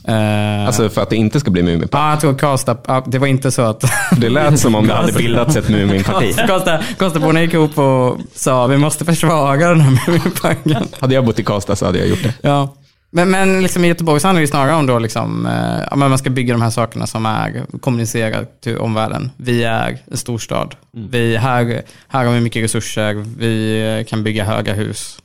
Eh, 0.09 0.67
Alltså 0.67 0.89
för 0.89 1.03
att 1.03 1.11
det 1.11 1.17
inte 1.17 1.41
ska 1.41 1.51
bli 1.51 1.63
Muminpark. 1.63 1.91
ja, 2.03 2.11
jag 2.11 2.21
tror 2.21 2.35
Karlstad, 2.39 3.03
det 3.07 3.19
var 3.19 3.27
inte 3.27 3.51
så 3.51 3.63
att 3.63 3.85
Det 4.17 4.29
lät 4.29 4.59
som 4.61 4.75
om 4.75 4.87
det 4.87 4.95
hade 4.95 5.13
bildats 5.13 5.57
ett 5.57 5.69
Muminparti. 5.69 6.35
Karlstad- 6.37 6.81
Karlstadborna 6.99 7.43
gick 7.43 7.55
ihop 7.55 7.79
och 7.79 8.19
sa 8.35 8.67
vi 8.67 8.77
måste 8.77 9.05
försvaga 9.05 9.69
den 9.69 9.81
här 9.81 9.91
Muminparken. 10.07 10.85
Hade 11.01 11.15
jag 11.15 11.25
bott 11.25 11.39
i 11.39 11.45
Karlstad 11.45 11.77
så 11.77 11.87
hade 11.87 11.99
jag 11.99 12.09
gjort 12.09 12.23
det. 12.23 12.35
Ja. 12.43 12.75
Men, 13.13 13.31
men 13.31 13.63
liksom 13.63 13.85
i 13.85 13.89
Göteborg 13.89 14.21
så 14.21 14.29
handlar 14.29 14.41
det 14.41 14.47
snarare 14.47 14.75
om 14.75 14.87
då 14.87 14.99
liksom, 14.99 15.47
eh, 15.91 15.97
man 15.97 16.19
ska 16.19 16.31
bygga 16.31 16.55
de 16.55 16.63
här 16.63 16.71
sakerna 16.71 17.07
som 17.07 17.27
är 17.27 17.65
kommunicerar 17.81 18.47
till 18.63 18.79
omvärlden. 18.79 19.31
Vi 19.37 19.65
är 19.65 19.99
en 20.11 20.17
storstad. 20.17 20.75
Vi, 20.93 21.37
här, 21.37 21.83
här 22.09 22.25
har 22.25 22.33
vi 22.33 22.41
mycket 22.41 22.65
resurser. 22.65 23.15
Vi 23.39 24.05
kan 24.09 24.23
bygga 24.25 24.45
höga 24.45 24.75
hus. 24.75 25.19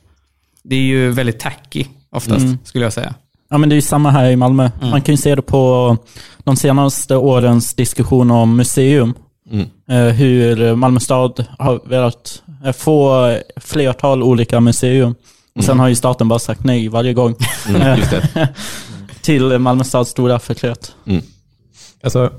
Det 0.62 0.76
är 0.76 0.80
ju 0.80 1.10
väldigt 1.10 1.40
tacky 1.40 1.84
oftast, 2.10 2.46
skulle 2.64 2.84
jag 2.84 2.92
säga. 2.92 3.14
Ja, 3.48 3.58
men 3.58 3.68
det 3.68 3.72
är 3.74 3.76
ju 3.76 3.82
samma 3.82 4.10
här 4.10 4.30
i 4.30 4.36
Malmö. 4.36 4.70
Man 4.80 5.02
kan 5.02 5.12
ju 5.12 5.16
se 5.16 5.34
det 5.34 5.42
på 5.42 5.96
de 6.44 6.56
senaste 6.56 7.16
årens 7.16 7.74
diskussion 7.74 8.30
om 8.30 8.56
museum. 8.56 9.14
Eh, 9.90 9.96
Hur 10.14 10.74
Malmö 10.74 11.00
stad 11.00 11.44
har 11.58 11.80
velat 11.88 12.42
eh, 12.64 12.72
få 12.72 13.32
flertal 13.56 14.22
olika 14.22 14.60
museum. 14.60 15.14
Och 15.54 15.64
sen 15.64 15.78
har 15.78 15.88
ju 15.88 15.94
staten 15.94 16.28
bara 16.28 16.38
sagt 16.38 16.64
nej 16.64 16.88
varje 16.88 17.12
gång. 17.14 17.34
Mm, 17.68 17.98
just 17.98 18.10
det. 18.10 18.48
Till 19.22 19.58
Malmö 19.58 19.84
stads 19.84 20.10
stora 20.10 20.38
förtret. 20.38 20.94
Alltså, 22.02 22.30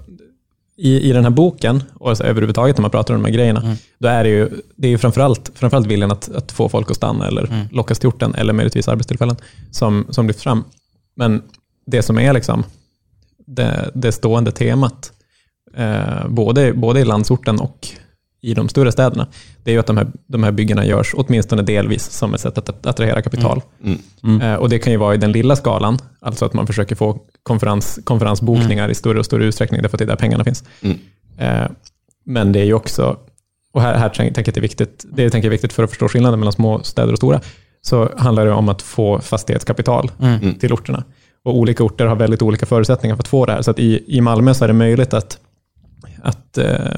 i, 0.78 1.10
I 1.10 1.12
den 1.14 1.24
här 1.24 1.32
boken, 1.32 1.84
och 1.94 2.10
alltså 2.10 2.24
överhuvudtaget 2.24 2.78
när 2.78 2.82
man 2.82 2.92
pratar 2.92 3.14
om 3.14 3.22
de 3.22 3.28
här 3.28 3.34
grejerna, 3.36 3.76
då 4.00 4.08
är 4.08 4.24
det 4.24 4.30
ju, 4.30 4.50
det 4.76 4.88
är 4.88 4.92
ju 4.92 4.98
framförallt, 4.98 5.52
framförallt 5.56 5.88
viljan 5.88 6.12
att, 6.12 6.30
att 6.36 6.52
få 6.52 6.70
folk 6.70 6.92
att 6.92 6.98
stanna 6.98 7.28
eller 7.28 7.68
lockas 7.72 8.00
till 8.00 8.10
orten, 8.10 8.36
eller 8.36 8.54
möjligtvis 8.54 8.88
arbetstillfällen, 8.88 9.36
som, 9.72 10.08
som 10.10 10.28
lyfts 10.28 10.44
fram. 10.44 10.64
Men 11.18 11.42
det 11.86 12.02
som 12.02 12.18
är 12.20 12.34
liksom 12.34 12.64
det, 13.46 13.92
det 13.94 14.12
stående 14.12 14.52
temat, 14.52 15.12
eh, 15.76 16.28
både, 16.28 16.74
både 16.74 17.00
i 17.00 17.06
landsorten 17.06 17.60
och 17.60 17.88
i 18.42 18.54
de 18.54 18.70
större 18.70 18.92
städerna, 18.92 19.28
det 19.64 19.72
är 19.72 19.74
ju 19.74 19.80
att 19.80 19.88
de 19.88 19.98
här, 19.98 20.08
de 20.28 20.44
här 20.44 20.52
byggena 20.52 20.86
görs 20.86 21.14
åtminstone 21.18 21.62
delvis 21.62 22.10
som 22.10 22.34
ett 22.34 22.42
sätt 22.42 22.58
att 22.58 22.86
attrahera 22.86 23.22
kapital. 23.22 23.62
Eh, 24.42 24.56
och 24.56 24.70
det 24.70 24.80
kan 24.80 24.94
ju 24.94 25.00
vara 25.00 25.16
i 25.16 25.18
den 25.18 25.32
lilla 25.32 25.56
skalan, 25.56 26.00
alltså 26.20 26.46
att 26.46 26.54
man 26.54 26.68
försöker 26.68 26.96
få 26.96 27.20
konferens, 27.44 28.00
konferensbokningar 28.04 28.90
i 28.90 28.96
större 28.96 29.20
och 29.20 29.26
större 29.26 29.46
utsträckning, 29.46 29.82
därför 29.82 29.96
att 29.98 30.00
det 30.00 30.06
är 30.06 30.08
där 30.08 30.16
pengarna 30.16 30.44
finns. 30.44 30.64
Eh, 31.38 31.68
men 32.26 32.52
det 32.52 32.60
är 32.60 32.66
ju 32.66 32.74
också, 32.74 33.18
och 33.74 33.82
här, 33.82 33.96
här 33.98 34.10
tänker 34.10 34.42
jag 34.42 34.48
att 34.48 34.54
det 34.56 34.60
är 34.60 34.62
viktigt, 34.62 35.06
det 35.12 35.30
tänker 35.30 35.38
jag 35.38 35.46
är 35.46 35.58
viktigt 35.58 35.74
för 35.74 35.84
att 35.84 35.90
förstå 35.90 36.08
skillnaden 36.08 36.40
mellan 36.40 36.54
små 36.54 36.84
städer 36.84 37.12
och 37.12 37.18
stora, 37.18 37.42
så 37.82 38.12
handlar 38.18 38.46
det 38.46 38.52
om 38.52 38.70
att 38.70 38.82
få 38.82 39.20
fastighetskapital 39.20 40.12
till 40.60 40.74
orterna. 40.74 41.04
Och 41.44 41.58
olika 41.58 41.84
orter 41.84 42.06
har 42.06 42.16
väldigt 42.16 42.42
olika 42.42 42.66
förutsättningar 42.66 43.16
för 43.16 43.24
att 43.24 43.28
få 43.28 43.46
det 43.46 43.52
här. 43.52 43.62
Så 43.62 43.72
att 43.72 43.80
i, 43.80 44.18
i 44.18 44.22
Malmö 44.22 44.54
så 44.54 44.64
är 44.64 44.68
det 44.68 44.74
möjligt 44.74 45.14
att, 45.14 45.38
att 46.22 46.58
eh, 46.58 46.98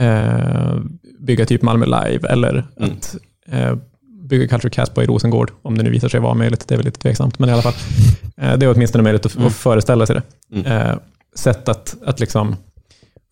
eh, 0.00 0.74
bygga 1.20 1.46
typ 1.46 1.62
Malmö 1.62 1.86
Live 1.86 2.28
eller 2.28 2.64
att 2.76 3.16
eh, 3.48 3.74
bygga 4.30 4.48
Culture 4.48 4.70
Casbah 4.70 5.04
i 5.04 5.06
Rosengård, 5.06 5.52
om 5.62 5.78
det 5.78 5.84
nu 5.84 5.90
visar 5.90 6.08
sig 6.08 6.20
vara 6.20 6.34
möjligt. 6.34 6.68
Det 6.68 6.74
är 6.74 6.76
väl 6.76 6.86
lite 6.86 7.00
tveksamt, 7.00 7.38
men 7.38 7.48
i 7.48 7.52
alla 7.52 7.62
fall. 7.62 7.74
Eh, 8.36 8.58
det 8.58 8.66
är 8.66 8.74
åtminstone 8.74 9.04
möjligt 9.04 9.26
att, 9.26 9.38
att 9.38 9.52
föreställa 9.52 10.06
sig 10.06 10.20
det. 10.50 10.68
Eh, 10.70 10.96
sätt 11.34 11.68
att, 11.68 11.96
att 12.04 12.20
liksom 12.20 12.56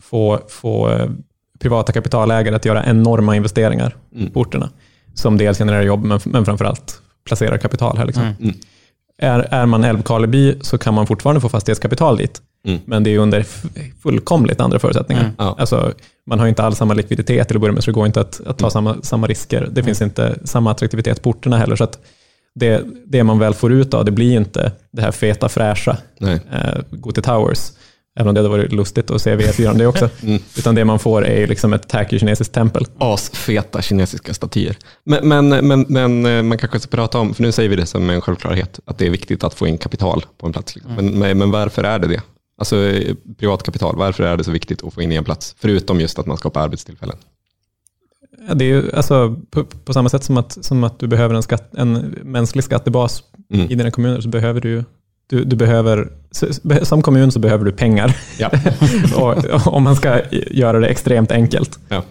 få, 0.03 0.41
få 0.49 0.91
eh, 0.91 1.11
privata 1.59 1.93
kapitalägare 1.93 2.57
att 2.57 2.65
göra 2.65 2.85
enorma 2.85 3.37
investeringar 3.37 3.97
på 4.33 4.41
orterna, 4.41 4.71
som 5.19 5.37
dels 5.39 5.59
genererar 5.59 5.83
jobb, 5.83 6.05
men, 6.05 6.21
men 6.25 6.45
framförallt 6.45 7.01
placerar 7.25 7.59
kapital 7.59 7.99
här. 7.99 8.07
Liksom. 8.07 8.35
Är, 9.19 9.39
är 9.39 9.67
man 9.67 9.85
Älvkarleby 9.85 10.59
så 10.61 10.79
kan 10.79 10.95
man 10.95 11.07
fortfarande 11.07 11.41
få 11.41 11.49
fastighetskapital 11.49 12.17
dit, 12.17 12.43
men 12.85 13.05
det 13.05 13.15
är 13.15 13.19
under 13.19 13.47
fullkomligt 14.03 14.61
andra 14.61 14.79
förutsättningar. 14.79 15.31
Ja. 15.39 15.57
Alltså, 15.59 15.93
man 16.27 16.39
har 16.39 16.47
inte 16.47 16.63
alls 16.63 16.79
samma 16.79 16.95
likviditet 16.95 17.49
till 17.49 17.57
att 17.57 17.61
börja 17.61 17.73
med, 17.73 17.85
så 17.85 17.91
det 17.91 17.95
går 17.95 18.07
inte 18.07 18.21
att, 18.21 18.41
att 18.47 18.59
ta 18.59 18.71
samma, 18.71 19.03
samma 19.03 19.27
risker. 19.27 19.69
Det 19.73 19.83
finns 19.83 20.03
inte 20.03 20.39
samma 20.45 20.71
attraktivitet 20.71 21.23
på 21.23 21.31
orterna 21.31 21.59
heller. 21.59 21.77
Så 21.77 21.85
att 21.85 21.99
det, 22.55 22.85
det 23.07 23.25
man 23.25 23.39
väl 23.39 23.55
får 23.55 23.73
ut 23.73 23.95
av 23.95 24.05
det 24.05 24.11
blir 24.11 24.37
inte 24.37 24.73
det 24.93 25.03
här 25.03 25.13
feta, 25.13 25.49
fräscha, 25.49 25.97
eh, 26.21 26.81
gå 26.91 27.13
till 27.13 27.23
Towers, 27.23 27.73
även 28.19 28.29
om 28.29 28.35
det 28.35 28.41
hade 28.41 28.49
varit 28.49 28.73
lustigt 28.73 29.11
att 29.11 29.23
se 29.23 29.37
V4 29.37 29.71
om 29.71 29.79
det 29.79 29.87
också. 29.87 30.11
Utan 30.59 30.75
det 30.75 30.85
man 30.85 30.99
får 30.99 31.27
är 31.27 31.47
liksom 31.47 31.73
ett 31.73 31.89
tacky 31.89 32.19
kinesiskt 32.19 32.55
tempel. 32.55 32.87
Asfeta 32.99 33.83
kinesiska 33.83 34.35
statyer. 34.35 34.77
Men, 35.05 35.29
men, 35.29 35.49
men, 35.69 35.87
men 35.89 36.27
eh, 36.27 36.43
man 36.43 36.59
kanske 36.59 36.81
ska 36.81 36.97
prata 36.97 37.19
om, 37.19 37.35
för 37.35 37.43
nu 37.43 37.53
säger 37.53 37.69
vi 37.69 37.77
det 37.77 37.87
som 37.87 38.11
en 38.11 38.21
självklarhet, 38.21 38.81
att 38.85 38.99
det 38.99 39.07
är 39.07 39.11
viktigt 39.11 39.45
att 39.45 39.55
få 39.55 39.67
in 39.67 39.79
kapital 39.79 40.27
på 40.39 40.47
en 40.47 40.53
plats. 40.53 40.77
Liksom. 40.77 40.95
Men, 40.95 41.19
men, 41.19 41.39
men 41.39 41.51
varför 41.51 41.85
är 41.85 41.99
det 41.99 42.07
det? 42.07 42.23
Alltså 42.59 42.77
eh, 42.77 43.15
privatkapital, 43.39 43.97
varför 43.97 44.25
är 44.25 44.37
det 44.37 44.45
så 44.45 44.51
viktigt 44.51 44.85
att 44.85 44.95
få 44.95 45.03
in 45.03 45.13
i 45.13 45.15
en 45.15 45.25
plats? 45.25 45.55
Förutom 45.59 46.01
just 46.01 46.19
att 46.19 46.27
man 46.27 46.37
skapar 46.37 46.61
arbetstillfällen. 46.61 47.17
Ja, 48.49 48.55
Det 48.55 48.65
är 48.65 48.69
ju 48.69 48.93
alltså, 48.93 49.37
på, 49.51 49.65
på 49.65 49.93
samma 49.93 50.09
sätt 50.09 50.25
som 50.25 50.37
att, 50.37 50.65
som 50.65 50.85
att 50.85 50.99
du 50.99 51.07
behöver 51.07 51.35
en, 51.35 51.43
skatt, 51.43 51.75
en 51.75 51.93
mänsklig 52.23 52.65
skattebas 52.65 53.23
Mm. 53.53 53.71
i 53.71 53.75
dina 53.75 53.91
kommuner 53.91 54.21
så 54.21 54.29
behöver 54.29 54.61
du 54.61 54.85
du, 55.29 55.45
du 55.45 55.57
behöver, 55.57 56.09
som 56.83 57.03
kommun 57.03 57.33
så 57.33 57.39
behöver 57.39 57.65
du 57.65 57.73
pengar. 57.73 58.17
Ja. 58.39 58.51
och, 59.17 59.67
om 59.67 59.83
man 59.83 59.97
ska 59.97 60.21
göra 60.31 60.81
det 60.81 60.87
extremt 60.87 61.33
enkelt. 61.33 61.79
Ja. 61.89 62.03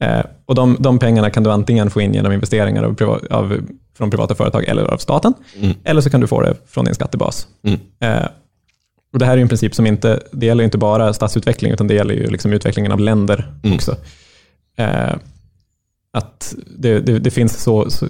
Eh, 0.00 0.24
och 0.46 0.54
de, 0.54 0.76
de 0.80 0.98
pengarna 0.98 1.30
kan 1.30 1.42
du 1.42 1.50
antingen 1.50 1.90
få 1.90 2.00
in 2.00 2.14
genom 2.14 2.32
investeringar 2.32 2.82
av, 2.82 2.94
priva, 2.94 3.18
av, 3.30 3.60
från 3.96 4.10
privata 4.10 4.34
företag 4.34 4.64
eller 4.64 4.82
av 4.82 4.98
staten. 4.98 5.34
Mm. 5.60 5.74
Eller 5.84 6.00
så 6.00 6.10
kan 6.10 6.20
du 6.20 6.26
få 6.26 6.40
det 6.40 6.54
från 6.66 6.84
din 6.84 6.94
skattebas. 6.94 7.46
Mm. 7.62 7.80
Eh, 8.00 8.28
och 9.12 9.18
det 9.18 9.26
här 9.26 9.36
är 9.36 9.42
en 9.42 9.48
princip 9.48 9.74
som 9.74 9.86
inte, 9.86 10.20
det 10.32 10.46
gäller 10.46 10.64
inte 10.64 10.78
bara 10.78 11.12
stadsutveckling, 11.12 11.72
utan 11.72 11.86
det 11.86 11.94
gäller 11.94 12.14
ju 12.14 12.26
liksom 12.30 12.52
utvecklingen 12.52 12.92
av 12.92 13.00
länder 13.00 13.52
Mm. 13.62 13.76
också. 13.76 13.96
Eh, 14.76 15.14
att 16.12 16.54
det, 16.78 17.00
det, 17.00 17.18
det 17.18 17.30
finns 17.30 17.62
så, 17.62 17.90
så 17.90 18.06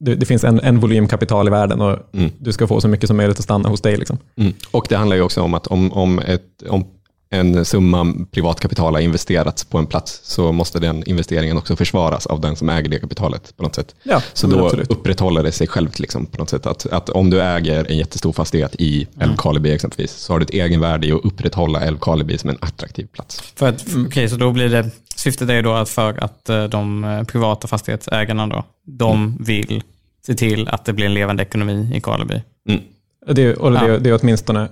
det, 0.00 0.14
det 0.14 0.26
finns 0.26 0.44
en, 0.44 0.60
en 0.60 0.80
volym 0.80 1.08
kapital 1.08 1.46
i 1.48 1.50
världen 1.50 1.80
och 1.80 1.98
Mm. 2.12 2.30
du 2.38 2.52
ska 2.52 2.66
få 2.66 2.80
så 2.80 2.88
mycket 2.88 3.06
som 3.06 3.16
möjligt 3.16 3.38
att 3.38 3.44
stanna 3.44 3.68
hos 3.68 3.80
dig. 3.80 3.96
Liksom. 3.96 4.18
Mm. 4.36 4.52
Och 4.70 4.86
det 4.88 4.96
handlar 4.96 5.16
ju 5.16 5.22
också 5.22 5.42
om 5.42 5.54
att 5.54 5.66
om, 5.66 5.92
om, 5.92 6.18
ett, 6.18 6.62
om 6.68 6.84
en 7.32 7.64
summa 7.64 8.14
privatkapital 8.30 8.94
har 8.94 9.00
investerats 9.00 9.64
på 9.64 9.78
en 9.78 9.86
plats 9.86 10.20
så 10.24 10.52
måste 10.52 10.78
den 10.78 11.02
investeringen 11.08 11.56
också 11.56 11.76
försvaras 11.76 12.26
av 12.26 12.40
den 12.40 12.56
som 12.56 12.68
äger 12.68 12.88
det 12.88 12.98
kapitalet 12.98 13.56
på 13.56 13.62
något 13.62 13.74
sätt. 13.74 13.94
Ja, 14.02 14.22
Så 14.32 14.46
då 14.46 14.64
absolut. 14.66 14.90
upprätthåller 14.90 15.42
det 15.42 15.52
sig 15.52 15.66
självt 15.66 15.98
liksom, 15.98 16.26
på 16.26 16.38
något 16.38 16.50
sätt. 16.50 16.66
Att, 16.66 16.86
att 16.86 17.08
om 17.10 17.30
du 17.30 17.42
äger 17.42 17.90
en 17.90 17.96
jättestor 17.98 18.32
fastighet 18.32 18.74
i 18.78 19.06
Älvkarleby 19.20 19.70
exempelvis 19.70 20.12
så 20.12 20.32
har 20.32 20.38
du 20.40 20.44
ett 20.44 20.50
egenvärde 20.50 21.06
i 21.06 21.12
att 21.12 21.24
upprätthålla 21.24 21.80
Älvkarleby 21.80 22.38
som 22.38 22.50
en 22.50 22.58
attraktiv 22.60 23.06
plats. 23.06 23.40
För 23.56 23.68
att, 23.68 23.86
okej, 24.06 24.28
så 24.28 24.36
då 24.36 24.52
blir 24.52 24.68
det, 24.68 24.90
syftet 25.20 25.48
är 25.48 25.54
ju 25.54 25.62
då 25.62 25.72
att 25.72 25.88
för 25.88 26.24
att 26.24 26.48
eh, 26.48 26.64
de 26.64 27.04
eh, 27.04 27.22
privata 27.24 27.68
fastighetsägarna 27.68 28.46
då, 28.46 28.64
de 28.84 29.36
vill 29.40 29.82
se 30.26 30.34
till 30.34 30.68
att 30.68 30.84
det 30.84 30.92
blir 30.92 31.06
en 31.06 31.14
levande 31.14 31.42
ekonomi 31.42 31.90
i 31.94 32.00
Karleby. 32.00 32.42
Mm. 32.68 32.80
Det, 33.26 33.54
och 33.54 33.72
det, 33.72 33.86
Ja. 33.86 33.98
det 33.98 34.10
är 34.10 34.18
åtminstone, 34.22 34.68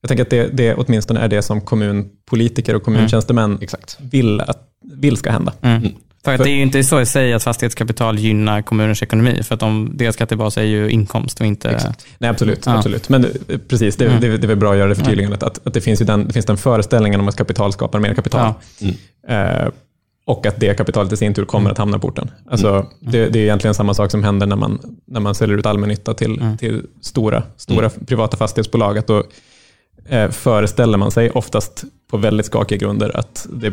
jag 0.00 0.08
tänker 0.08 0.22
att 0.22 0.30
det, 0.30 0.48
det 0.52 0.74
åtminstone 0.74 1.20
är 1.20 1.28
det 1.28 1.42
som 1.42 1.60
kommunpolitiker 1.60 2.76
och 2.76 2.82
kommuntjänstemän 2.82 3.58
Exakt. 3.60 3.98
vill, 4.00 4.40
att, 4.40 4.68
vill 4.84 5.16
ska 5.16 5.30
hända. 5.30 5.52
För 6.26 6.34
att 6.34 6.44
det 6.44 6.50
är 6.50 6.56
ju 6.56 6.62
inte 6.62 6.84
så 6.84 7.00
i 7.00 7.06
sig 7.06 7.32
att 7.32 7.42
fastighetskapital 7.42 8.18
gynnar 8.18 8.62
kommunens 8.62 9.02
ekonomi, 9.02 9.42
för 9.42 9.54
att 9.54 9.60
de, 9.60 9.90
deras 9.94 10.14
skattebas 10.14 10.58
är 10.58 10.62
ju 10.62 10.90
inkomst 10.90 11.40
och 11.40 11.46
inte... 11.46 11.92
Nej, 12.18 12.30
absolut. 12.30 12.66
Ja. 12.66 12.76
absolut. 12.76 13.08
Men 13.08 13.24
eh, 13.24 13.58
precis, 13.68 13.96
det, 13.96 14.18
det, 14.20 14.36
det 14.36 14.52
är 14.52 14.54
bra 14.54 14.72
att 14.72 14.78
göra 14.78 14.88
det 14.88 14.94
förtydligandet. 14.94 15.42
Att, 15.42 15.66
att 15.66 15.74
det, 15.74 15.80
finns 15.80 16.00
ju 16.00 16.04
den, 16.04 16.26
det 16.26 16.32
finns 16.32 16.46
den 16.46 16.56
föreställningen 16.56 17.20
om 17.20 17.28
att 17.28 17.36
kapital 17.36 17.72
skapar 17.72 17.98
mer 17.98 18.14
kapital. 18.14 18.54
Eh, 19.28 19.68
och 20.26 20.46
att 20.46 20.60
det 20.60 20.74
kapitalet 20.74 21.12
i 21.12 21.16
sin 21.16 21.34
tur 21.34 21.44
kommer 21.44 21.70
att 21.70 21.78
hamna 21.78 21.98
på 21.98 22.08
orten. 22.08 22.30
Alltså, 22.50 22.86
det, 23.00 23.28
det 23.28 23.38
är 23.38 23.42
egentligen 23.42 23.74
samma 23.74 23.94
sak 23.94 24.10
som 24.10 24.24
händer 24.24 24.46
när 24.46 24.56
man, 24.56 24.78
när 25.06 25.20
man 25.20 25.34
säljer 25.34 25.58
ut 25.58 25.66
allmännytta 25.66 26.14
till, 26.14 26.56
till 26.58 26.82
stora, 27.00 27.42
stora 27.56 27.90
privata 27.90 28.36
fastighetsbolag. 28.36 28.98
Att 28.98 29.06
då, 29.06 29.24
eh, 30.08 30.30
föreställer 30.30 30.98
man 30.98 31.10
sig, 31.10 31.30
oftast 31.30 31.84
på 32.10 32.16
väldigt 32.16 32.46
skakiga 32.46 32.78
grunder, 32.78 33.16
att 33.16 33.46
det 33.52 33.72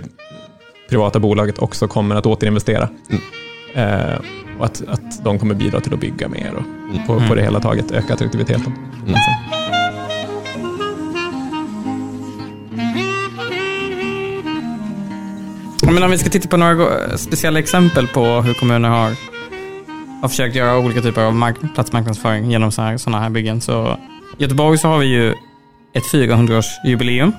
privata 0.93 1.19
bolaget 1.19 1.59
också 1.59 1.87
kommer 1.87 2.15
att 2.15 2.25
återinvestera. 2.25 2.89
Eh, 3.75 4.19
och 4.59 4.65
att, 4.65 4.81
att 4.87 5.23
de 5.23 5.39
kommer 5.39 5.55
bidra 5.55 5.79
till 5.79 5.93
att 5.93 5.99
bygga 5.99 6.27
mer 6.27 6.51
och 6.55 7.07
på, 7.07 7.27
på 7.27 7.35
det 7.35 7.41
hela 7.41 7.59
taget 7.59 7.91
öka 7.91 8.13
attraktiviteten. 8.13 8.73
Alltså. 9.07 9.29
Ja, 15.81 15.91
Men 15.91 16.03
om 16.03 16.11
vi 16.11 16.17
ska 16.17 16.29
titta 16.29 16.47
på 16.47 16.57
några 16.57 17.17
speciella 17.17 17.59
exempel 17.59 18.07
på 18.07 18.25
hur 18.41 18.53
kommuner 18.53 18.89
har, 18.89 19.11
har 20.21 20.29
försökt 20.29 20.55
göra 20.55 20.77
olika 20.77 21.01
typer 21.01 21.21
av 21.23 21.35
mark- 21.35 21.73
platsmarknadsföring 21.75 22.51
genom 22.51 22.71
sådana 22.71 22.89
här, 22.91 22.97
såna 22.97 23.19
här 23.19 23.29
byggen. 23.29 23.61
Så 23.61 23.97
I 24.37 24.43
Göteborg 24.43 24.77
så 24.77 24.87
har 24.87 24.97
vi 24.97 25.05
ju 25.05 25.31
ett 25.93 26.03
400-årsjubileum, 26.13 27.31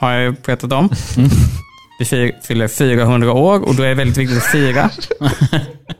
har 0.00 0.12
jag 0.12 0.22
ju 0.22 0.30
berättat 0.46 0.72
om. 0.72 0.88
Vi 2.00 2.32
fyller 2.42 2.68
400 2.68 3.32
år 3.32 3.68
och 3.68 3.74
då 3.74 3.82
är 3.82 3.88
det 3.88 3.94
väldigt 3.94 4.16
viktigt 4.16 4.38
att 4.38 4.44
fira. 4.52 4.90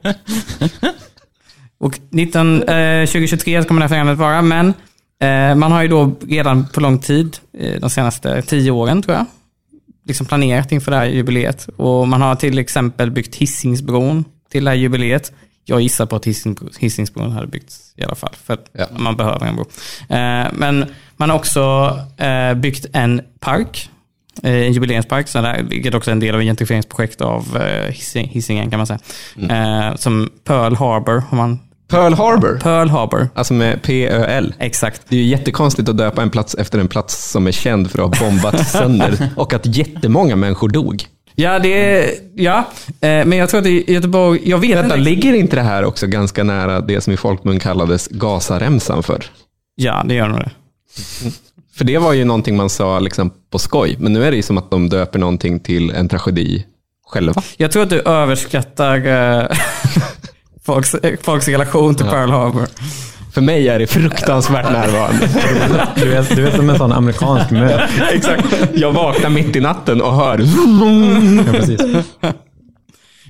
och 1.79 1.99
19, 2.11 2.63
eh, 2.63 3.07
2023 3.07 3.63
kommer 3.65 3.81
det 3.81 3.85
här 3.85 3.95
firandet 3.95 4.19
vara, 4.19 4.43
men 4.43 4.75
eh, 5.23 5.55
man 5.55 5.73
har 5.73 5.83
ju 5.83 5.89
då 5.89 6.13
redan 6.29 6.67
på 6.69 6.81
lång 6.81 6.99
tid, 6.99 7.37
eh, 7.59 7.81
de 7.81 7.91
senaste 7.91 8.43
tio 8.43 8.71
åren 8.71 9.03
tror 9.03 9.17
jag, 9.17 9.27
liksom 10.07 10.27
planerat 10.27 10.73
inför 10.73 10.91
det 10.91 10.97
här 10.97 11.05
jubileet. 11.07 11.69
Och 11.77 12.09
man 12.09 12.23
har 12.23 12.35
till 12.35 12.59
exempel 12.59 13.11
byggt 13.11 13.35
Hisingsbron 13.37 14.25
till 14.51 14.65
det 14.65 14.71
här 14.71 14.77
jubileet. 14.77 15.33
Jag 15.65 15.81
gissar 15.81 16.07
på 16.07 16.17
att 16.17 16.27
Hising- 16.27 16.77
Hisingsbron 16.79 17.33
hade 17.33 17.47
byggts 17.47 17.93
i 17.97 18.05
alla 18.05 18.15
fall, 18.15 18.35
för 18.45 18.59
Ja. 18.73 18.87
man 18.99 19.17
behöver 19.17 19.47
en 19.47 19.57
bro. 19.57 19.65
Eh, 20.17 20.47
men 20.53 20.85
man 21.17 21.31
har 21.31 21.37
också 21.37 21.99
eh, 22.17 22.55
byggt 22.55 22.87
en 22.93 23.21
park, 23.41 23.91
en 24.43 24.73
jubileumspark, 24.73 25.29
så 25.29 25.41
där, 25.41 25.63
vilket 25.63 25.95
också 25.95 26.11
är 26.11 26.13
en 26.13 26.21
del 26.21 26.35
av 26.35 26.41
gentrifieringsprojekt 26.41 27.21
av 27.21 27.57
eh, 27.57 27.93
Hising, 27.93 28.29
Hisingen 28.29 28.71
kan 28.71 28.79
man 28.79 28.87
säga. 28.87 28.99
Eh, 29.51 29.97
som 29.97 30.31
Pearl 30.45 30.75
Harbor, 30.75 31.23
har 31.29 31.37
man, 31.37 31.59
Pearl 31.89 32.15
Harbor, 32.15 32.59
Pearl 32.63 32.89
Harbor, 32.89 33.29
alltså 33.35 33.55
med 33.55 33.83
P-Ö-L. 33.83 34.55
exakt. 34.59 35.03
Det 35.09 35.17
är 35.17 35.21
ju 35.21 35.27
jättekonstigt 35.27 35.89
att 35.89 35.97
döpa 35.97 36.23
en 36.23 36.31
plats 36.31 36.55
efter 36.55 36.79
en 36.79 36.89
plats 36.89 37.31
som 37.31 37.47
är 37.47 37.53
känd 37.53 37.91
för 37.91 38.05
att 38.05 38.19
ha 38.19 38.27
bombats 38.29 38.73
sönder 38.73 39.29
och 39.37 39.55
att 39.55 39.77
jättemånga 39.77 40.37
människor 40.37 40.69
dog. 40.69 41.05
Ja, 41.35 41.59
det 41.59 41.69
är, 41.99 42.11
ja, 42.35 42.59
eh, 42.89 42.99
men 43.01 43.33
jag 43.33 43.49
tror 43.49 43.61
att 43.61 43.67
i 43.67 43.93
Göteborg, 43.93 44.41
jag 44.45 44.59
vet 44.59 44.71
Vänta, 44.79 44.85
inte. 44.97 45.11
ligger 45.11 45.35
inte 45.35 45.57
det 45.57 45.63
här 45.63 45.85
också 45.85 46.07
ganska 46.07 46.45
nära 46.45 46.81
det 46.81 47.01
som 47.01 47.13
i 47.13 47.17
folkmun 47.17 47.59
kallades 47.59 48.09
Gazaremsan 48.09 49.03
för? 49.03 49.25
Ja, 49.75 50.05
det 50.09 50.15
gör 50.15 50.29
nog 50.29 50.39
det. 50.39 50.51
För 51.81 51.85
det 51.85 51.99
var 51.99 52.13
ju 52.13 52.25
någonting 52.25 52.57
man 52.57 52.71
sa 52.71 52.99
liksom 52.99 53.31
på 53.51 53.59
skoj, 53.59 53.97
men 53.99 54.13
nu 54.13 54.25
är 54.25 54.31
det 54.31 54.37
ju 54.37 54.43
som 54.43 54.59
att 54.59 54.71
de 54.71 54.89
döper 54.89 55.19
någonting 55.19 55.61
till 55.61 55.91
en 55.91 56.09
tragedi 56.09 56.67
själva. 57.07 57.43
Jag 57.57 57.73
tror 57.73 57.83
att 57.83 57.91
du 57.91 58.01
överskattar 58.01 59.07
eh, 59.07 59.47
folks, 60.67 60.95
eh, 60.95 61.19
folks 61.23 61.49
relation 61.49 61.95
till 61.95 62.07
Pearl 62.07 62.31
Harbor. 62.31 62.67
För 63.35 63.41
mig 63.41 63.69
är 63.69 63.79
det 63.79 63.87
fruktansvärt 63.87 64.73
närvarande. 64.73 65.29
Du, 65.97 66.15
är, 66.15 66.37
du 66.37 66.47
är 66.47 66.57
som 66.57 66.71
en 66.71 66.79
sån 66.79 66.93
amerikansk 66.93 67.51
möt. 67.51 67.91
Exakt. 68.13 68.45
Jag 68.75 68.93
vaknar 68.93 69.31
mitt 69.31 69.57
i 69.57 69.61
natten 69.61 70.03
och 70.03 70.15
hör 70.15 70.39
Ja, 71.47 71.53
precis. 71.53 71.81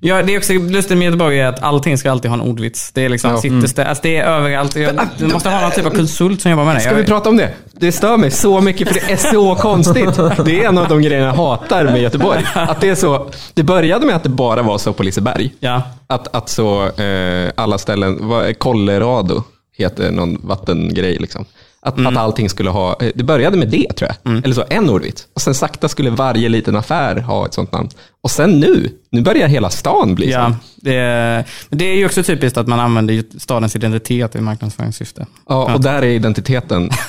Ja, 0.03 0.23
det 0.23 0.35
är 0.35 0.39
också 0.39 0.53
lustigt 0.53 0.99
med 0.99 1.05
Göteborg 1.05 1.41
är 1.41 1.47
att 1.47 1.63
allting 1.63 1.99
ska 1.99 2.11
alltid 2.11 2.31
ha 2.31 2.39
en 2.39 2.45
ordvits. 2.45 2.93
Det 2.93 3.05
är 3.05 3.09
liksom, 3.09 3.31
Ja. 3.31 3.41
sitter 3.41 3.57
stä- 3.57 3.85
alltså 3.89 4.03
det 4.03 4.17
är 4.17 4.25
överallt. 4.25 4.77
Jag- 4.77 5.09
Du 5.19 5.27
måste 5.27 5.49
ha 5.51 5.61
någon 5.61 5.71
typ 5.71 5.87
av 5.87 5.91
konsult 5.91 6.41
som 6.41 6.51
jobbar 6.51 6.65
med 6.65 6.77
det. 6.77 6.81
Ska 6.81 6.95
vi 6.95 7.05
prata 7.05 7.29
om 7.29 7.37
det? 7.37 7.51
Det 7.73 7.93
stör 7.93 8.17
mig 8.17 8.31
så 8.31 8.61
mycket 8.61 8.89
för 8.89 8.95
det 8.95 9.13
är 9.13 9.17
så 9.17 9.55
konstigt. 9.61 10.17
Det 10.45 10.65
är 10.65 10.69
en 10.69 10.79
av 10.79 10.89
de 10.89 11.03
grejerna 11.03 11.27
jag 11.27 11.35
hatar 11.35 11.85
med 11.85 12.03
Göteborg. 12.03 12.45
Att 12.55 12.81
det, 12.81 12.89
är 12.89 12.95
så, 12.95 13.31
det 13.55 13.63
började 13.63 14.07
med 14.07 14.17
att 14.17 14.23
det 14.23 14.29
bara 14.29 14.63
var 14.63 14.79
så 14.79 14.93
på 14.93 15.03
Liseberg. 15.03 15.55
Ja. 15.61 15.83
Att, 16.07 16.35
att 16.37 16.49
så 16.49 16.87
eh, 17.03 17.51
alla 17.55 17.79
ställen, 17.79 18.19
vad, 18.21 18.59
Colorado 18.59 19.43
heter 19.77 20.11
någon 20.11 20.39
vattengrej 20.43 21.17
liksom. 21.21 21.45
Att, 21.83 22.07
att 22.07 22.17
allting 22.17 22.51
skulle 22.51 22.71
ha, 22.71 22.97
eh, 23.01 23.11
det 23.15 23.25
började 23.25 23.57
med 23.57 23.69
det 23.69 23.87
tror 23.97 24.11
jag. 24.25 24.45
Eller 24.45 24.55
så, 24.55 24.65
en 24.71 24.91
ordvits. 24.91 25.27
Och 25.35 25.41
sen 25.41 25.55
sakta 25.55 25.89
skulle 25.89 26.11
varje 26.11 26.49
liten 26.49 26.77
affär 26.77 27.17
ha 27.17 27.47
ett 27.47 27.55
sånt 27.55 27.73
namn. 27.73 27.89
Och 28.23 28.31
sen 28.31 28.61
nu, 28.61 28.89
nu 29.11 29.21
börjar 29.23 29.49
hela 29.49 29.71
stan 29.71 30.15
bli 30.15 30.31
Ja, 30.31 30.45
sån. 30.45 30.57
det 30.77 30.95
är, 30.97 31.45
men 31.69 31.79
det 31.79 31.85
är 31.85 31.97
ju 31.97 32.07
också 32.07 32.23
typiskt 32.23 32.59
att 32.59 32.67
man 32.67 32.81
använder 32.81 33.25
stadens 33.39 33.77
identitet 33.77 34.37
i 34.37 34.41
marknadsföringssyfte. 34.41 35.27
Ja, 35.49 35.75
och 35.75 35.81
där 35.81 36.03
är 36.03 36.07
identiteten. 36.07 36.91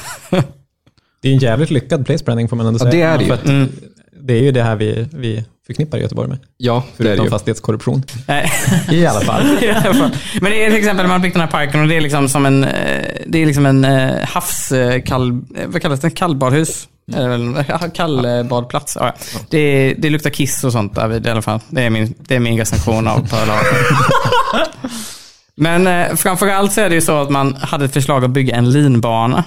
Det 1.22 1.30
är 1.30 1.34
en 1.34 1.40
jävligt 1.40 1.70
lyckad 1.72 2.06
place 2.06 2.24
branding 2.24 2.50
får 2.50 2.56
man 2.56 2.66
ändå 2.66 2.86
Ja, 2.86 2.92
säga. 2.92 3.18
det 3.18 3.24
är 3.26 3.38
det 3.46 3.52
ju. 3.54 3.68
Det 4.19 4.34
är 4.34 4.41
ju 4.41 4.52
det 4.52 4.63
här 4.63 4.76
vi, 4.76 5.08
vi 5.13 5.43
förknippar 5.67 5.97
Göteborg 5.97 6.30
med. 6.30 6.38
Ja, 6.58 6.84
det 6.97 7.04
är 7.04 7.04
det 7.04 7.10
Förutom 7.10 7.26
ju. 7.26 7.30
fastighetskorruption. 7.30 8.04
I 8.91 9.06
alla 9.06 9.21
fall. 9.21 9.43
Men 10.41 10.52
det 10.52 10.65
är 10.65 10.69
till 10.69 10.80
exempel 10.80 11.04
när 11.06 11.13
man 11.13 11.21
byggt 11.21 11.34
den 11.34 11.41
här 11.41 11.47
parken 11.52 11.82
och 11.82 11.88
det 11.88 11.95
är 11.97 12.02
liksom 12.02 12.30
som 12.30 12.45
en, 12.45 12.63
eh, 12.63 12.69
det 13.26 13.41
är 13.41 13.45
liksom 13.45 13.65
en 13.65 13.86
eh, 13.86 14.28
havskall, 14.28 15.32
eh, 15.32 15.67
vad 15.67 15.82
kallas 15.82 16.00
det, 16.00 16.10
kallbadhus? 16.10 16.88
Eller 17.15 17.89
Kallbadplats. 17.89 18.97
Ja. 19.00 19.13
Det, 19.50 19.93
det 19.97 20.10
luktar 20.10 20.30
kiss 20.30 20.63
och 20.63 20.71
sånt 20.71 20.95
där 20.95 21.08
vid 21.08 21.28
i 21.28 21.30
alla 21.30 21.41
fall. 21.41 21.60
Det 21.69 21.84
är 21.84 21.89
min, 21.89 22.13
det 22.19 22.36
är 22.36 22.39
min 22.39 22.58
recension 22.58 23.08
av 23.08 23.28
Pearl. 23.30 23.50
Men 25.56 25.88
eh, 25.88 26.15
framförallt 26.15 26.74
så 26.74 26.82
är 26.82 26.89
det 26.89 26.95
ju 26.95 27.02
så 27.02 27.21
att 27.21 27.30
man 27.30 27.56
hade 27.56 27.86
ett 27.86 27.93
förslag 27.93 28.24
att 28.24 28.30
bygga 28.30 28.56
en 28.56 28.71
linbana 28.71 29.43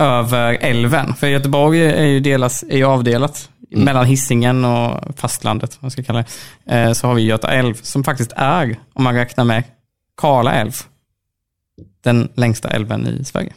över 0.00 0.58
älven. 0.60 1.14
För 1.14 1.26
Göteborg 1.26 1.84
är 1.84 2.04
ju, 2.04 2.20
delas, 2.20 2.64
är 2.68 2.76
ju 2.76 2.84
avdelat 2.84 3.48
mellan 3.76 4.06
Hisingen 4.06 4.64
och 4.64 5.18
fastlandet, 5.18 5.78
vad 5.80 5.92
ska 5.92 5.98
jag 5.98 6.06
kalla 6.06 6.24
det. 6.64 6.80
Eh, 6.80 6.92
så 6.92 7.06
har 7.06 7.14
vi 7.14 7.22
Göta 7.22 7.48
älv 7.48 7.74
som 7.74 8.04
faktiskt 8.04 8.32
är, 8.36 8.78
om 8.94 9.04
man 9.04 9.14
räknar 9.14 9.44
med 9.44 9.64
Karla 10.16 10.52
älv, 10.52 10.72
den 12.04 12.28
längsta 12.34 12.70
älven 12.70 13.06
i 13.06 13.24
Sverige. 13.24 13.52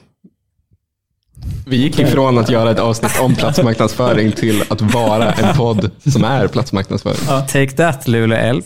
Vi 1.68 1.78
gick 1.78 2.00
ifrån 2.00 2.38
att 2.38 2.50
göra 2.50 2.72
ett 2.72 2.80
avsnitt 2.80 3.20
om 3.20 3.36
platsmarknadsföring 3.36 4.32
till 4.32 4.64
att 4.70 4.82
vara 4.82 5.32
en 5.32 5.56
podd 5.56 5.92
som 6.12 6.24
är 6.24 6.48
platsmarknadsföring. 6.48 7.20
Take 7.42 7.72
that, 7.72 8.08
Luleå 8.08 8.38
älv. 8.38 8.62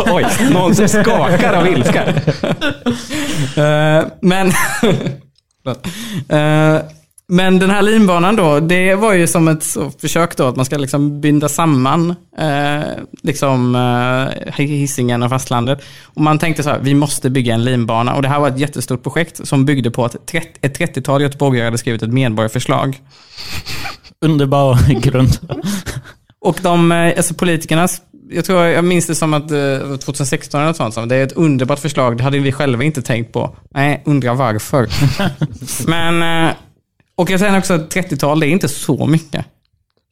Oj, 0.06 0.26
någon 0.50 0.74
som 0.74 0.88
skakar 0.88 1.52
av 1.52 1.66
ilska. 1.66 2.04
Eh, 3.56 4.04
men, 4.20 4.52
Förlåt. 5.62 5.86
Eh, 7.32 7.36
men 7.36 7.58
den 7.58 7.70
här 7.70 7.82
linbanan 7.82 8.36
då, 8.36 8.60
det 8.60 8.94
var 8.94 9.12
ju 9.12 9.26
som 9.26 9.48
ett 9.48 9.76
försök 10.00 10.36
då 10.36 10.46
att 10.46 10.56
man 10.56 10.64
ska 10.64 10.78
liksom 10.78 11.20
binda 11.20 11.48
samman 11.48 12.14
eh, 12.38 12.82
liksom, 13.22 13.74
eh, 13.74 14.64
Hisingen 14.64 15.22
och 15.22 15.30
fastlandet. 15.30 15.78
Och 16.04 16.20
man 16.20 16.38
tänkte 16.38 16.62
så 16.62 16.70
här, 16.70 16.78
vi 16.82 16.94
måste 16.94 17.30
bygga 17.30 17.54
en 17.54 17.64
linbana. 17.64 18.14
Och 18.14 18.22
det 18.22 18.28
här 18.28 18.40
var 18.40 18.48
ett 18.48 18.58
jättestort 18.58 19.02
projekt 19.02 19.48
som 19.48 19.64
byggde 19.64 19.90
på 19.90 20.04
att 20.04 20.26
30, 20.26 20.48
ett 20.60 20.78
30-tal 20.78 21.22
göteborgare 21.22 21.64
hade 21.64 21.78
skrivit 21.78 22.02
ett 22.02 22.12
medborgarförslag. 22.12 23.00
Underbar 24.20 25.00
grund. 25.00 25.38
Och 26.40 26.58
de, 26.62 26.92
eh, 26.92 27.16
alltså 27.16 27.34
politikerna, 27.34 27.88
jag 28.30 28.44
tror 28.44 28.64
jag 28.64 28.84
minns 28.84 29.06
det 29.06 29.14
som 29.14 29.34
att 29.34 29.50
eh, 29.50 29.96
2016 29.96 30.60
eller 30.60 30.68
något 30.68 30.76
sånt, 30.76 30.94
så 30.94 31.04
det 31.04 31.16
är 31.16 31.24
ett 31.24 31.32
underbart 31.32 31.78
förslag, 31.78 32.16
det 32.16 32.24
hade 32.24 32.38
vi 32.38 32.52
själva 32.52 32.84
inte 32.84 33.02
tänkt 33.02 33.32
på. 33.32 33.56
Nej, 33.74 34.02
undrar 34.04 34.34
varför. 34.34 34.88
Men, 35.86 36.46
eh, 36.48 36.54
och 37.22 37.30
jag 37.30 37.40
säger 37.40 37.58
också 37.58 37.74
att 37.74 37.94
30-tal, 37.94 38.40
det 38.40 38.46
är 38.46 38.48
inte 38.48 38.68
så 38.68 39.06
mycket. 39.06 39.46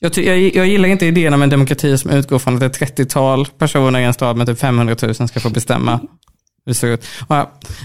Jag, 0.01 0.19
jag, 0.19 0.39
jag 0.57 0.67
gillar 0.67 0.89
inte 0.89 1.07
idén 1.07 1.35
om 1.35 1.43
en 1.43 1.51
demokrati 1.51 1.99
som 1.99 2.11
utgår 2.11 2.39
från 2.39 2.57
att 2.57 2.63
ett 2.63 2.99
30-tal 2.99 3.47
personer 3.47 4.01
i 4.01 4.05
en 4.05 4.15
stad 4.15 4.37
med 4.37 4.47
typ 4.47 4.59
500 4.59 4.97
000 5.03 5.15
ska 5.15 5.41
få 5.41 5.51
bestämma 5.51 5.93
hur 5.93 6.71
det 6.71 6.75
ser 6.75 6.89
ut. 6.89 7.07
Ja, 7.29 7.41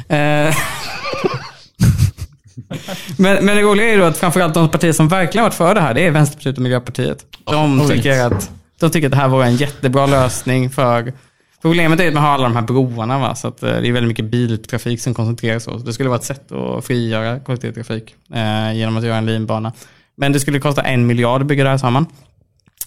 eh, 0.09 0.15
men, 3.17 3.45
men 3.45 3.45
det 3.45 3.61
roliga 3.61 3.87
är 3.87 3.91
ju 3.91 3.97
då 3.97 4.05
att 4.05 4.17
framförallt 4.17 4.53
de 4.53 4.69
partier 4.69 4.93
som 4.93 5.07
verkligen 5.07 5.43
varit 5.43 5.53
för 5.53 5.75
det 5.75 5.81
här, 5.81 5.93
det 5.93 6.05
är 6.05 6.11
Vänsterpartiet 6.11 6.57
och 6.57 6.63
Miljöpartiet. 6.63 7.25
De 7.45 7.87
tycker 7.89 8.21
att, 8.21 8.51
de 8.79 8.89
tycker 8.89 9.07
att 9.07 9.11
det 9.11 9.17
här 9.17 9.27
vore 9.27 9.45
en 9.45 9.55
jättebra 9.55 10.05
lösning 10.05 10.69
för 10.69 11.13
Problemet 11.65 11.99
är 11.99 12.07
att 12.07 12.13
man 12.13 12.23
har 12.23 12.29
alla 12.29 12.43
de 12.43 12.55
här 12.55 12.61
broarna, 12.61 13.19
va? 13.19 13.35
så 13.35 13.47
att 13.47 13.63
eh, 13.63 13.69
det 13.69 13.87
är 13.87 13.91
väldigt 13.91 14.07
mycket 14.07 14.25
biltrafik 14.25 15.01
som 15.01 15.13
koncentreras. 15.13 15.65
Det 15.85 15.93
skulle 15.93 16.09
vara 16.09 16.19
ett 16.19 16.25
sätt 16.25 16.51
att 16.51 16.85
frigöra 16.85 17.39
kollektivtrafik 17.39 18.15
eh, 18.33 18.73
genom 18.73 18.97
att 18.97 19.03
göra 19.03 19.17
en 19.17 19.25
linbana. 19.25 19.73
Men 20.15 20.31
det 20.31 20.39
skulle 20.39 20.59
kosta 20.59 20.81
en 20.81 21.07
miljard 21.07 21.41
att 21.41 21.47
bygga 21.47 21.63
det 21.63 21.69
här, 21.69 21.77
sa 21.77 21.89
man. 21.89 22.05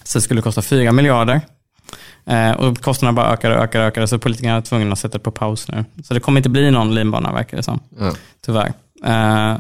Så 0.04 0.18
det 0.18 0.22
skulle 0.22 0.42
kosta 0.42 0.62
fyra 0.62 0.92
miljarder. 0.92 1.40
Eh, 2.26 2.50
och 2.50 2.78
kostnaderna 2.78 3.16
bara 3.16 3.32
ökade 3.32 3.56
och 3.56 3.62
ökade, 3.62 3.84
och 3.84 3.88
ökade, 3.88 4.08
så 4.08 4.18
politikerna 4.18 4.56
är 4.56 4.60
tvungna 4.60 4.92
att 4.92 4.98
sätta 4.98 5.18
det 5.18 5.24
på 5.24 5.30
paus 5.30 5.68
nu. 5.68 5.84
Så 6.04 6.14
det 6.14 6.20
kommer 6.20 6.38
inte 6.38 6.50
bli 6.50 6.70
någon 6.70 6.94
linbana, 6.94 7.32
verkar 7.32 7.56
det 7.56 7.62
som. 7.62 7.80
Ja. 7.98 8.12
Tyvärr. 8.46 8.72
Eh, 9.04 9.58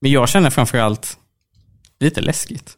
men 0.00 0.10
jag 0.10 0.28
känner 0.28 0.50
framförallt 0.50 1.18
lite 2.00 2.20
läskigt. 2.20 2.74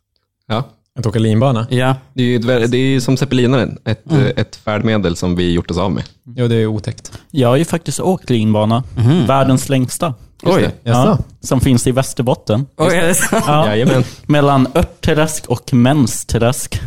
Ja. 0.46 0.68
Att 0.98 1.06
åka 1.06 1.18
linbana. 1.18 1.66
Ja, 1.70 1.94
Det 2.14 2.22
är 2.22 2.26
ju 2.26 2.37
ett 2.37 2.70
det 2.70 2.76
är 2.78 2.80
ju 2.88 3.00
som 3.00 3.16
zeppelinaren, 3.16 3.78
ett, 3.84 4.12
eh, 4.12 4.26
ett 4.37 4.56
färdmedel 4.56 5.16
som 5.16 5.37
vi 5.37 5.52
gjort 5.52 5.70
oss 5.70 5.78
av 5.78 5.92
med. 5.92 6.04
Jo, 6.37 6.48
det 6.48 6.54
är 6.56 6.66
otäckt. 6.66 7.12
Jag 7.30 7.48
har 7.48 7.56
ju 7.56 7.64
faktiskt 7.64 8.00
åkt 8.00 8.30
linbana. 8.30 8.82
Världens 9.26 9.68
längsta. 9.68 10.14
Oj. 10.42 10.70
Jaså? 10.82 11.18
som 11.40 11.61
finns 11.61 11.87
i 11.87 11.92
Västerbotten. 11.92 12.66
Oj, 12.76 12.96
är 12.96 13.06
det 13.06 13.14
så? 13.14 13.37
Ja, 13.46 13.66
Jajamän. 13.66 14.04
mellan 14.26 14.66
Örtträsk 14.74 15.46
och 15.46 15.74
Mensträsk. 15.74 16.80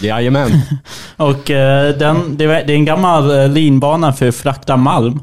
Jajamän. 0.00 0.50
Och 1.16 1.50
eh, 1.50 1.96
den, 1.98 2.36
det, 2.36 2.44
är, 2.44 2.48
det 2.66 2.72
är 2.72 2.76
en 2.76 2.84
gammal 2.84 3.30
eh, 3.38 3.48
linbana 3.48 4.12
för 4.12 4.28
att 4.28 4.34
frakta 4.34 4.76
malm. 4.76 5.20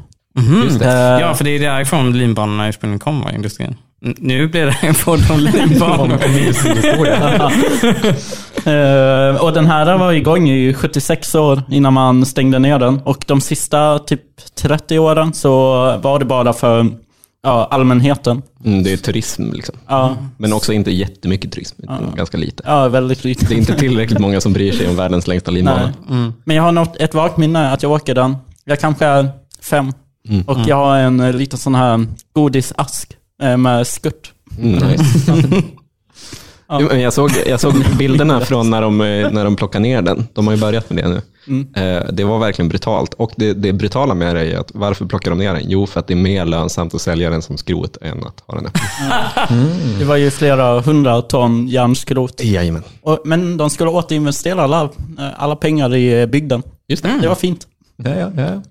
Just 0.64 0.78
det. 0.78 0.86
Eh, 0.86 1.20
Ja, 1.20 1.34
för 1.34 1.44
det 1.44 1.50
är 1.50 1.60
därifrån 1.60 2.18
linbanorna 2.18 2.68
ursprungligen 2.68 2.98
kommer, 2.98 3.34
industrin. 3.34 3.76
Nu 4.00 4.48
blir 4.48 4.66
det 4.66 4.76
en 4.82 4.94
podd 4.94 5.30
om 5.30 5.38
linbanor. 5.40 6.18
Eh, 8.66 9.36
och 9.42 9.52
den 9.52 9.66
här 9.66 9.98
var 9.98 10.12
igång 10.12 10.48
i 10.48 10.74
76 10.74 11.34
år 11.34 11.62
innan 11.70 11.92
man 11.92 12.26
stängde 12.26 12.58
ner 12.58 12.78
den. 12.78 13.00
Och 13.04 13.24
de 13.26 13.40
sista 13.40 13.98
typ 13.98 14.20
30 14.54 14.98
åren 14.98 15.32
så 15.32 15.50
var 16.02 16.18
det 16.18 16.24
bara 16.24 16.52
för 16.52 16.86
ja, 17.42 17.68
allmänheten. 17.70 18.42
Mm, 18.64 18.82
det 18.82 18.92
är 18.92 18.96
turism 18.96 19.52
liksom. 19.52 19.74
Ja, 19.88 20.16
Men 20.36 20.52
också 20.52 20.72
inte 20.72 20.90
jättemycket 20.90 21.52
turism, 21.52 21.82
ganska 22.16 22.38
lite. 22.38 22.62
ja 22.66 22.88
väldigt 22.88 23.24
lite. 23.24 23.46
Det 23.46 23.54
är 23.54 23.58
inte 23.58 23.74
tillräckligt 23.74 24.18
många 24.18 24.40
som 24.40 24.52
bryr 24.52 24.72
sig 24.72 24.88
om 24.88 24.96
världens 24.96 25.26
längsta 25.26 25.50
linbana. 25.50 25.92
Nej. 26.08 26.32
Men 26.44 26.56
jag 26.56 26.62
har 26.62 26.72
något, 26.72 26.96
ett 26.96 27.14
vagt 27.14 27.36
minne 27.36 27.72
att 27.72 27.82
jag 27.82 27.92
åker 27.92 28.14
den. 28.14 28.36
Jag 28.64 28.80
kanske 28.80 29.06
är 29.06 29.28
fem. 29.62 29.92
Mm. 30.28 30.42
Och 30.46 30.58
jag 30.66 30.76
har 30.76 30.96
en 30.96 31.36
liten 31.38 31.58
sån 31.58 31.74
här 31.74 32.06
godisask 32.32 33.16
med 33.38 33.86
skurt. 33.86 34.32
Mm, 34.58 34.88
nice. 34.88 35.62
Jag 36.92 37.12
såg, 37.12 37.30
jag 37.46 37.60
såg 37.60 37.74
bilderna 37.98 38.40
från 38.44 38.70
när 38.70 38.82
de, 38.82 39.00
eh, 39.00 39.30
när 39.30 39.44
de 39.44 39.56
plockade 39.56 39.82
ner 39.82 40.02
den. 40.02 40.26
De 40.32 40.46
har 40.46 40.54
ju 40.54 40.60
börjat 40.60 40.90
med 40.90 41.04
det 41.04 41.08
nu. 41.08 41.20
Mm. 41.48 41.66
Eh, 41.74 42.08
Det 42.12 42.24
var 42.24 42.38
verkligen 42.38 42.68
brutalt. 42.68 43.14
Och 43.14 43.32
det, 43.36 43.52
det 43.52 43.72
brutala 43.72 44.14
med 44.14 44.36
det 44.36 44.52
är 44.52 44.58
att 44.58 44.70
varför 44.74 45.06
plockar 45.06 45.30
de 45.30 45.38
ner 45.38 45.54
den? 45.54 45.62
Jo, 45.66 45.86
för 45.86 46.00
att 46.00 46.06
det 46.06 46.14
är 46.14 46.16
mer 46.16 46.44
lönsamt 46.44 46.94
att 46.94 47.00
sälja 47.00 47.30
den 47.30 47.42
som 47.42 47.56
skrot 47.56 47.96
än 48.02 48.24
att 48.24 48.42
ha 48.46 48.54
den 48.54 48.66
öppen. 48.66 49.98
Det 49.98 50.04
var 50.04 50.16
ju 50.16 50.30
flera 50.30 50.80
hundra 50.80 51.22
ton 51.22 51.68
järnskrot. 51.68 52.44
Jajamän. 52.44 52.82
Och, 53.02 53.18
men 53.24 53.56
de 53.56 53.70
skulle 53.70 53.90
återinvestera 53.90 54.62
alla, 54.62 54.82
eh, 55.18 55.28
alla 55.36 55.56
pengar 55.56 55.94
i 55.94 56.20
eh, 56.20 56.26
bygden. 56.26 56.62
Just 56.88 57.02
det. 57.02 57.18
Det 57.22 57.28
var 57.28 57.34
fint. 57.34 57.66
Ja, 57.96 58.14
ja, 58.14 58.30
ja. 58.36 58.62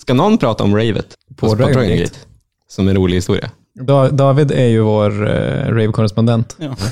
Ska 0.00 0.14
någon 0.14 0.38
prata 0.38 0.64
om 0.64 0.76
Ravet? 0.76 1.06
På 1.36 1.54
Dragon 1.54 1.72
Dragon 1.72 1.96
Gate. 1.98 2.14
Som 2.68 2.88
en 2.88 2.96
rolig 2.96 3.14
historia. 3.14 3.50
Da- 3.80 4.10
David 4.10 4.50
är 4.52 4.66
ju 4.66 4.80
vår 4.80 5.26
eh, 5.28 5.68
rave-korrespondent. 5.74 6.56
Ja. 6.58 6.76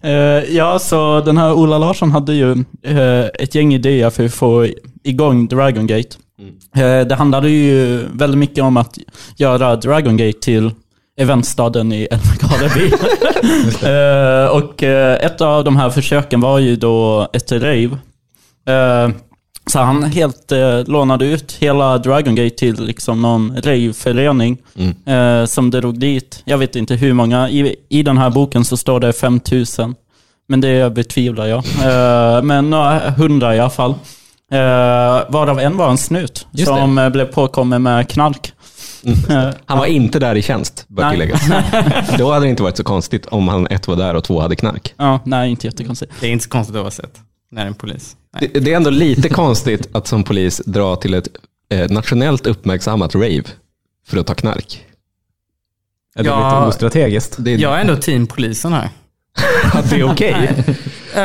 Eh, 0.00 0.10
ja, 0.56 0.78
så 0.78 1.20
den 1.20 1.36
här 1.38 1.52
Ola 1.52 1.78
Larsson 1.78 2.10
hade 2.10 2.34
ju 2.34 2.52
eh, 2.82 3.24
ett 3.24 3.54
gäng 3.54 3.74
idéer 3.74 4.10
för 4.10 4.24
att 4.24 4.34
få 4.34 4.66
igång 5.04 5.46
Dragon 5.48 5.86
Gate. 5.86 6.08
Eh, 6.76 7.06
det 7.06 7.14
handlade 7.14 7.50
ju 7.50 8.04
väldigt 8.12 8.38
mycket 8.38 8.64
om 8.64 8.76
att 8.76 8.98
göra 9.36 9.76
Dragon 9.76 10.16
Gate 10.16 10.38
till 10.40 10.70
eventstaden 11.20 11.92
i 11.92 12.08
Älvkarleby. 12.10 12.86
eh, 13.82 14.56
och 14.56 14.82
eh, 14.82 15.24
ett 15.26 15.40
av 15.40 15.64
de 15.64 15.76
här 15.76 15.90
försöken 15.90 16.40
var 16.40 16.58
ju 16.58 16.76
då 16.76 17.28
ett 17.32 17.52
rave. 17.52 17.98
Så 19.68 19.78
han 19.78 20.02
helt 20.02 20.52
eh, 20.52 20.84
lånade 20.86 21.26
ut 21.26 21.56
hela 21.60 21.98
Dragon 21.98 22.34
Gate 22.34 22.56
till 22.56 22.84
liksom 22.84 23.22
någon 23.22 23.56
raveförening 23.62 24.58
eh, 25.06 25.44
som 25.44 25.70
drog 25.70 25.98
dit, 26.00 26.42
jag 26.44 26.58
vet 26.58 26.76
inte 26.76 26.94
hur 26.94 27.12
många, 27.12 27.48
i, 27.50 27.76
i 27.88 28.02
den 28.02 28.18
här 28.18 28.30
boken 28.30 28.64
så 28.64 28.76
står 28.76 29.00
det 29.00 29.12
5000. 29.12 29.94
Men 30.48 30.60
det 30.60 30.94
betvivlar 30.94 31.46
jag. 31.46 31.58
Eh, 31.84 32.42
men 32.42 32.70
några 32.70 33.10
hundra 33.10 33.56
i 33.56 33.60
alla 33.60 33.70
fall. 33.70 33.94
Eh, 34.52 34.58
varav 35.28 35.60
en 35.60 35.76
var 35.76 35.90
en 35.90 35.98
snut 35.98 36.46
Just 36.50 36.66
som 36.68 36.98
eh, 36.98 37.08
blev 37.10 37.24
påkommen 37.24 37.82
med 37.82 38.08
knark. 38.08 38.52
Eh, 39.30 39.48
Han 39.66 39.78
var 39.78 39.86
inte 39.86 40.18
där 40.18 40.34
i 40.34 40.42
tjänst, 40.42 40.84
bör 40.88 41.10
tilläggas. 41.10 41.42
Då 42.18 42.32
hade 42.32 42.46
det 42.46 42.50
inte 42.50 42.62
varit 42.62 42.76
så 42.76 42.84
konstigt 42.84 43.26
om 43.26 43.48
han 43.48 43.66
ett 43.66 43.88
var 43.88 43.96
där 43.96 44.14
och 44.14 44.24
två 44.24 44.40
hade 44.40 44.56
knark. 44.56 44.94
ja, 44.96 45.20
nej, 45.24 45.50
inte 45.50 45.66
jättekonstigt. 45.66 46.12
Det 46.20 46.26
är 46.26 46.30
inte 46.30 46.44
så 46.44 46.50
konstigt 46.50 46.76
oavsett. 46.76 47.20
När 47.50 47.62
det 47.62 47.66
är 47.66 47.68
en 47.68 47.74
polis. 47.74 48.16
Nej. 48.40 48.50
Det, 48.54 48.60
det 48.60 48.72
är 48.72 48.76
ändå 48.76 48.90
lite 48.90 49.28
konstigt 49.28 49.88
att 49.92 50.06
som 50.06 50.24
polis 50.24 50.62
dra 50.66 50.96
till 50.96 51.14
ett 51.14 51.28
eh, 51.72 51.90
nationellt 51.90 52.46
uppmärksammat 52.46 53.14
rave 53.14 53.42
för 54.08 54.18
att 54.18 54.26
ta 54.26 54.34
knark. 54.34 54.84
Är 56.16 56.22
det 56.22 56.28
Ja. 56.28 56.58
lite 56.60 56.68
ostrategiskt? 56.68 57.36
Det, 57.38 57.54
Jag 57.54 57.76
är 57.76 57.80
ändå 57.80 57.96
teampolisen 57.96 58.72
här. 58.72 58.88
att 59.72 59.90
det 59.90 59.96
är 59.96 60.10
okej. 60.12 60.50
Eh, 61.14 61.22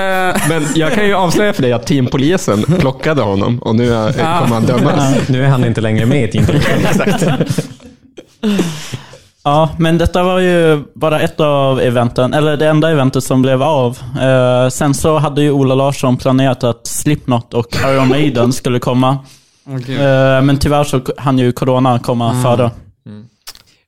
Men 0.49 0.65
jag 0.75 0.93
kan 0.93 1.05
ju 1.07 1.13
avslöja 1.13 1.53
för 1.53 1.61
dig 1.61 1.73
att 1.73 1.87
teampolisen 1.87 2.63
plockade 2.63 3.21
honom 3.21 3.59
och 3.59 3.75
nu 3.75 3.93
är, 3.93 4.07
Ah. 4.07 4.39
kommer 4.41 4.53
han 4.55 4.65
dömas. 4.65 5.29
Nu 5.29 5.43
är 5.43 5.47
han 5.49 5.65
inte 5.65 5.81
längre 5.81 6.05
med 6.05 6.29
i 6.29 6.31
Team 6.31 6.45
Ja, 9.43 9.69
men 9.77 9.97
detta 9.97 10.23
var 10.23 10.39
ju 10.39 10.83
bara 10.95 11.19
ett 11.19 11.39
av 11.39 11.79
eventen, 11.81 12.33
eller 12.33 12.57
det 12.57 12.67
enda 12.67 12.91
eventet 12.91 13.23
som 13.23 13.41
blev 13.41 13.63
av. 13.63 13.97
Eh, 14.21 14.69
sen 14.69 14.93
så 14.93 15.17
hade 15.17 15.41
ju 15.41 15.51
Ola 15.51 15.75
Larsson 15.75 16.17
planerat 16.17 16.63
att 16.63 16.87
Slipknot 16.87 17.53
och 17.53 17.67
Iron 17.85 18.07
Maiden 18.07 18.53
skulle 18.53 18.79
komma. 18.79 19.17
gud. 19.65 19.99
Eh, 19.99 20.41
men 20.41 20.57
tyvärr 20.57 20.83
så 20.83 21.01
hann 21.17 21.39
ju 21.39 21.51
Corona 21.51 21.99
komma 21.99 22.41
före. 22.43 22.71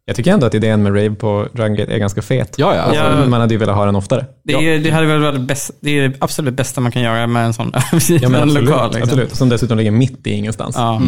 Jag 0.07 0.15
tycker 0.15 0.31
ändå 0.33 0.45
att 0.45 0.53
idén 0.53 0.83
med 0.83 0.95
rave 0.95 1.15
på 1.15 1.47
Dragon 1.53 1.75
Gate 1.75 1.93
är 1.93 1.97
ganska 1.97 2.21
fet. 2.21 2.53
Ja, 2.57 2.75
ja. 2.75 2.81
Alltså, 2.81 3.03
Ja. 3.03 3.27
Man 3.27 3.41
hade 3.41 3.53
ju 3.53 3.57
velat 3.57 3.75
ha 3.75 3.85
den 3.85 3.95
oftare. 3.95 4.25
det, 4.43 4.53
är, 4.53 4.79
det, 4.79 4.89
hade 4.89 5.05
väl 5.05 5.21
varit 5.21 5.35
det, 5.35 5.39
bästa, 5.39 5.73
det 5.79 5.99
är 5.99 6.09
det 6.09 6.15
absolut 6.19 6.53
bästa 6.53 6.81
man 6.81 6.91
kan 6.91 7.01
göra 7.01 7.27
med 7.27 7.45
en 7.45 7.53
sån 7.53 7.71
Ja, 7.73 8.29
men 8.29 8.35
absolut, 8.43 8.69
lokal. 8.69 8.87
Liksom. 8.87 9.03
absolut. 9.03 9.35
Som 9.35 9.49
dessutom 9.49 9.77
ligger 9.77 9.91
mitt 9.91 10.27
i 10.27 10.31
ingenstans. 10.31 10.75
Ja. 10.77 11.01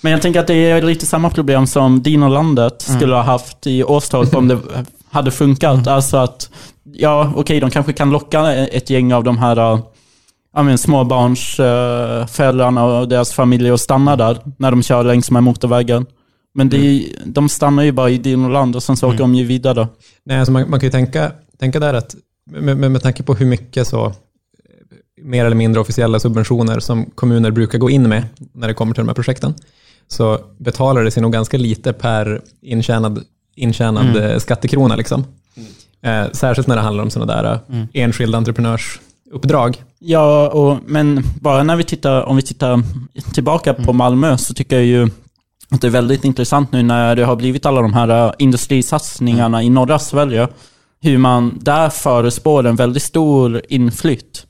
Men 0.00 0.12
jag 0.12 0.22
tänker 0.22 0.40
att 0.40 0.46
det 0.46 0.70
är 0.70 0.82
lite 0.82 1.06
samma 1.06 1.30
problem 1.30 1.66
som 1.66 2.02
Dino-landet 2.02 2.82
skulle 2.82 3.14
ha 3.14 3.22
haft 3.22 3.66
i 3.66 3.84
Åstorp 3.84 4.34
om 4.34 4.48
det 4.48 4.58
hade 5.10 5.30
funkat. 5.30 5.86
Alltså 5.86 6.16
att, 6.16 6.50
ja 6.92 7.32
okej, 7.36 7.60
de 7.60 7.70
kanske 7.70 7.92
kan 7.92 8.10
locka 8.10 8.54
ett 8.54 8.90
gäng 8.90 9.12
av 9.12 9.24
de 9.24 9.38
här 9.38 9.72
äh, 9.72 9.80
men 10.62 10.78
småbarnsföräldrarna 10.78 12.84
och 12.84 13.08
deras 13.08 13.32
familjer 13.32 13.72
att 13.72 13.80
stanna 13.80 14.16
där 14.16 14.38
när 14.58 14.70
de 14.70 14.82
kör 14.82 15.04
längs 15.04 15.30
med 15.30 15.42
motorvägen. 15.42 16.06
Men 16.54 16.68
det 16.68 16.76
är, 16.76 17.02
de 17.24 17.48
stannar 17.48 17.82
ju 17.82 17.92
bara 17.92 18.10
i 18.10 18.18
Dino-land 18.18 18.76
och 18.76 18.82
sen 18.82 18.96
så 18.96 19.08
åker 19.08 19.18
de 19.18 19.34
ju 19.34 19.44
vidare. 19.44 19.88
Nej, 20.24 20.38
alltså 20.38 20.52
man, 20.52 20.70
man 20.70 20.80
kan 20.80 20.86
ju 20.86 20.90
tänka, 20.90 21.32
tänka 21.58 21.80
där 21.80 21.94
att 21.94 22.16
med, 22.50 22.76
med, 22.76 22.90
med 22.90 23.02
tanke 23.02 23.22
på 23.22 23.34
hur 23.34 23.46
mycket 23.46 23.86
så 23.86 24.06
eh, 24.06 24.12
mer 25.22 25.44
eller 25.44 25.56
mindre 25.56 25.80
officiella 25.80 26.20
subventioner 26.20 26.80
som 26.80 27.10
kommuner 27.14 27.50
brukar 27.50 27.78
gå 27.78 27.90
in 27.90 28.08
med 28.08 28.24
när 28.52 28.68
det 28.68 28.74
kommer 28.74 28.94
till 28.94 29.00
de 29.00 29.08
här 29.08 29.14
projekten, 29.14 29.54
så 30.08 30.38
betalar 30.58 31.04
det 31.04 31.10
sig 31.10 31.22
nog 31.22 31.32
ganska 31.32 31.58
lite 31.58 31.92
per 31.92 32.40
intjänad, 32.62 33.24
intjänad 33.56 34.16
eh, 34.16 34.38
skattekrona. 34.38 34.96
Liksom. 34.96 35.24
Eh, 36.02 36.24
särskilt 36.32 36.68
när 36.68 36.76
det 36.76 36.82
handlar 36.82 37.04
om 37.04 37.10
sådana 37.10 37.42
där 37.42 37.54
eh, 37.54 37.84
enskilda 37.92 38.38
entreprenörsuppdrag. 38.38 39.82
Ja, 39.98 40.48
och, 40.48 40.78
men 40.86 41.22
bara 41.40 41.62
när 41.62 41.76
vi 41.76 41.84
tittar, 41.84 42.22
om 42.22 42.36
vi 42.36 42.42
tittar 42.42 42.82
tillbaka 43.34 43.74
på 43.74 43.92
Malmö 43.92 44.36
så 44.36 44.54
tycker 44.54 44.76
jag 44.76 44.84
ju 44.84 45.08
att 45.68 45.80
det 45.80 45.86
är 45.86 45.90
väldigt 45.90 46.24
intressant 46.24 46.72
nu 46.72 46.82
när 46.82 47.16
det 47.16 47.24
har 47.24 47.36
blivit 47.36 47.66
alla 47.66 47.82
de 47.82 47.94
här 47.94 48.34
industrisatsningarna 48.38 49.62
i 49.62 49.70
norra 49.70 49.98
Sverige. 49.98 50.48
Hur 51.00 51.18
man 51.18 51.58
där 51.60 51.90
förespår 51.90 52.66
en 52.66 52.76
väldigt 52.76 53.02
stor 53.02 53.62
inflytt 53.68 54.46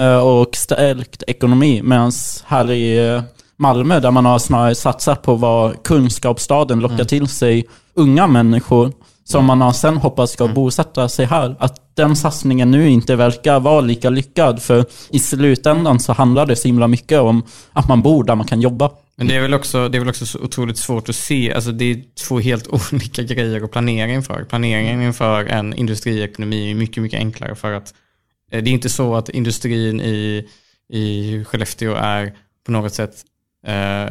äh, 0.00 0.16
och 0.16 0.56
stärkt 0.56 1.22
ekonomi. 1.26 1.82
Medan 1.82 2.12
här 2.44 2.70
i 2.70 3.22
Malmö 3.56 4.00
där 4.00 4.10
man 4.10 4.24
har 4.24 4.38
snarare 4.38 4.74
satsat 4.74 5.22
på 5.22 5.34
vad 5.34 5.82
kunskapsstaden 5.82 6.80
lockar 6.80 7.04
till 7.04 7.28
sig 7.28 7.66
unga 7.94 8.26
människor 8.26 8.92
som 9.24 9.44
man 9.44 9.60
har 9.60 9.72
sen 9.72 9.96
hoppas 9.96 10.30
ska 10.30 10.48
bosätta 10.48 11.08
sig 11.08 11.26
här. 11.26 11.56
Att 11.58 11.96
den 11.96 12.16
satsningen 12.16 12.70
nu 12.70 12.88
inte 12.88 13.16
verkar 13.16 13.60
vara 13.60 13.80
lika 13.80 14.10
lyckad. 14.10 14.62
För 14.62 14.84
i 15.10 15.18
slutändan 15.18 16.00
så 16.00 16.12
handlar 16.12 16.46
det 16.46 16.56
så 16.56 16.68
himla 16.68 16.88
mycket 16.88 17.20
om 17.20 17.42
att 17.72 17.88
man 17.88 18.02
bor 18.02 18.24
där 18.24 18.34
man 18.34 18.46
kan 18.46 18.60
jobba. 18.60 18.90
Men 19.16 19.26
det 19.26 19.36
är, 19.36 19.40
väl 19.40 19.54
också, 19.54 19.88
det 19.88 19.98
är 19.98 20.00
väl 20.00 20.08
också 20.08 20.26
så 20.26 20.38
otroligt 20.38 20.78
svårt 20.78 21.08
att 21.08 21.16
se. 21.16 21.52
Alltså 21.52 21.72
det 21.72 21.84
är 21.84 22.02
två 22.28 22.38
helt 22.38 22.68
olika 22.92 23.22
grejer 23.22 23.64
att 23.64 23.72
planera 23.72 24.08
inför. 24.08 24.44
Planeringen 24.44 25.02
inför 25.02 25.44
en 25.44 25.74
industriekonomi 25.74 26.70
är 26.70 26.74
mycket, 26.74 27.02
mycket 27.02 27.18
enklare 27.18 27.54
för 27.54 27.72
att 27.72 27.94
eh, 28.52 28.62
det 28.62 28.70
är 28.70 28.72
inte 28.72 28.88
så 28.88 29.14
att 29.14 29.28
industrin 29.28 30.00
i, 30.00 30.48
i 30.92 31.44
Skellefteå 31.44 31.94
är 31.94 32.32
på 32.66 32.72
något 32.72 32.94
sätt 32.94 33.14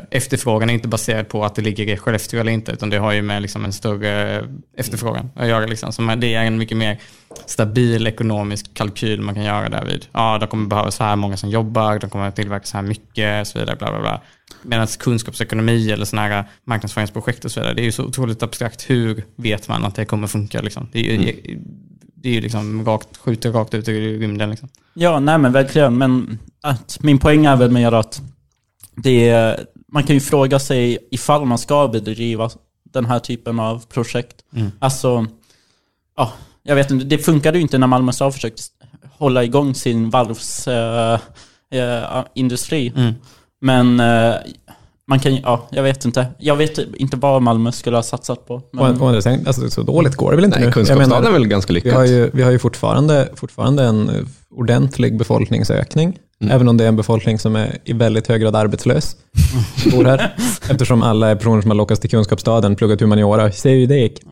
efterfrågan 0.10 0.70
är 0.70 0.74
inte 0.74 0.88
baserad 0.88 1.28
på 1.28 1.46
att 1.46 1.56
det 1.56 1.62
ligger 1.62 1.89
i 1.89 1.98
Skellefteå 1.98 2.39
eller 2.39 2.52
inte, 2.52 2.72
utan 2.72 2.89
det 2.89 2.98
har 2.98 3.12
ju 3.12 3.22
med 3.22 3.42
liksom 3.42 3.66
en 3.66 3.74
större 3.74 4.44
efterfrågan 4.78 5.30
att 5.36 5.48
göra. 5.48 5.66
Liksom. 5.66 5.94
Så 5.94 6.16
det 6.16 6.34
är 6.34 6.44
en 6.44 6.58
mycket 6.58 6.78
mer 6.78 7.00
stabil 7.46 8.08
ekonomisk 8.08 8.74
kalkyl 8.74 9.22
man 9.22 9.36
kan 9.36 9.44
göra 9.44 9.70
därvid. 9.70 10.06
Ja, 10.12 10.38
de 10.38 10.48
kommer 10.48 10.68
behöva 10.68 10.92
så 10.92 11.04
här 11.04 11.16
många 11.16 11.38
som 11.38 11.50
jobbar, 11.50 12.00
de 12.00 12.10
kommer 12.10 12.28
att 12.28 12.36
tillverka 12.36 12.66
så 12.66 12.78
här 12.78 12.84
mycket, 12.84 13.42
och 13.42 13.48
så 13.48 13.60
vidare. 13.60 13.76
Bla, 13.76 13.92
bla, 13.92 14.02
bla. 14.02 14.22
Medan 14.63 14.88
kunskapsekonomi 14.88 15.92
eller 15.92 16.06
sådana 16.06 16.28
här 16.28 16.46
marknadsföringsprojekt 16.66 17.46
och 17.46 17.52
så 17.52 17.60
vidare, 17.60 17.74
det 17.74 17.82
är 17.82 17.86
ju 17.86 17.92
så 17.92 18.04
otroligt 18.04 18.44
abstrakt. 18.44 18.89
Hur 18.89 19.24
vet 19.36 19.68
man 19.68 19.86
att 19.86 19.96
det 19.96 20.06
kommer 20.06 20.28
funka? 20.28 20.62
Liksom? 20.62 20.89
Det 20.92 21.00
är 21.00 21.18
ju, 21.18 21.60
det 22.16 22.30
är 22.30 22.34
ju 22.34 22.42
liksom 22.42 22.86
rakt, 22.86 23.18
skjuter 23.18 23.52
rakt 23.52 23.74
ut 23.74 23.88
i 23.88 24.18
rymden. 24.18 24.50
Liksom. 24.50 24.70
Ja, 24.94 25.20
nej 25.20 25.38
men 25.38 25.52
verkligen. 25.52 25.98
Men 25.98 26.39
att 26.62 26.98
min 27.02 27.20
poäng 27.20 27.46
är 27.46 27.56
väl 27.56 27.72
mer 27.72 27.92
att 27.92 28.22
det 28.96 29.30
är, 29.30 29.66
man 29.92 30.04
kan 30.04 30.16
ju 30.16 30.20
fråga 30.20 30.60
sig 30.60 30.98
ifall 31.12 31.46
man 31.46 31.58
ska 31.58 31.88
bedriva 31.88 32.50
den 32.94 33.06
här 33.06 33.20
typen 33.20 33.60
av 33.60 33.86
projekt. 33.86 34.36
Alltså, 34.80 35.26
ja, 36.18 36.32
jag 36.64 36.76
vet 36.76 36.92
inte, 36.92 37.06
det 37.06 37.18
funkade 37.18 37.58
ju 37.58 37.62
inte 37.62 37.78
när 37.78 37.88
Malmö 37.88 38.12
stad 38.12 38.34
försökte 38.34 38.62
hålla 39.18 39.44
igång 39.44 39.76
sin 39.76 40.10
varvsindustri. 40.10 42.94
Men 43.62 44.00
eh, 44.00 44.34
man 45.08 45.20
kan 45.20 45.36
ju, 45.36 45.42
ja, 45.42 45.68
jag 45.72 45.84
vet 45.84 46.06
inte. 46.06 46.28
Jag 46.38 46.56
vet 46.56 46.78
inte 46.78 47.18
vad 47.18 47.42
Malmö 47.42 47.72
skulle 47.72 47.98
ha 47.98 48.04
satsat 48.04 48.48
på. 48.48 48.62
Men, 48.72 49.02
och 49.02 49.12
det, 49.12 49.48
alltså, 49.48 49.70
så 49.70 49.84
dåligt 49.84 50.16
går 50.16 50.32
det 50.32 50.36
väl 50.36 50.46
inte 50.46 50.58
Nej, 50.58 50.62
nu? 50.62 50.68
Jag 50.68 50.74
kunskapsstaden 50.74 51.28
är 51.28 51.32
väl 51.32 51.48
ganska 51.48 51.74
vi 51.74 51.80
lyckad. 51.80 51.94
har 51.94 52.06
ju, 52.06 52.30
vi 52.34 52.44
har 52.44 52.52
ju 52.52 52.60
fortfarande, 52.60 53.30
fortfarande 53.36 53.84
en 53.84 54.10
eh, 54.10 54.16
ordentlig 54.56 55.18
befolkningsökning, 55.18 56.20
även 56.50 56.67
om 56.67 56.78
det 56.78 56.84
är 56.84 56.88
en 56.88 56.96
befolkning 56.96 57.39
som 57.39 57.56
är 57.56 57.78
i 57.86 57.93
väldigt 57.93 58.28
hög 58.28 58.41
grad 58.41 58.56
arbetslös. 58.56 59.15
Bor 59.91 60.06
här. 60.06 60.36
Eftersom 60.69 61.04
alla 61.04 61.28
är 61.28 61.36
personer 61.36 61.62
som 61.62 61.72
har 61.72 61.76
lockats 61.76 62.02
till 62.02 62.10
kunskapsstaden, 62.10 62.76
pluggat 62.76 63.02
humaniora. 63.02 63.52
Se 63.52 63.69
hur 63.69 63.88
det 63.88 63.98
gick. 63.98 64.19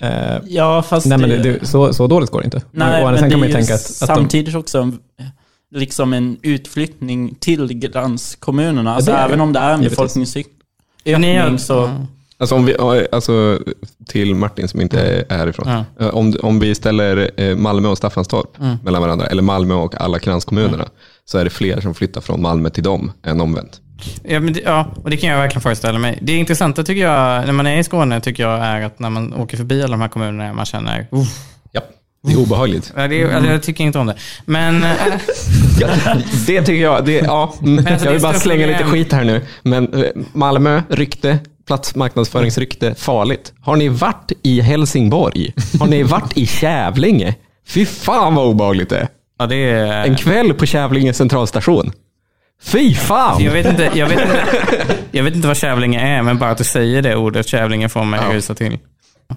Eh, 0.00 0.38
ja, 0.46 0.82
fast 0.82 1.06
nej, 1.06 1.18
men 1.18 1.30
det, 1.30 1.36
det, 1.36 1.66
så, 1.66 1.92
så 1.92 2.06
dåligt 2.06 2.30
går 2.30 2.40
det 2.40 2.44
inte. 2.44 2.62
Nej, 2.70 3.04
men 3.04 3.18
sen 3.18 3.24
det 3.24 3.30
kan 3.30 3.40
man 3.40 3.48
ju 3.48 3.54
ju 3.54 3.58
tänka 3.58 3.74
att, 3.74 3.80
att 3.80 3.98
de, 4.00 4.06
samtidigt 4.06 4.54
också 4.54 4.92
liksom 5.74 6.12
en 6.12 6.36
utflyttning 6.42 7.34
till 7.34 7.78
gränskommunerna. 7.78 8.94
Alltså 8.94 9.10
även 9.10 9.40
om 9.40 9.52
det 9.52 9.58
är 9.58 9.74
en 9.74 9.80
befolkningsökning 9.80 11.58
så... 11.58 11.90
Alltså, 12.38 12.54
om 12.54 12.64
vi, 12.64 12.76
alltså 13.12 13.58
till 14.06 14.34
Martin 14.34 14.68
som 14.68 14.80
inte 14.80 15.00
är 15.00 15.36
härifrån. 15.36 15.68
Eh, 16.00 16.08
Om, 16.08 16.34
om 16.42 16.60
vi 16.60 16.74
ställer 16.74 17.30
eh, 17.36 17.56
Malmö 17.56 17.88
och 17.88 17.98
Staffanstorp 17.98 18.48
mellan 18.82 19.02
varandra, 19.02 19.26
eller 19.26 19.42
Malmö 19.42 19.74
och 19.74 20.00
alla 20.00 20.18
kranskommunerna, 20.18 20.88
så 21.24 21.38
är 21.38 21.44
det 21.44 21.50
fler 21.50 21.80
som 21.80 21.94
flyttar 21.94 22.20
från 22.20 22.42
Malmö 22.42 22.70
till 22.70 22.82
dem 22.82 23.12
än 23.26 23.40
omvänt. 23.40 23.80
Ja, 24.22 24.40
men 24.40 24.52
det, 24.52 24.60
ja, 24.60 24.92
och 24.96 25.10
det 25.10 25.16
kan 25.16 25.30
jag 25.30 25.38
verkligen 25.38 25.62
föreställa 25.62 25.98
mig. 25.98 26.18
Det 26.22 26.32
intressanta 26.36 26.82
tycker 26.84 27.02
jag, 27.02 27.46
när 27.46 27.52
man 27.52 27.66
är 27.66 27.78
i 27.78 27.84
Skåne, 27.84 28.20
tycker 28.20 28.42
jag 28.42 28.64
är 28.64 28.82
att 28.82 28.98
när 28.98 29.10
man 29.10 29.34
åker 29.34 29.56
förbi 29.56 29.82
alla 29.82 29.90
de 29.90 30.00
här 30.00 30.08
kommunerna, 30.08 30.52
man 30.52 30.64
känner, 30.66 31.06
uff, 31.10 31.38
Ja, 31.72 31.80
det 32.22 32.32
är 32.32 32.38
obehagligt. 32.38 32.92
ja, 32.96 33.08
det, 33.08 33.34
alltså, 33.34 33.50
jag 33.50 33.62
tycker 33.62 33.84
inte 33.84 33.98
om 33.98 34.06
det. 34.06 34.16
Men, 34.44 34.82
eh, 34.84 34.90
Det 36.46 36.62
tycker 36.62 36.82
jag. 36.82 37.04
Det, 37.04 37.12
ja, 37.18 37.54
mm, 37.62 37.86
alltså, 37.86 38.06
jag 38.06 38.12
vill 38.12 38.22
bara 38.22 38.34
slänga 38.34 38.66
lite 38.66 38.84
skit 38.84 39.12
här 39.12 39.24
nu. 39.24 39.40
Men 39.62 39.94
eh, 39.94 40.10
Malmö, 40.32 40.82
rykte, 40.88 41.38
platsmarknadsföringsrykte, 41.66 42.94
farligt. 42.94 43.52
Har 43.60 43.76
ni 43.76 43.88
varit 43.88 44.32
i 44.42 44.60
Helsingborg? 44.60 45.54
Har 45.80 45.86
ni 45.86 46.02
varit 46.02 46.36
i 46.36 46.46
Kävlinge? 46.46 47.34
Fy 47.68 47.86
fan 47.86 48.34
vad 48.34 48.46
obehagligt 48.46 48.88
det 48.90 48.98
är. 48.98 49.08
Ja, 49.38 49.46
det 49.46 49.70
är... 49.70 50.04
En 50.04 50.16
kväll 50.16 50.54
på 50.54 50.66
Kävlinge 50.66 51.12
centralstation. 51.12 51.92
Fy 52.62 52.94
fan! 52.94 53.44
Jag 53.44 53.52
vet, 53.52 53.66
inte, 53.66 53.90
jag, 53.94 54.08
vet 54.08 54.20
inte, 54.20 54.44
jag 55.10 55.24
vet 55.24 55.34
inte 55.34 55.48
vad 55.48 55.56
Kävlinge 55.56 56.00
är, 56.00 56.22
men 56.22 56.38
bara 56.38 56.50
att 56.50 56.58
du 56.58 56.64
säger 56.64 57.02
det 57.02 57.16
ordet 57.16 57.48
Kävlinge 57.48 57.88
får 57.88 58.04
mig 58.04 58.20
att 58.20 58.34
rysa 58.34 58.54
till. 58.54 58.78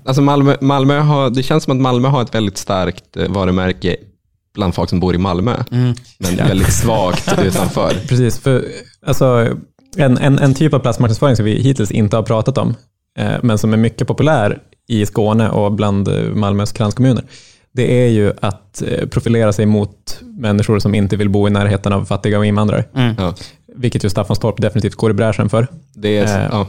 Alltså 0.05 0.21
Malmö, 0.21 0.55
Malmö 0.61 0.99
har, 0.99 1.29
det 1.29 1.43
känns 1.43 1.63
som 1.63 1.73
att 1.73 1.81
Malmö 1.81 2.07
har 2.07 2.21
ett 2.21 2.35
väldigt 2.35 2.57
starkt 2.57 3.17
eh, 3.17 3.29
varumärke 3.29 3.95
bland 4.53 4.75
folk 4.75 4.89
som 4.89 4.99
bor 4.99 5.15
i 5.15 5.17
Malmö. 5.17 5.63
Men 6.17 6.35
väldigt 6.35 6.73
svagt 6.73 7.39
utanför. 7.43 7.89
Precis, 8.07 8.39
för 8.39 8.65
alltså, 9.05 9.55
en, 9.97 10.17
en, 10.17 10.39
en 10.39 10.53
typ 10.53 10.73
av 10.73 10.79
platsmarknadsföring 10.79 11.35
som 11.35 11.45
vi 11.45 11.61
hittills 11.61 11.91
inte 11.91 12.15
har 12.15 12.23
pratat 12.23 12.57
om, 12.57 12.75
eh, 13.19 13.33
men 13.43 13.57
som 13.57 13.73
är 13.73 13.77
mycket 13.77 14.07
populär 14.07 14.59
i 14.87 15.05
Skåne 15.05 15.49
och 15.49 15.71
bland 15.71 16.09
Malmös 16.35 16.71
kranskommuner, 16.71 17.23
det 17.77 18.03
är 18.05 18.09
ju 18.09 18.33
att 18.41 18.81
eh, 18.81 19.07
profilera 19.07 19.53
sig 19.53 19.65
mot 19.65 20.19
människor 20.21 20.79
som 20.79 20.95
inte 20.95 21.15
vill 21.17 21.29
bo 21.29 21.47
i 21.47 21.51
närheten 21.51 21.93
av 21.93 22.05
fattiga 22.05 22.39
och 22.39 22.45
invandrare. 22.45 22.83
Ja, 23.17 23.33
Vilket 23.75 24.03
ju 24.05 24.09
Staffanstorp 24.09 24.61
definitivt 24.61 24.95
går 24.95 25.11
i 25.11 25.13
bräschen 25.13 25.49
för. 25.49 25.67
det 25.95 26.17
är, 26.17 26.39
Eh. 26.41 26.47
ja. 26.51 26.67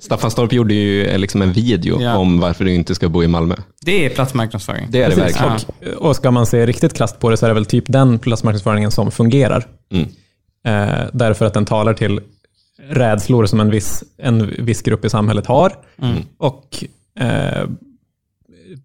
Staffanstorp 0.00 0.52
gjorde 0.52 0.74
ju 0.74 1.18
liksom 1.18 1.42
en 1.42 1.52
video 1.52 2.02
Ja. 2.02 2.16
om 2.16 2.40
varför 2.40 2.64
du 2.64 2.74
inte 2.74 2.94
ska 2.94 3.08
bo 3.08 3.22
i 3.22 3.28
Malmö. 3.28 3.54
Det 3.82 4.04
är 4.06 4.10
platsmarknadsföring. 4.10 4.86
Det 4.90 5.02
är 5.02 5.10
det 5.10 5.16
verkligen. 5.16 5.52
Och, 5.96 6.08
och 6.08 6.16
ska 6.16 6.30
man 6.30 6.46
se 6.46 6.66
riktigt 6.66 6.94
krasst 6.94 7.18
på 7.18 7.30
det 7.30 7.36
så 7.36 7.46
är 7.46 7.50
det 7.50 7.54
väl 7.54 7.66
typ 7.66 7.84
den 7.86 8.18
platsmarknadsföringen 8.18 8.90
som 8.90 9.10
fungerar. 9.10 9.66
Mm. 9.92 10.06
Eh, 10.66 11.06
därför 11.12 11.46
att 11.46 11.54
den 11.54 11.64
talar 11.64 11.94
till 11.94 12.20
rädslor 12.90 13.46
som 13.46 13.60
en 13.60 13.70
viss, 13.70 14.04
en 14.18 14.54
viss 14.64 14.82
grupp 14.82 15.04
i 15.04 15.10
samhället 15.10 15.46
har 15.46 15.72
Mm. 16.02 16.16
och 16.38 16.84
eh, 17.20 17.64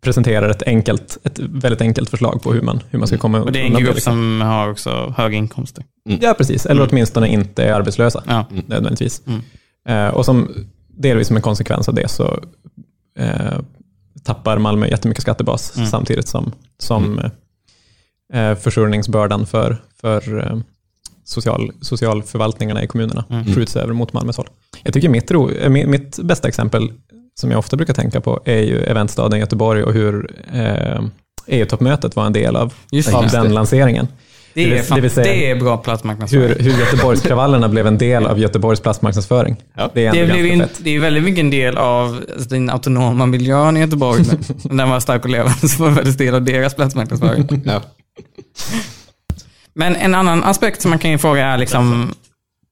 presenterar 0.01 0.49
ett, 0.49 0.63
enkelt, 0.63 1.17
ett 1.23 1.39
väldigt 1.39 1.81
enkelt 1.81 2.09
förslag 2.09 2.43
på 2.43 2.53
hur 2.53 2.61
man, 2.61 2.79
hur 2.89 2.99
man 2.99 3.07
ska 3.07 3.17
komma 3.17 3.41
Och 3.41 3.51
det 3.51 3.59
är 3.59 3.63
en 3.63 3.67
undan 3.67 3.83
grupp 3.83 3.99
som 4.01 4.41
har 4.41 4.69
också 4.71 5.13
höga 5.17 5.37
inkomster. 5.37 5.83
Ja, 6.21 6.33
precis. 6.37 6.65
Eller 6.65 6.87
åtminstone 6.91 7.27
inte 7.27 7.63
är 7.63 7.73
arbetslösa 7.73 8.23
Ja. 8.27 8.45
nödvändigtvis. 8.67 9.21
Mm. 9.27 9.41
Eh, 9.87 10.13
och 10.15 10.25
som 10.25 10.49
delvis 10.87 11.27
som 11.27 11.35
en 11.35 11.41
konsekvens 11.41 11.89
av 11.89 11.93
det 11.95 12.07
så 12.07 12.39
eh, 13.19 13.59
tappar 14.23 14.57
Malmö 14.57 14.87
jättemycket 14.87 15.21
skattebas 15.21 15.75
Mm. 15.77 15.89
samtidigt 15.89 16.27
som, 16.27 16.51
som 16.77 17.19
eh, 18.33 18.55
försörjningsbördan 18.55 19.45
för, 19.45 19.77
för 20.01 20.37
eh, 20.51 20.59
social, 21.23 21.71
socialförvaltningarna 21.81 22.83
i 22.83 22.87
kommunerna 22.87 23.25
Mm. 23.29 23.55
skjuts 23.55 23.75
över 23.75 23.93
mot 23.93 24.13
Malmös 24.13 24.37
håll. 24.37 24.47
Jag 24.83 24.93
tycker 24.93 25.09
mitt, 25.09 25.31
ro, 25.31 25.49
eh, 25.51 25.69
mi- 25.69 25.87
mitt 25.87 26.19
bästa 26.19 26.47
exempel 26.47 26.91
som 27.39 27.51
jag 27.51 27.59
ofta 27.59 27.77
brukar 27.77 27.93
tänka 27.93 28.21
på 28.21 28.41
är 28.45 28.61
ju 28.61 28.79
eventstaden 28.83 29.39
Göteborg 29.39 29.83
och 29.83 29.93
hur 29.93 30.31
eh, 30.53 31.01
EU-toppmötet 31.47 32.15
var 32.15 32.25
en 32.25 32.33
del 32.33 32.55
av, 32.55 32.73
Just 32.91 33.09
det, 33.09 33.15
av 33.15 33.23
just 33.23 33.35
den 33.35 33.43
det. 33.47 33.53
lanseringen. 33.53 34.07
Det 34.53 34.63
är, 34.63 34.67
Det 34.69 34.75
vill- 34.75 34.83
fan, 34.83 34.95
det 34.95 35.01
vill 35.01 35.11
säga- 35.11 35.27
det 35.33 35.49
är 35.51 35.55
bra 35.55 35.77
platsmarknadsföring. 35.77 36.47
Hur, 36.47 36.71
hur 36.71 36.79
Göteborgskravallerna 36.79 37.69
blev 37.69 37.87
en 37.87 37.97
del 37.97 38.25
av 38.25 38.39
Göteborgs 38.39 38.79
platsmarknadsföring. 38.79 39.55
Ja. 39.77 39.89
Det 39.93 40.05
är 40.05 40.13
Det, 40.13 40.25
blev 40.25 40.45
in, 40.45 40.59
fett. 40.59 40.79
det 40.83 40.89
är 40.95 40.99
väldigt 40.99 41.23
mycket 41.23 41.39
en 41.39 41.49
del 41.49 41.77
av 41.77 42.21
alltså, 42.33 42.49
den 42.49 42.69
autonoma 42.69 43.25
miljön 43.25 43.77
i 43.77 43.79
Göteborg. 43.79 44.23
Men 44.63 44.77
den 44.77 44.89
var 44.89 44.99
stark 44.99 45.23
och 45.23 45.29
levande, 45.29 45.67
så 45.67 45.83
var 45.83 45.89
det 45.89 45.95
väldigt 45.95 46.17
del 46.17 46.35
av 46.35 46.41
deras 46.43 46.73
platsmarknadsföring. 46.75 47.61
Ja. 47.65 47.81
Men 49.73 49.95
en 49.95 50.15
annan 50.15 50.43
aspekt 50.43 50.81
som 50.81 50.89
man 50.89 50.99
kan 50.99 51.11
ju 51.11 51.17
fråga 51.17 51.45
är 51.45 51.57
liksom, 51.57 52.13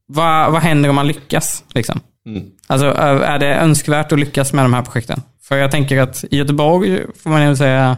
vad, 0.07 0.51
vad 0.51 0.61
händer 0.61 0.89
om 0.89 0.95
man 0.95 1.07
lyckas? 1.07 1.63
Liksom? 1.73 1.99
Mm. 2.25 2.51
Alltså, 2.67 2.85
är 2.85 3.39
det 3.39 3.55
önskvärt 3.55 4.11
att 4.11 4.19
lyckas 4.19 4.53
med 4.53 4.65
de 4.65 4.73
här 4.73 4.81
projekten? 4.81 5.21
För 5.41 5.57
jag 5.57 5.71
tänker 5.71 6.01
att 6.01 6.23
i 6.31 6.37
Göteborg, 6.37 7.01
får 7.15 7.29
man 7.29 7.49
ju 7.49 7.55
säga, 7.55 7.97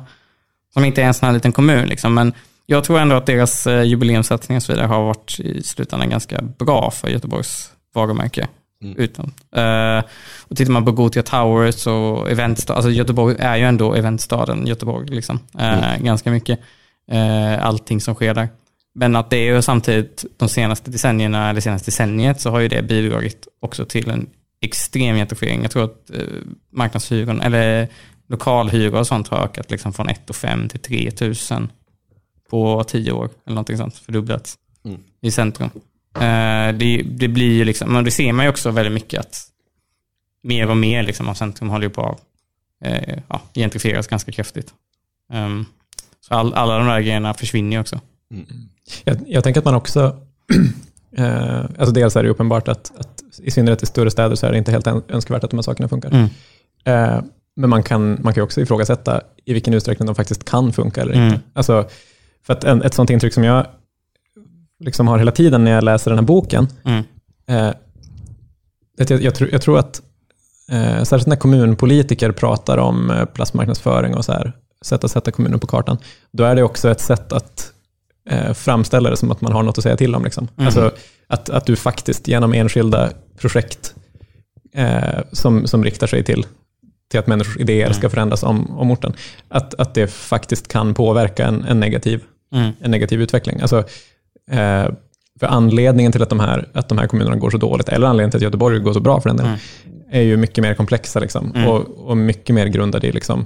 som 0.73 0.85
inte 0.85 1.01
är 1.01 1.05
en 1.05 1.13
sån 1.13 1.25
här 1.25 1.33
liten 1.33 1.51
kommun, 1.51 1.87
liksom, 1.87 2.13
men 2.13 2.33
jag 2.65 2.83
tror 2.83 2.99
ändå 2.99 3.15
att 3.15 3.25
deras 3.25 3.67
eh, 3.67 3.83
jubileumssatsning 3.83 4.55
och 4.55 4.63
så 4.63 4.71
vidare 4.71 4.87
har 4.87 5.03
varit 5.03 5.39
i 5.39 5.63
slutändan 5.63 6.09
ganska 6.09 6.41
bra 6.41 6.91
för 6.91 7.07
Göteborgs 7.07 7.71
varumärke. 7.93 8.47
Utan. 8.97 9.33
Eh, 9.55 10.03
och 10.47 10.57
tittar 10.57 10.71
man 10.71 10.85
på 10.85 10.91
Gothia 10.91 11.23
Towers 11.23 11.87
och 11.87 12.31
eventstad, 12.31 12.73
alltså 12.73 12.91
Göteborg 12.91 13.35
är 13.39 13.55
ju 13.55 13.63
ändå 13.63 13.93
eventstaden 13.93 14.67
Göteborg, 14.67 15.09
liksom. 15.09 15.39
Eh, 15.59 15.97
ganska 15.99 16.31
mycket. 16.31 16.59
Eh, 17.11 17.65
allting 17.65 18.01
som 18.01 18.15
sker 18.15 18.33
där. 18.33 18.49
Men 18.95 19.15
att 19.15 19.29
det 19.29 19.37
är 19.37 19.61
samtidigt 19.61 20.25
de 20.37 20.49
senaste 20.49 20.91
decennierna, 20.91 21.49
eller 21.49 21.61
senaste 21.61 21.87
decenniet, 21.87 22.41
så 22.41 22.49
har 22.49 22.59
ju 22.59 22.67
det 22.67 22.81
bidragit 22.81 23.47
också 23.59 23.85
till 23.85 24.09
en 24.09 24.29
extrem 24.61 25.15
gentrifiering. 25.15 25.61
Jag 25.61 25.71
tror 25.71 25.83
att 25.83 26.09
eh, 26.09 26.23
marknadshyran, 26.71 27.41
eller 27.41 27.87
lokalhyror 28.27 28.99
och 28.99 29.07
sånt 29.07 29.27
har 29.27 29.43
ökat 29.43 29.71
liksom 29.71 29.93
från 29.93 30.09
1 30.09 30.35
5 30.35 30.69
till 30.69 30.79
3 30.79 31.11
000 31.21 31.67
på 32.49 32.83
10 32.83 33.11
år, 33.11 33.29
eller 33.45 33.55
någonting 33.55 33.77
sånt, 33.77 33.97
fördubblats 33.97 34.57
Mm. 34.85 35.01
i 35.21 35.31
centrum. 35.31 35.69
Eh, 36.15 36.73
det, 36.77 37.03
det 37.05 37.27
blir 37.27 37.51
ju 37.51 37.65
liksom, 37.65 37.93
men 37.93 38.03
det 38.03 38.11
ser 38.11 38.33
man 38.33 38.45
ju 38.45 38.49
också 38.49 38.71
väldigt 38.71 38.93
mycket 38.93 39.19
att 39.19 39.47
mer 40.43 40.69
och 40.69 40.77
mer 40.77 41.03
liksom 41.03 41.29
av 41.29 41.33
centrum 41.33 41.69
håller 41.69 41.83
ju 41.83 41.89
på 41.89 42.05
att 42.05 42.21
eh, 42.85 43.19
ja, 43.27 43.41
gentrifieras 43.53 44.07
ganska 44.07 44.31
kraftigt. 44.31 44.73
Ehm, 45.33 45.65
så 46.19 46.33
all, 46.33 46.53
alla 46.53 46.77
de 46.77 46.87
där 46.87 46.99
grejerna 46.99 47.33
försvinner 47.33 47.77
ju 47.77 47.81
också. 47.81 47.99
Jag, 49.03 49.17
jag 49.27 49.43
tänker 49.43 49.59
att 49.61 49.65
man 49.65 49.75
också, 49.75 50.17
eh, 51.17 51.59
alltså 51.59 51.91
dels 51.91 52.15
är 52.15 52.23
det 52.23 52.29
uppenbart 52.29 52.67
att, 52.67 52.91
att 52.97 53.23
i 53.43 53.51
synnerhet 53.51 53.83
i 53.83 53.85
större 53.85 54.11
städer 54.11 54.35
så 54.35 54.47
är 54.47 54.51
det 54.51 54.57
inte 54.57 54.71
helt 54.71 54.87
ön- 54.87 55.03
önskvärt 55.07 55.43
att 55.43 55.49
de 55.49 55.57
här 55.57 55.61
sakerna 55.61 55.89
funkar. 55.89 56.09
Mm. 56.11 56.27
Eh, 56.83 57.23
men 57.55 57.69
man 57.69 57.83
kan, 57.83 58.19
man 58.23 58.33
kan 58.33 58.43
också 58.43 58.61
ifrågasätta 58.61 59.21
i 59.45 59.53
vilken 59.53 59.73
utsträckning 59.73 60.05
de 60.05 60.15
faktiskt 60.15 60.43
kan 60.45 60.73
funka 60.73 61.01
eller 61.01 61.13
Mm. 61.13 61.25
inte. 61.27 61.39
Alltså, 61.53 61.87
för 62.43 62.53
att 62.53 62.63
en, 62.63 62.81
ett 62.81 62.93
sånt 62.93 63.09
intryck 63.09 63.33
som 63.33 63.43
jag 63.43 63.65
liksom 64.79 65.07
har 65.07 65.17
hela 65.17 65.31
tiden 65.31 65.63
när 65.63 65.71
jag 65.71 65.83
läser 65.83 66.11
den 66.11 66.17
här 66.19 66.25
boken, 66.25 66.67
Mm. 66.85 67.03
eh, 67.47 67.73
att 69.01 69.09
jag, 69.09 69.21
jag, 69.21 69.35
tror, 69.35 69.49
jag 69.51 69.61
tror 69.61 69.79
att 69.79 70.01
eh, 70.71 71.03
särskilt 71.03 71.27
när 71.27 71.35
kommunpolitiker 71.35 72.31
pratar 72.31 72.77
om 72.77 73.11
eh, 73.11 73.25
plastmarknadsföring 73.25 74.15
och 74.15 74.25
så 74.25 74.31
här, 74.31 74.53
sätt 74.81 75.03
att 75.03 75.11
sätta 75.11 75.31
kommunen 75.31 75.59
på 75.59 75.67
kartan, 75.67 75.97
då 76.31 76.43
är 76.43 76.55
det 76.55 76.63
också 76.63 76.89
ett 76.89 76.99
sätt 77.01 77.31
att 77.33 77.71
eh, 78.29 78.53
framställa 78.53 79.09
det 79.09 79.17
som 79.17 79.31
att 79.31 79.41
man 79.41 79.51
har 79.51 79.63
något 79.63 79.77
att 79.77 79.83
säga 79.83 79.97
till 79.97 80.15
om. 80.15 80.23
Liksom. 80.23 80.47
Mm. 80.57 80.65
Alltså 80.67 80.91
att, 81.27 81.49
att 81.49 81.65
du 81.65 81.75
faktiskt 81.75 82.27
genom 82.27 82.53
enskilda 82.53 83.09
projekt 83.37 83.95
eh, 84.73 85.19
som, 85.31 85.67
som 85.67 85.83
riktar 85.83 86.07
sig 86.07 86.23
till, 86.23 86.45
till 87.11 87.19
att 87.19 87.27
människors 87.27 87.57
idéer 87.57 87.91
ska 87.93 88.09
förändras 88.09 88.43
om, 88.43 88.79
om 88.79 88.91
orten, 88.91 89.13
att, 89.47 89.73
att 89.73 89.93
det 89.93 90.07
faktiskt 90.07 90.67
kan 90.67 90.93
påverka 90.93 91.45
en, 91.47 91.63
en, 91.63 91.79
negativ, 91.79 92.23
Mm. 92.53 92.71
en 92.81 92.91
negativ 92.91 93.21
utveckling. 93.21 93.61
Alltså, 93.61 93.77
eh, 94.51 94.85
för 95.39 95.47
anledningen 95.47 96.11
till 96.11 96.23
att 96.23 96.29
de, 96.29 96.39
här, 96.39 96.69
att 96.73 96.89
de 96.89 96.97
här 96.97 97.07
kommunerna 97.07 97.35
går 97.35 97.49
så 97.49 97.57
dåligt, 97.57 97.89
eller 97.89 98.07
anledningen 98.07 98.31
till 98.31 98.37
att 98.37 98.43
Göteborg 98.43 98.79
går 98.79 98.93
så 98.93 98.99
bra 98.99 99.21
för 99.21 99.29
den 99.29 99.37
delen, 99.37 99.51
Mm. 99.85 99.99
är 100.11 100.21
ju 100.21 100.37
mycket 100.37 100.61
mer 100.61 100.73
komplexa 100.73 101.19
liksom, 101.19 101.51
Mm. 101.55 101.67
och, 101.69 101.81
och 102.09 102.17
mycket 102.17 102.55
mer 102.55 102.65
grundade 102.65 103.07
i 103.07 103.11
liksom, 103.11 103.45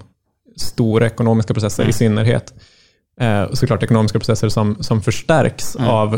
stora 0.58 1.06
ekonomiska 1.06 1.54
processer 1.54 1.84
Mm. 1.84 1.90
i 1.90 1.94
synnerhet. 1.94 2.54
Eh, 3.20 3.52
såklart 3.54 3.84
ekonomiska 3.84 4.20
processer 4.20 4.50
som, 4.50 4.78
som 4.84 5.02
förstärks 5.02 5.76
Mm. 5.76 5.90
av 5.90 6.14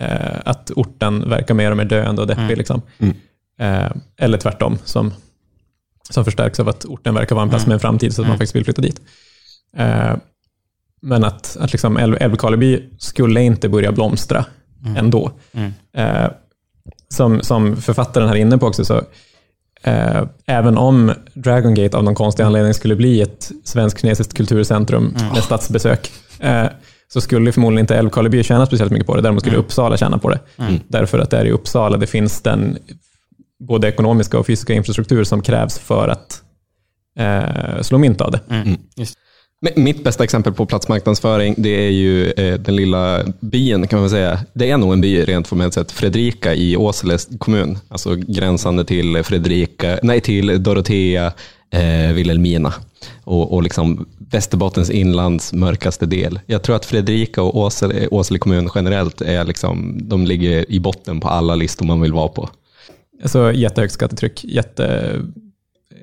eh, 0.00 0.36
att 0.44 0.70
orten 0.70 1.28
verkar 1.30 1.54
mer 1.54 1.70
och 1.70 1.76
mer 1.76 1.84
döende 1.84 2.22
och 2.22 2.28
deppig. 2.28 2.42
Mm. 2.44 2.58
Liksom. 2.58 2.82
Mm. 2.98 3.14
Eh, 3.60 3.92
eller 4.18 4.38
tvärtom, 4.38 4.78
som, 4.84 5.12
som 6.10 6.24
förstärks 6.24 6.60
av 6.60 6.68
att 6.68 6.84
orten 6.84 7.14
verkar 7.14 7.34
vara 7.34 7.42
en 7.42 7.48
plats 7.48 7.64
Mm. 7.64 7.68
med 7.68 7.74
en 7.74 7.80
framtid 7.80 8.14
så 8.14 8.22
att 8.22 8.26
man 8.26 8.30
Mm. 8.30 8.38
faktiskt 8.38 8.56
vill 8.56 8.64
flytta 8.64 8.82
dit. 8.82 9.00
Eh, 9.76 10.16
men 11.02 11.24
att, 11.24 11.56
att 11.60 11.72
liksom 11.72 11.98
Älv- 11.98 12.16
Älvkarleby 12.20 12.90
skulle 12.98 13.40
inte 13.42 13.68
börja 13.68 13.92
blomstra 13.92 14.44
ändå. 14.96 15.30
Eh, 15.96 16.26
som, 17.08 17.40
som 17.42 17.76
författaren 17.76 18.28
här 18.28 18.36
inne 18.36 18.58
på 18.58 18.66
också, 18.66 18.84
så 18.84 19.02
även 20.46 20.78
om 20.78 21.12
Dragon 21.34 21.74
Gate 21.74 21.96
av 21.96 22.04
någon 22.04 22.14
konstig 22.14 22.42
anledning 22.42 22.74
skulle 22.74 22.96
bli 22.96 23.20
ett 23.22 23.50
svensk-kinesiskt 23.64 24.34
kulturcentrum 24.36 25.14
Mm. 25.20 25.32
med 25.32 25.42
statsbesök, 25.44 26.10
eh, 26.40 26.66
så 27.12 27.20
skulle 27.20 27.52
förmodligen 27.52 27.80
inte 27.84 27.96
Älvkarleby 27.96 28.42
tjäna 28.42 28.66
speciellt 28.66 28.92
mycket 28.92 29.06
på 29.06 29.16
det. 29.16 29.22
Däremot 29.22 29.42
skulle 29.42 29.56
Mm. 29.56 29.64
Uppsala 29.64 29.96
tjäna 29.96 30.18
på 30.18 30.28
det. 30.30 30.40
Mm. 30.58 30.80
Därför 30.88 31.18
att 31.18 31.30
det 31.30 31.38
är 31.38 31.44
i 31.44 31.50
Uppsala 31.50 31.96
det 31.96 32.06
finns 32.06 32.40
den 32.42 32.78
både 33.68 33.88
ekonomiska 33.88 34.38
och 34.38 34.46
fysiska 34.46 34.72
infrastruktur 34.74 35.24
som 35.24 35.42
krävs 35.42 35.78
för 35.78 36.08
att 36.08 36.42
eh, 37.18 37.80
slå 37.82 37.98
mynt 37.98 38.20
av 38.20 38.30
det. 38.30 38.40
Mm. 38.50 38.76
Mitt 39.76 40.04
bästa 40.04 40.24
exempel 40.24 40.52
på 40.52 40.66
platsmarknadsföring, 40.66 41.54
det 41.58 41.86
är 41.86 41.90
ju 41.90 42.30
eh, 42.30 42.54
den 42.54 42.76
lilla 42.76 43.24
byn 43.40 43.86
kan 43.86 44.00
man 44.00 44.10
säga. 44.10 44.40
Det 44.52 44.70
är 44.70 44.76
nog 44.76 44.92
en 44.92 45.00
by 45.00 45.24
rent 45.24 45.48
formellt 45.48 45.74
sett, 45.74 45.92
Fredrika 45.92 46.54
i 46.54 46.76
Åsele 46.76 47.18
kommun. 47.38 47.78
Alltså 47.88 48.14
gränsande 48.14 48.84
till 48.84 49.22
Fredrika, 49.22 49.98
nej 50.02 50.20
till 50.20 50.62
Dorotea, 50.62 51.32
eh, 51.70 52.12
Vilhelmina 52.12 52.74
och, 53.24 53.52
och 53.52 53.62
liksom 53.62 54.06
Västerbottens 54.30 54.90
inlands 54.90 55.52
mörkaste 55.52 56.06
del. 56.06 56.40
Jag 56.46 56.62
tror 56.62 56.76
att 56.76 56.84
Fredrika 56.84 57.42
och 57.42 57.56
Åsele, 57.56 58.08
Åsele 58.08 58.38
kommun 58.38 58.70
generellt 58.74 59.20
är 59.20 59.44
liksom, 59.44 59.98
de 60.02 60.26
ligger 60.26 60.70
i 60.72 60.80
botten 60.80 61.20
på 61.20 61.28
alla 61.28 61.54
listor 61.54 61.86
man 61.86 62.00
vill 62.00 62.12
vara 62.12 62.28
på. 62.28 62.48
Alltså 63.22 63.52
jättehögt 63.52 63.92
skattetryck, 63.92 64.44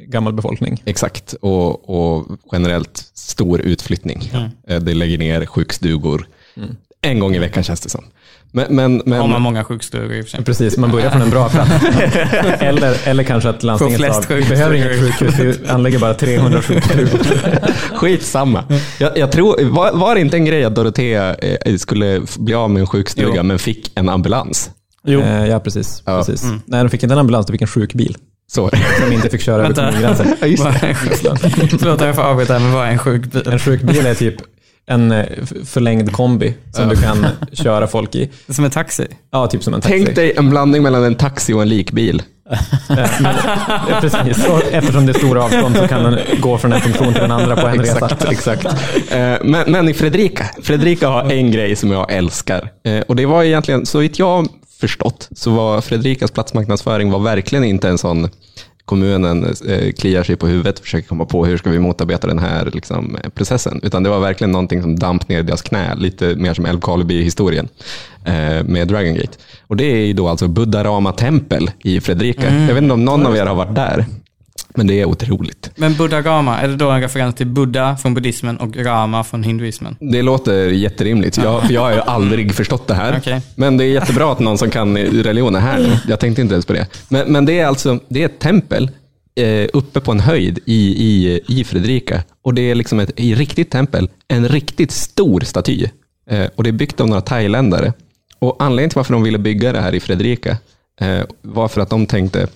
jättegammal 0.04 0.34
befolkning. 0.34 0.82
Exakt, 0.86 1.34
och, 1.42 1.90
och 1.90 2.28
generellt 2.52 3.04
stor 3.14 3.62
utflyttning. 3.62 4.32
Mm. 4.34 4.50
Eh, 4.68 4.80
Det 4.80 4.94
lägger 4.94 5.18
ner 5.18 5.46
sjukstugor 5.46 6.28
Mm. 6.58 6.76
en 7.02 7.20
gång 7.20 7.36
i 7.36 7.40
veckan 7.40 7.64
känns 7.64 7.82
det 7.82 7.90
som. 7.90 8.04
Men, 8.52 8.76
men, 8.76 9.02
men, 9.06 9.20
Har 9.20 9.28
man 9.28 9.42
många 9.42 9.64
sjukstugor 9.64 10.14
i 10.14 10.22
och 10.22 10.26
för 10.26 10.32
sig. 10.32 10.44
Precis, 10.46 10.78
man 10.78 10.92
börjar 10.92 11.10
från 11.10 11.22
en 11.22 11.30
bra 11.30 11.50
plats. 11.50 11.72
eller, 12.60 13.08
eller 13.08 13.24
kanske 13.24 13.50
att 13.50 13.64
landstinget 13.64 14.14
sa, 14.16 14.22
vi 14.36 14.42
behöver 14.44 14.76
inget 14.76 15.00
sjukhusstugor." 15.00 15.32
sjukhus, 15.32 15.60
vi 15.64 15.70
anlägger 15.70 16.00
bara 16.00 16.14
300 16.14 16.62
sjukhus. 16.62 17.12
skitsamma. 17.94 18.64
Jag, 19.00 19.18
jag 19.18 19.32
tror, 19.32 19.64
var, 19.70 19.92
var 19.94 20.16
det 20.16 20.22
inte 20.22 20.38
en 20.38 20.46
grej 20.46 20.64
att 20.64 20.76
Dorotea 20.76 21.36
eh, 21.36 21.76
skulle 21.78 22.22
bli 22.38 22.54
av 22.54 22.70
med 22.70 22.80
en 22.80 22.88
sjukstuga 22.88 23.34
Jo. 23.36 23.44
men 23.44 23.60
fick 23.60 23.92
en 23.96 24.10
ambulans? 24.10 24.70
Jo. 25.06 25.20
Eh, 25.22 25.46
ja, 25.48 25.60
precis. 25.60 26.04
Ja. 26.06 26.18
precis. 26.18 26.44
Mm. 26.44 26.62
Nej, 26.66 26.84
de 26.84 26.90
fick 26.90 27.04
inte 27.04 27.14
en 27.14 27.20
ambulans, 27.20 27.46
de 27.46 27.52
fick 27.52 27.62
en 27.62 27.68
sjukbil. 27.68 28.18
Så. 28.54 28.70
Som 29.04 29.12
inte 29.14 29.30
fick 29.30 29.42
köra 29.42 29.64
över 29.66 29.74
kommungränsen. 29.76 30.36
Ja, 30.42 30.48
just 30.48 30.64
det. 30.64 30.72
Sjuk- 30.94 31.78
Förlåt 31.80 32.02
om 32.02 32.08
jag 32.08 32.16
får 32.16 32.24
avbryta, 32.24 32.60
men 32.60 32.72
vad 32.72 32.88
är 32.88 32.92
en 32.92 33.00
sjuk 33.00 33.26
bil? 33.32 33.48
En 33.48 33.60
sjukbil 33.60 34.06
är 34.06 34.14
typ 34.14 34.36
en 34.86 35.12
eh, 35.12 35.26
förlängd 35.66 36.12
kombi 36.12 36.54
som 36.72 36.90
du 36.90 36.96
kan 36.96 37.26
köra 37.54 37.88
folk 37.88 38.16
i. 38.16 38.30
Som 38.50 38.66
en 38.66 38.72
taxi? 38.72 39.08
Ja, 39.32 39.48
typ 39.48 39.64
som 39.64 39.74
en 39.74 39.82
taxi. 39.82 40.04
Tänk 40.06 40.16
dig 40.16 40.34
en 40.38 40.50
blandning 40.50 40.84
mellan 40.84 41.04
en 41.04 41.16
taxi 41.16 41.54
och 41.54 41.62
en 41.62 41.70
likbil. 41.70 42.22
Men, 42.90 44.02
precis. 44.02 44.48
Och 44.48 44.62
eftersom 44.72 45.06
det 45.06 45.12
är 45.12 45.18
stora 45.18 45.44
avstånd 45.44 45.76
så 45.78 45.88
kan 45.88 46.04
den 46.04 46.20
gå 46.42 46.58
från 46.58 46.74
en 46.74 46.82
funktion 46.82 47.14
till 47.14 47.22
den 47.22 47.32
andra 47.32 47.56
på 47.56 47.68
en 47.68 47.80
resa. 47.80 48.06
Exakt, 48.06 48.32
exakt. 48.32 48.66
Eh, 49.12 49.36
Men, 49.44 49.72
men 49.72 49.90
i 49.90 49.94
Fredrika, 49.94 50.46
Fredrika 50.64 51.08
har 51.08 51.32
en 51.32 51.52
grej 51.52 51.76
som 51.76 51.92
jag 51.92 52.12
älskar. 52.14 52.70
Eh, 52.86 53.00
Och 53.08 53.16
det 53.16 53.26
var 53.26 53.44
egentligen, 53.44 53.86
så 53.86 54.00
vitt 54.00 54.20
jag 54.20 54.48
förstått, 54.84 55.30
så 55.32 55.52
var 55.52 55.82
Fredrikas 55.82 56.32
platsmarknadsföring 56.32 57.12
var 57.12 57.20
verkligen 57.20 57.64
inte 57.64 57.90
en 57.90 57.98
sån 57.98 58.30
kommunen 58.86 59.46
eh, 59.68 59.92
kliar 59.92 60.24
sig 60.24 60.36
på 60.36 60.48
huvudet 60.48 60.80
och 60.80 60.84
försöker 60.86 61.08
komma 61.08 61.26
på 61.26 61.46
hur 61.46 61.58
ska 61.58 61.70
vi 61.70 61.80
motarbeta 61.80 62.28
den 62.28 62.40
här 62.40 62.72
liksom, 62.74 63.18
processen. 63.34 63.80
Utan 63.84 64.04
det 64.04 64.10
var 64.10 64.20
verkligen 64.20 64.52
någonting 64.52 64.82
som 64.82 65.00
damp 65.00 65.30
ner 65.30 65.40
i 65.40 65.44
deras 65.44 65.62
knä, 65.62 65.96
lite 65.96 66.36
mer 66.36 66.54
som 66.54 66.66
Älvkarleby-historien 66.66 67.68
eh, 68.26 68.64
med 68.64 68.88
Dragon 68.88 69.14
Gate. 69.14 69.38
Och 69.68 69.78
det 69.78 69.86
är 69.86 70.06
ju 70.06 70.14
då 70.14 70.28
alltså 70.28 70.48
Buddha-Rama 70.48 71.12
tempel 71.12 71.72
i 71.84 72.02
Fredrika. 72.02 72.54
Jag 72.54 72.74
vet 72.74 72.84
inte 72.84 72.94
om 72.94 73.06
någon 73.06 73.26
av 73.26 73.38
er 73.38 73.46
har 73.46 73.56
varit 73.56 73.76
där, 73.76 74.06
men 74.76 74.88
det 74.88 75.02
är 75.02 75.06
otroligt. 75.06 75.72
Men 75.76 75.96
Buddha 75.96 76.22
Gama, 76.22 76.60
är 76.60 76.68
det 76.68 76.76
då 76.76 76.90
en 76.90 77.02
referens 77.02 77.36
till 77.36 77.48
Buddha 77.48 77.98
från 77.98 78.14
buddhismen 78.14 78.58
och 78.58 78.78
Rama 78.78 79.24
från 79.24 79.44
hinduismen? 79.44 79.98
Det 80.00 80.22
låter 80.22 80.68
jätterimligt. 80.68 81.38
Jag, 81.38 81.72
jag 81.72 81.82
har 81.82 81.94
ju 81.94 82.00
aldrig 82.00 82.56
förstått 82.56 82.88
det 82.88 82.94
här. 82.94 83.18
Okej. 83.18 83.42
Men 83.56 83.78
det 83.78 83.84
är 83.84 83.90
jättebra 83.90 84.32
att 84.32 84.40
någon 84.40 84.58
som 84.58 84.70
kan 84.70 84.98
religion 84.98 85.56
är 85.56 85.60
här. 85.60 86.00
Jag 86.08 86.20
tänkte 86.20 86.42
inte 86.42 86.54
ens 86.54 86.66
på 86.66 86.74
det. 86.74 86.88
Men, 87.10 87.32
men 87.32 87.46
det 87.46 87.60
är 87.60 87.66
alltså 87.66 88.00
det 88.08 88.22
är 88.22 88.26
ett 88.26 88.40
tempel 88.40 88.92
eh, 89.36 89.68
uppe 89.74 90.00
på 90.00 90.12
en 90.12 90.20
höjd 90.20 90.60
i, 90.66 90.80
i, 90.90 91.42
i 91.48 91.64
Fredrika. 91.64 92.24
Och 92.42 92.54
det 92.54 92.72
är 92.72 92.76
liksom 92.76 93.00
ett 93.00 93.20
i 93.20 93.36
riktigt 93.36 93.72
tempel, 93.72 94.10
en 94.28 94.48
riktigt 94.48 94.92
stor 94.92 95.42
staty. 95.42 95.88
Eh, 96.30 96.46
och 96.56 96.64
det 96.64 96.70
är 96.70 96.72
byggt 96.72 97.02
av 97.02 97.08
några 97.08 97.22
thailändare. 97.22 97.94
Och 98.40 98.56
anledningen 98.60 98.90
till 98.90 98.98
varför 98.98 99.14
de 99.14 99.24
ville 99.24 99.38
bygga 99.38 99.72
det 99.72 99.82
här 99.82 99.96
i 99.96 100.00
Fredrika 100.00 100.58
eh, 101.02 101.22
var 101.42 101.68
för 101.68 101.82
att 101.82 101.90
de 101.90 102.06
tänkte 102.06 102.48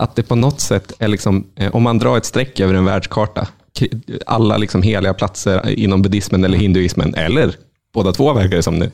att 0.00 0.16
det 0.16 0.22
på 0.22 0.34
något 0.34 0.60
sätt 0.60 0.92
är 0.98 1.08
liksom, 1.08 1.46
eh, 1.56 1.74
om 1.74 1.82
man 1.82 1.98
drar 1.98 2.16
ett 2.16 2.24
streck 2.24 2.60
över 2.60 2.74
en 2.74 2.84
världskarta, 2.84 3.48
alla 4.26 4.56
liksom 4.56 4.82
heliga 4.82 5.14
platser 5.14 5.68
inom 5.78 6.02
buddhismen 6.02 6.44
eller 6.44 6.58
hinduismen, 6.58 7.14
eller 7.14 7.54
båda 7.94 8.12
två 8.12 8.32
verkar 8.32 8.56
det 8.56 8.62
som 8.62 8.78
nu, 8.78 8.90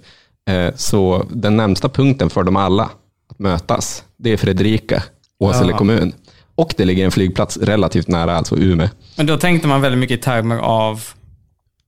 eh, 0.51 0.75
så 0.77 1.27
den 1.31 1.57
närmsta 1.57 1.89
punkten 1.89 2.31
för 2.31 2.43
dem 2.43 2.57
alla 2.57 2.91
att 3.31 3.39
mötas, 3.39 4.05
det 4.17 4.33
är 4.33 4.37
Fredrika, 4.37 5.03
Åsele 5.41 5.71
Ja. 5.71 5.79
kommun. 5.79 6.13
Och 6.55 6.75
det 6.77 6.85
ligger 6.85 7.05
en 7.05 7.11
flygplats 7.11 7.57
relativt 7.57 8.09
nära, 8.09 8.37
alltså 8.37 8.57
Umeå. 8.57 8.89
Men 9.17 9.27
då 9.27 9.37
tänkte 9.37 9.69
man 9.69 9.81
väldigt 9.81 9.99
mycket 9.99 10.19
i 10.19 10.23
termer 10.23 10.59
av 10.59 11.05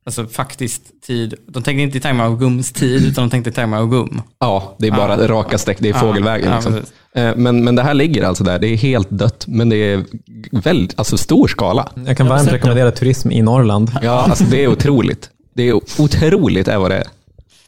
alltså 0.09 0.27
faktiskt 0.27 0.83
tid. 1.07 1.35
De 1.47 1.63
tänkte 1.63 1.83
inte 1.83 1.99
i 1.99 2.01
termer 2.01 2.25
av 2.25 2.41
rumstid, 2.43 3.05
utan 3.07 3.25
de 3.25 3.31
tänkte 3.31 3.51
i 3.51 3.53
termer 3.53 3.77
av 3.77 3.93
rum. 3.93 4.23
Ja, 4.39 4.77
det 4.79 4.87
är 4.87 4.91
bara 4.91 5.21
Ja. 5.23 5.29
raka 5.29 5.59
streck, 5.59 5.77
det 5.81 5.89
är 5.89 5.93
Ja, 5.93 5.99
fågelvägen. 6.01 6.49
ja, 6.51 6.55
liksom. 6.55 6.75
Eh, 7.15 7.37
men, 7.37 7.65
men 7.65 7.75
det 7.75 7.83
här 7.83 7.95
ligger 7.95 8.23
alltså 8.25 8.45
där, 8.45 8.59
det 8.59 8.67
är 8.69 8.77
helt 8.77 9.11
dött, 9.11 9.45
men 9.49 9.69
det 9.69 9.77
är 9.77 10.05
väldigt, 10.51 10.99
alltså 10.99 11.17
stor 11.17 11.49
skala. 11.49 11.89
Jag 12.07 12.17
kan 12.17 12.27
varmt 12.29 12.53
rekommendera 12.53 12.91
turism 12.91 13.31
i 13.31 13.43
Norrland. 13.43 13.91
Ja, 14.03 14.11
alltså 14.29 14.45
det 14.45 14.65
är 14.65 14.69
otroligt. 14.69 15.31
Det 15.55 15.69
är 15.69 15.75
otroligt 16.01 16.69
är 16.69 16.79
vad 16.79 16.91
det 16.91 16.97
är. 16.97 17.07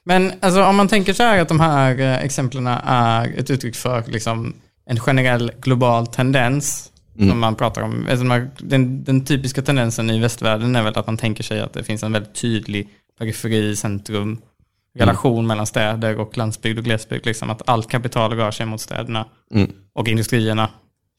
Men 0.05 0.33
alltså, 0.41 0.63
om 0.65 0.77
man 0.77 0.89
tänker 0.89 1.13
så 1.13 1.23
här 1.23 1.39
att 1.41 1.49
de 1.49 1.61
här 1.61 2.01
eh, 2.01 2.25
exemplen 2.25 2.67
är 2.87 3.39
ett 3.39 3.51
uttryck 3.51 3.77
för 3.77 4.05
liksom, 4.07 4.55
en 4.91 5.01
generell 5.01 5.53
global 5.63 6.07
tendens 6.07 6.87
som 7.29 7.39
man 7.41 7.55
pratar 7.57 7.83
om. 7.83 8.07
Alltså, 8.11 8.25
den, 8.67 9.05
den 9.05 9.25
typiska 9.25 9.63
tendensen 9.63 10.11
i 10.11 10.21
västvärlden 10.21 10.77
är 10.77 10.83
väl 10.83 10.99
att 10.99 11.07
man 11.07 11.17
tänker 11.17 11.45
sig 11.45 11.61
att 11.61 11.73
det 11.73 11.85
finns 11.85 12.03
en 12.03 12.13
väldigt 12.13 12.35
tydlig 12.35 12.89
periferi, 13.19 13.77
centrum, 13.77 14.39
relation 14.99 15.47
mellan 15.47 15.67
städer 15.67 16.17
och 16.19 16.37
landsbygd 16.37 16.79
och 16.79 16.85
glesbygd. 16.85 17.27
Liksom, 17.27 17.51
att 17.51 17.69
allt 17.69 17.91
kapital 17.91 18.33
rör 18.33 18.51
sig 18.51 18.67
mot 18.67 18.81
städerna 18.81 19.27
Mm. 19.55 19.73
och 19.93 20.09
industrierna 20.09 20.69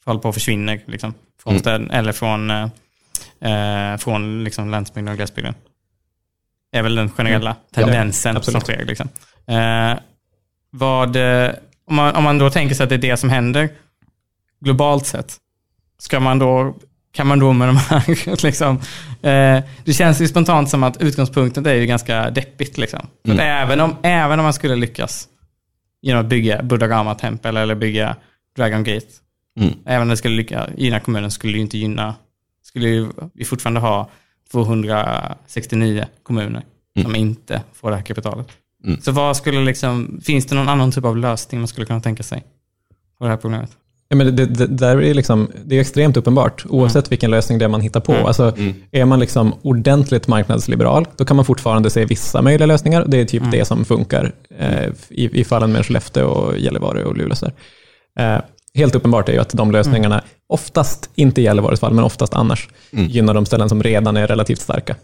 håller 0.05 0.19
på 0.19 0.29
att 0.29 0.35
försvinna 0.35 0.77
liksom, 0.85 1.13
från 1.43 1.51
Mm. 1.51 1.59
städerna 1.61 1.93
eller 1.93 2.11
från, 2.11 2.51
eh, 2.51 2.67
eh, 3.41 3.97
från 3.97 4.43
liksom, 4.43 4.69
landsbygden 4.69 5.11
och 5.11 5.17
glesbygden. 5.17 5.55
Det 6.71 6.77
är 6.77 6.83
väl 6.83 6.95
den 6.95 7.09
generella 7.09 7.55
tendensen 7.73 8.33
som 8.33 8.55
absolut. 8.55 8.63
sker. 8.63 8.85
Liksom. 8.85 9.09
Eh, 9.47 9.99
vad, 10.69 11.15
eh, 11.15 11.51
om, 11.85 11.95
man, 11.95 12.15
om 12.15 12.23
man 12.23 12.37
då 12.37 12.49
tänker 12.49 12.75
sig 12.75 12.83
att 12.83 12.89
det 12.89 12.95
är 12.95 12.99
det 13.11 13.17
som 13.17 13.29
händer 13.29 13.69
globalt 14.59 15.05
sett, 15.05 15.37
ska 16.01 16.19
man 16.19 16.39
då, 16.39 16.75
kan 17.11 17.27
man 17.27 17.39
då 17.39 17.53
med 17.53 17.67
de 17.69 17.77
här, 17.77 18.43
liksom, 18.43 18.75
eh, 19.21 19.63
det 19.85 19.93
känns 19.93 20.21
ju 20.21 20.27
spontant 20.27 20.69
som 20.69 20.83
att 20.83 21.01
utgångspunkten 21.01 21.65
är 21.65 21.73
ju 21.73 21.85
ganska 21.85 22.29
deppigt. 22.29 22.77
Liksom. 22.77 23.07
För 23.25 23.33
att 23.33 23.39
även, 23.39 23.79
om, 23.79 23.95
även 24.03 24.39
om 24.39 24.43
man 24.43 24.53
skulle 24.53 24.75
lyckas 24.75 25.27
genom 26.01 26.21
att 26.21 26.29
bygga 26.29 26.63
Buddha 26.63 26.87
Gama 26.87 27.15
tempel 27.15 27.57
eller 27.57 27.75
bygga 27.75 28.15
Dragon 28.55 28.83
Gate, 28.83 29.07
Mm. 29.59 29.73
även 29.85 30.01
om 30.01 30.07
det 30.07 30.17
skulle 30.17 30.35
lyckas 30.35 30.69
gynna 30.77 30.99
kommunen 30.99 31.31
skulle 31.31 31.53
det 31.53 31.57
ju 31.57 31.61
inte 31.61 31.77
gynna, 31.77 32.15
skulle 32.63 32.89
ju 32.89 33.07
vi 33.33 33.45
fortfarande 33.45 33.79
ha 33.79 34.09
269 34.51 36.05
kommuner 36.23 36.63
som 37.01 37.15
inte 37.15 37.61
får 37.73 37.89
det 37.89 37.95
här 37.95 38.03
kapitalet. 38.03 38.47
Mm. 38.85 39.01
Så 39.01 39.11
vad 39.11 39.37
skulle 39.37 39.61
liksom, 39.61 40.21
finns 40.23 40.45
det 40.45 40.55
någon 40.55 40.69
annan 40.69 40.91
typ 40.91 41.05
av 41.05 41.17
lösning 41.17 41.61
man 41.61 41.67
skulle 41.67 41.85
kunna 41.85 42.01
tänka 42.01 42.23
sig 42.23 42.43
på 43.17 43.23
det 43.23 43.29
här 43.29 43.37
problemet? 43.37 43.77
Ja, 44.11 44.15
men 44.15 44.35
det, 44.35 44.45
det, 44.45 44.67
där 44.67 45.01
är 45.01 45.13
liksom, 45.13 45.51
det 45.65 45.75
är 45.77 45.81
extremt 45.81 46.17
uppenbart, 46.17 46.65
oavsett 46.69 47.11
vilken 47.11 47.31
lösning 47.31 47.59
det 47.59 47.65
är 47.65 47.69
man 47.69 47.81
hittar 47.81 47.99
på. 47.99 48.11
Mm. 48.11 48.25
Alltså, 48.25 48.53
Är 48.91 49.05
man 49.05 49.19
liksom 49.19 49.53
ordentligt 49.61 50.27
marknadsliberal, 50.27 51.07
då 51.17 51.25
kan 51.25 51.35
man 51.35 51.45
fortfarande 51.45 51.89
se 51.89 52.05
vissa 52.05 52.41
möjliga 52.41 52.65
lösningar. 52.65 53.05
Det 53.07 53.17
är 53.17 53.25
typ 53.25 53.41
Mm. 53.41 53.51
det 53.51 53.65
som 53.65 53.85
funkar 53.85 54.31
eh, 54.59 54.87
i, 55.09 55.39
i 55.39 55.43
fallen 55.43 55.71
med 55.71 55.85
Skellefteå, 55.85 56.27
och 56.27 56.57
Gällivare 56.57 57.05
och 57.05 57.17
Luleå. 57.17 57.35
Eh, 58.19 58.37
helt 58.73 58.95
uppenbart 58.95 59.29
är 59.29 59.33
ju 59.33 59.39
att 59.39 59.49
de 59.53 59.71
lösningarna 59.71 60.23
oftast, 60.49 61.09
inte 61.15 61.41
i 61.41 61.43
Gällivares 61.43 61.79
fall, 61.79 61.93
men 61.93 62.03
oftast 62.03 62.33
annars, 62.33 62.69
gynnar 62.91 63.33
de 63.33 63.45
ställen 63.45 63.69
som 63.69 63.83
redan 63.83 64.17
är 64.17 64.27
relativt 64.27 64.59
starka. 64.59 64.95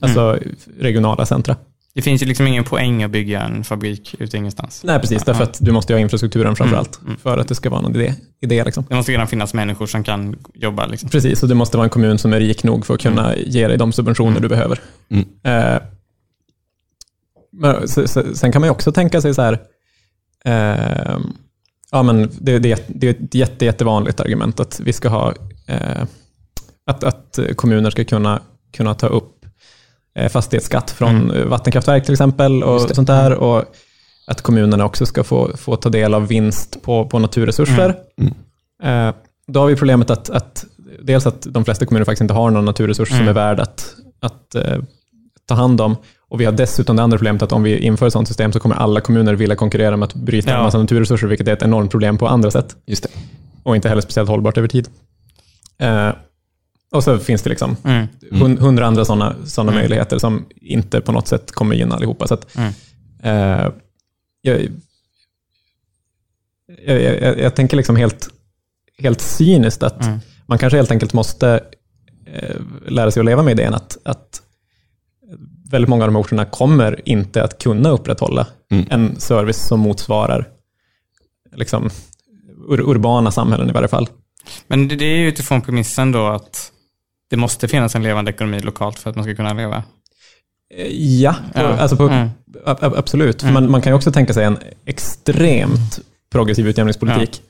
Alltså 0.00 0.38
regionala 0.80 1.26
centra. 1.26 1.56
Det 1.94 2.02
finns 2.02 2.22
ju 2.22 2.26
liksom 2.26 2.46
ingen 2.46 2.64
poäng 2.64 3.02
att 3.02 3.10
bygga 3.10 3.40
en 3.42 3.64
fabrik 3.64 4.14
ute 4.18 4.36
ingenstans. 4.36 4.82
Nej, 4.84 5.00
precis, 5.00 5.24
därför 5.24 5.42
att 5.42 5.58
du 5.60 5.72
måste 5.72 5.92
ha 5.92 6.00
infrastrukturen 6.00 6.56
framför 6.56 6.76
allt, 6.76 7.00
för 7.22 7.38
att 7.38 7.48
det 7.48 7.54
ska 7.54 7.70
vara 7.70 7.80
någon 7.80 7.94
idé. 7.96 8.14
idé 8.40 8.64
liksom. 8.64 8.84
Det 8.88 8.94
måste 8.94 9.12
redan 9.12 9.26
finnas 9.26 9.54
människor 9.54 9.86
som 9.86 10.04
kan 10.04 10.36
jobba. 10.54 10.86
Liksom. 10.86 11.08
Precis, 11.08 11.42
och 11.42 11.48
det 11.48 11.54
måste 11.54 11.76
vara 11.76 11.84
en 11.84 11.90
kommun 11.90 12.18
som 12.18 12.32
är 12.32 12.40
rik 12.40 12.64
nog 12.64 12.86
för 12.86 12.94
att 12.94 13.00
kunna 13.00 13.36
ge 13.36 13.68
dig 13.68 13.78
de 13.78 13.92
subventioner 13.92 14.40
du 14.40 14.48
behöver. 14.48 14.80
Eh, 15.44 15.82
men, 17.52 17.88
se- 17.88 18.08
se- 18.08 18.34
sen 18.34 18.52
kan 18.52 18.60
man 18.60 18.66
ju 18.66 18.70
också 18.72 18.92
tänka 18.92 19.20
sig 19.20 19.34
så 19.34 19.42
här, 19.42 19.58
eh, 20.44 21.18
ja, 21.90 22.02
men 22.02 22.30
det, 22.40 22.58
det, 22.58 22.84
det 22.88 23.06
är 23.06 23.10
ett 23.10 23.34
jätte, 23.34 23.64
jättevanligt 23.64 24.20
argument 24.20 24.60
att 24.60 24.80
vi 24.80 24.92
ska 24.92 25.08
ha, 25.08 25.34
eh, 25.66 26.02
att, 26.86 27.04
att 27.04 27.38
kommuner 27.56 27.90
ska 27.90 28.04
kunna, 28.04 28.40
kunna 28.72 28.94
ta 28.94 29.06
upp 29.06 29.33
fastighetsskatt 30.28 30.90
från 30.90 31.30
eh, 31.30 31.44
vattenkraftverk 31.44 32.04
till 32.04 32.14
exempel 32.14 32.62
och 32.62 32.80
sånt 32.80 33.06
där. 33.08 33.32
Och 33.34 33.64
att 34.26 34.42
kommunerna 34.42 34.84
också 34.84 35.06
ska 35.06 35.24
få, 35.24 35.56
få 35.56 35.76
ta 35.76 35.88
del 35.88 36.14
av 36.14 36.26
vinst 36.28 36.82
på, 36.82 37.06
på 37.08 37.18
naturresurser. 37.18 37.94
Eh, 38.82 39.10
då 39.46 39.60
har 39.60 39.66
vi 39.66 39.76
problemet 39.76 40.10
att, 40.10 40.30
att 40.30 40.64
dels 41.02 41.26
att 41.26 41.42
de 41.42 41.64
flesta 41.64 41.86
kommuner 41.86 42.04
faktiskt 42.04 42.20
inte 42.20 42.34
har 42.34 42.50
någon 42.50 42.64
naturresurs 42.64 43.08
som 43.08 43.28
är 43.28 43.32
värd 43.32 43.60
att, 43.60 43.94
att 44.20 44.54
eh, 44.54 44.78
ta 45.46 45.54
hand 45.54 45.80
om. 45.80 45.96
Och 46.28 46.40
vi 46.40 46.44
har 46.44 46.52
dessutom 46.52 46.96
det 46.96 47.02
andra 47.02 47.18
problemet 47.18 47.42
att 47.42 47.52
om 47.52 47.62
vi 47.62 47.78
inför 47.78 48.06
ett 48.06 48.12
sådant 48.12 48.28
system 48.28 48.52
så 48.52 48.60
kommer 48.60 48.76
alla 48.76 49.00
kommuner 49.00 49.34
vilja 49.34 49.56
konkurrera 49.56 49.96
med 49.96 50.06
att 50.06 50.14
bryta 50.14 50.50
Ja. 50.50 50.56
en 50.56 50.62
massa 50.62 50.78
naturresurser, 50.78 51.26
vilket 51.26 51.48
är 51.48 51.52
ett 51.52 51.62
enormt 51.62 51.90
problem 51.90 52.18
på 52.18 52.28
andra 52.28 52.50
sätt. 52.50 52.76
Just 52.86 53.02
det. 53.02 53.08
Och 53.62 53.76
inte 53.76 53.88
heller 53.88 54.02
speciellt 54.02 54.28
hållbart 54.28 54.58
över 54.58 54.68
tid. 54.68 54.88
Eh, 55.78 56.08
och 56.94 57.04
så 57.04 57.18
finns 57.18 57.42
det 57.42 57.50
liksom 57.50 57.76
Mm. 57.84 58.06
hun- 58.30 58.58
hundra 58.58 58.86
andra 58.86 59.04
sådana 59.04 59.36
såna 59.46 59.72
möjligheter 59.72 60.18
som 60.18 60.46
inte 60.56 61.00
på 61.00 61.12
något 61.12 61.28
sätt 61.28 61.52
kommer 61.52 61.74
gynna 61.76 61.94
allihopa. 61.94 62.26
Så 62.28 62.34
att, 62.34 62.56
Mm. 62.56 62.72
eh, 63.22 63.68
jag, 64.42 64.60
jag, 66.86 67.02
jag, 67.02 67.38
jag 67.40 67.54
tänker 67.54 67.76
liksom 67.76 67.96
helt, 67.96 68.28
helt 68.98 69.20
cyniskt 69.20 69.82
att 69.82 70.04
Mm. 70.04 70.18
man 70.46 70.58
kanske 70.58 70.76
helt 70.76 70.90
enkelt 70.90 71.12
måste 71.12 71.60
eh, 72.26 72.56
lära 72.88 73.10
sig 73.10 73.20
att 73.20 73.26
leva 73.26 73.42
med 73.42 73.52
idén 73.52 73.74
att, 73.74 73.98
att 74.04 74.42
väldigt 75.70 75.88
många 75.88 76.04
av 76.04 76.08
de 76.08 76.14
här 76.16 76.22
orterna 76.22 76.44
kommer 76.44 77.00
inte 77.08 77.44
att 77.44 77.62
kunna 77.62 77.88
upprätthålla 77.90 78.46
Mm. 78.70 78.86
en 78.90 79.20
service 79.20 79.66
som 79.68 79.80
motsvarar 79.80 80.48
liksom, 81.56 81.90
ur, 82.68 82.80
urbana 82.80 83.30
samhällen 83.30 83.68
i 83.68 83.72
varje 83.72 83.88
fall. 83.88 84.08
Men 84.66 84.88
det, 84.88 84.96
det 84.96 85.04
är 85.04 85.16
ju 85.16 85.28
utifrån 85.28 85.62
premissen 85.62 86.12
då 86.12 86.26
att 86.26 86.72
det 87.30 87.36
måste 87.36 87.68
finnas 87.68 87.94
en 87.94 88.02
levande 88.02 88.30
ekonomi 88.30 88.60
lokalt 88.60 88.98
för 88.98 89.10
att 89.10 89.16
man 89.16 89.24
ska 89.24 89.34
kunna 89.34 89.52
leva. 89.52 89.82
Eh, 90.74 90.86
Ja, 91.22 91.34
Ja. 91.54 91.60
Alltså 91.62 91.96
på, 91.96 92.02
Mm. 92.08 92.28
absolut. 92.80 93.42
För 93.42 93.52
Man, 93.52 93.70
man 93.70 93.82
kan 93.82 93.90
ju 93.92 93.96
också 93.96 94.12
tänka 94.12 94.32
sig 94.34 94.44
en 94.44 94.58
extremt 94.86 96.00
progressiv 96.32 96.68
utjämningspolitik. 96.68 97.42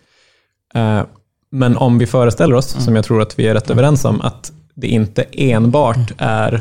Eh, 0.75 1.03
Men 1.51 1.77
om 1.77 1.99
vi 1.99 2.07
föreställer 2.07 2.55
oss, 2.55 2.85
som 2.85 2.97
jag 2.97 3.05
tror 3.05 3.23
att 3.23 3.39
vi 3.39 3.47
är 3.49 3.55
rätt 3.55 3.71
överens 3.71 4.05
om, 4.05 4.21
att 4.21 4.53
det 4.75 4.87
inte 4.87 5.23
enbart 5.33 6.13
är 6.19 6.61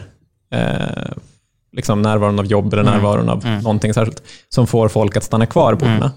eh, 0.51 1.11
liksom 1.71 2.01
närvaron 2.01 2.39
av 2.39 2.45
jobb 2.45 2.73
eller 2.73 2.83
närvaron 2.83 3.29
av 3.29 3.45
någonting 3.63 3.93
särskilt 3.93 4.23
som 4.49 4.67
får 4.67 4.89
folk 4.89 5.17
att 5.17 5.23
stanna 5.23 5.45
kvar 5.45 5.75
på 5.75 5.85
orterna, 5.85 6.11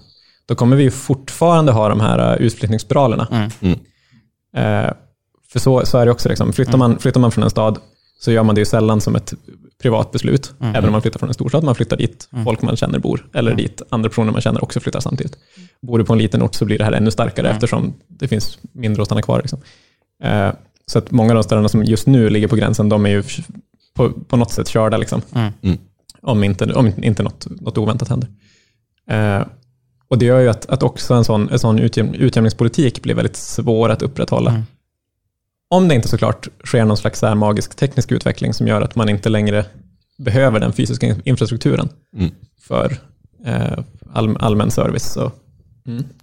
då 0.47 0.55
kommer 0.55 0.75
vi 0.77 0.83
ju 0.83 0.91
fortfarande 0.91 1.71
ha 1.71 1.89
de 1.89 1.99
här 1.99 2.33
eh, 2.33 2.41
utflyttningsspiralerna. 2.45 3.27
Mm. 3.61 3.79
Eh, 4.57 4.91
för 5.51 5.59
så, 5.59 5.85
så 5.85 5.97
är 5.97 6.05
det 6.05 6.11
också. 6.11 6.29
Liksom. 6.29 6.53
Flyttar, 6.53 6.77
man, 6.77 6.99
flyttar 6.99 7.19
man 7.19 7.31
från 7.31 7.43
en 7.43 7.49
stad 7.49 7.79
så 8.19 8.31
gör 8.31 8.43
man 8.43 8.55
det 8.55 8.61
ju 8.61 8.65
sällan 8.65 9.01
som 9.01 9.15
ett 9.15 9.33
privat 9.81 10.11
beslut. 10.11 10.53
Även 10.59 10.85
om 10.85 10.91
man 10.91 11.01
flyttar 11.01 11.19
från 11.19 11.29
en 11.29 11.33
storstad. 11.33 11.63
Man 11.63 11.75
flyttar 11.75 11.97
dit 11.97 12.29
folk 12.43 12.61
man 12.61 12.77
känner 12.77 12.99
bor. 12.99 13.27
Eller 13.33 13.55
dit 13.55 13.81
andra 13.89 14.09
personer 14.09 14.31
man 14.31 14.41
känner 14.41 14.63
också 14.63 14.79
flyttar 14.79 14.99
samtidigt. 14.99 15.37
Bor 15.81 15.99
du 15.99 16.05
på 16.05 16.13
en 16.13 16.19
liten 16.19 16.43
ort 16.43 16.55
så 16.55 16.65
blir 16.65 16.77
det 16.77 16.83
här 16.83 16.91
ännu 16.91 17.11
starkare 17.11 17.49
eftersom 17.49 17.93
det 18.07 18.27
finns 18.27 18.57
mindre 18.71 19.01
att 19.01 19.07
stanna 19.07 19.21
kvar. 19.21 19.39
Liksom. 19.39 19.59
Eh, 20.23 20.49
så 20.85 20.99
att 20.99 21.11
många 21.11 21.29
av 21.31 21.35
de 21.35 21.43
städerna 21.43 21.69
som 21.69 21.83
just 21.83 22.07
nu 22.07 22.29
ligger 22.29 22.47
på 22.47 22.55
gränsen, 22.55 22.89
de 22.89 23.05
är 23.05 23.09
ju 23.09 23.23
på, 23.95 24.11
på 24.11 24.37
något 24.37 24.51
sätt 24.51 24.67
körda. 24.67 24.97
Liksom. 24.97 25.21
Mm. 25.35 25.53
Mm. 25.61 25.77
Om 26.21 26.43
inte, 26.43 26.73
om 26.73 26.91
inte 26.97 27.23
något, 27.23 27.47
något 27.61 27.77
oväntat 27.77 28.09
händer. 28.09 28.29
Eh, 29.09 29.47
och 30.07 30.17
det 30.17 30.25
gör 30.25 30.39
ju 30.39 30.49
att, 30.49 30.65
att 30.65 30.83
också 30.83 31.13
en 31.13 31.23
sån, 31.23 31.49
en 31.49 31.59
sån 31.59 31.79
utjäm, 31.79 32.13
utjämningspolitik 32.13 33.01
blir 33.01 33.15
väldigt 33.15 33.35
svår 33.35 33.89
att 33.89 34.01
upprätthålla. 34.01 34.63
Mm. 35.71 35.83
Om 35.83 35.87
det 35.87 35.95
inte 35.95 36.07
såklart 36.07 36.47
sker 36.65 36.85
någon 36.85 36.97
slags 36.97 37.19
så 37.19 37.27
här 37.27 37.35
magisk 37.35 37.75
teknisk 37.75 38.11
utveckling 38.11 38.53
som 38.53 38.67
gör 38.67 38.81
att 38.81 38.95
man 38.95 39.09
inte 39.09 39.29
längre 39.29 39.65
behöver 40.17 40.59
den 40.59 40.73
fysiska 40.73 41.05
in- 41.07 41.21
infrastrukturen 41.25 41.89
Mm. 42.17 42.31
för 42.67 42.97
eh, 43.45 43.79
all, 44.13 44.37
allmän 44.39 44.71
service. 44.71 45.17
Och, 45.17 45.31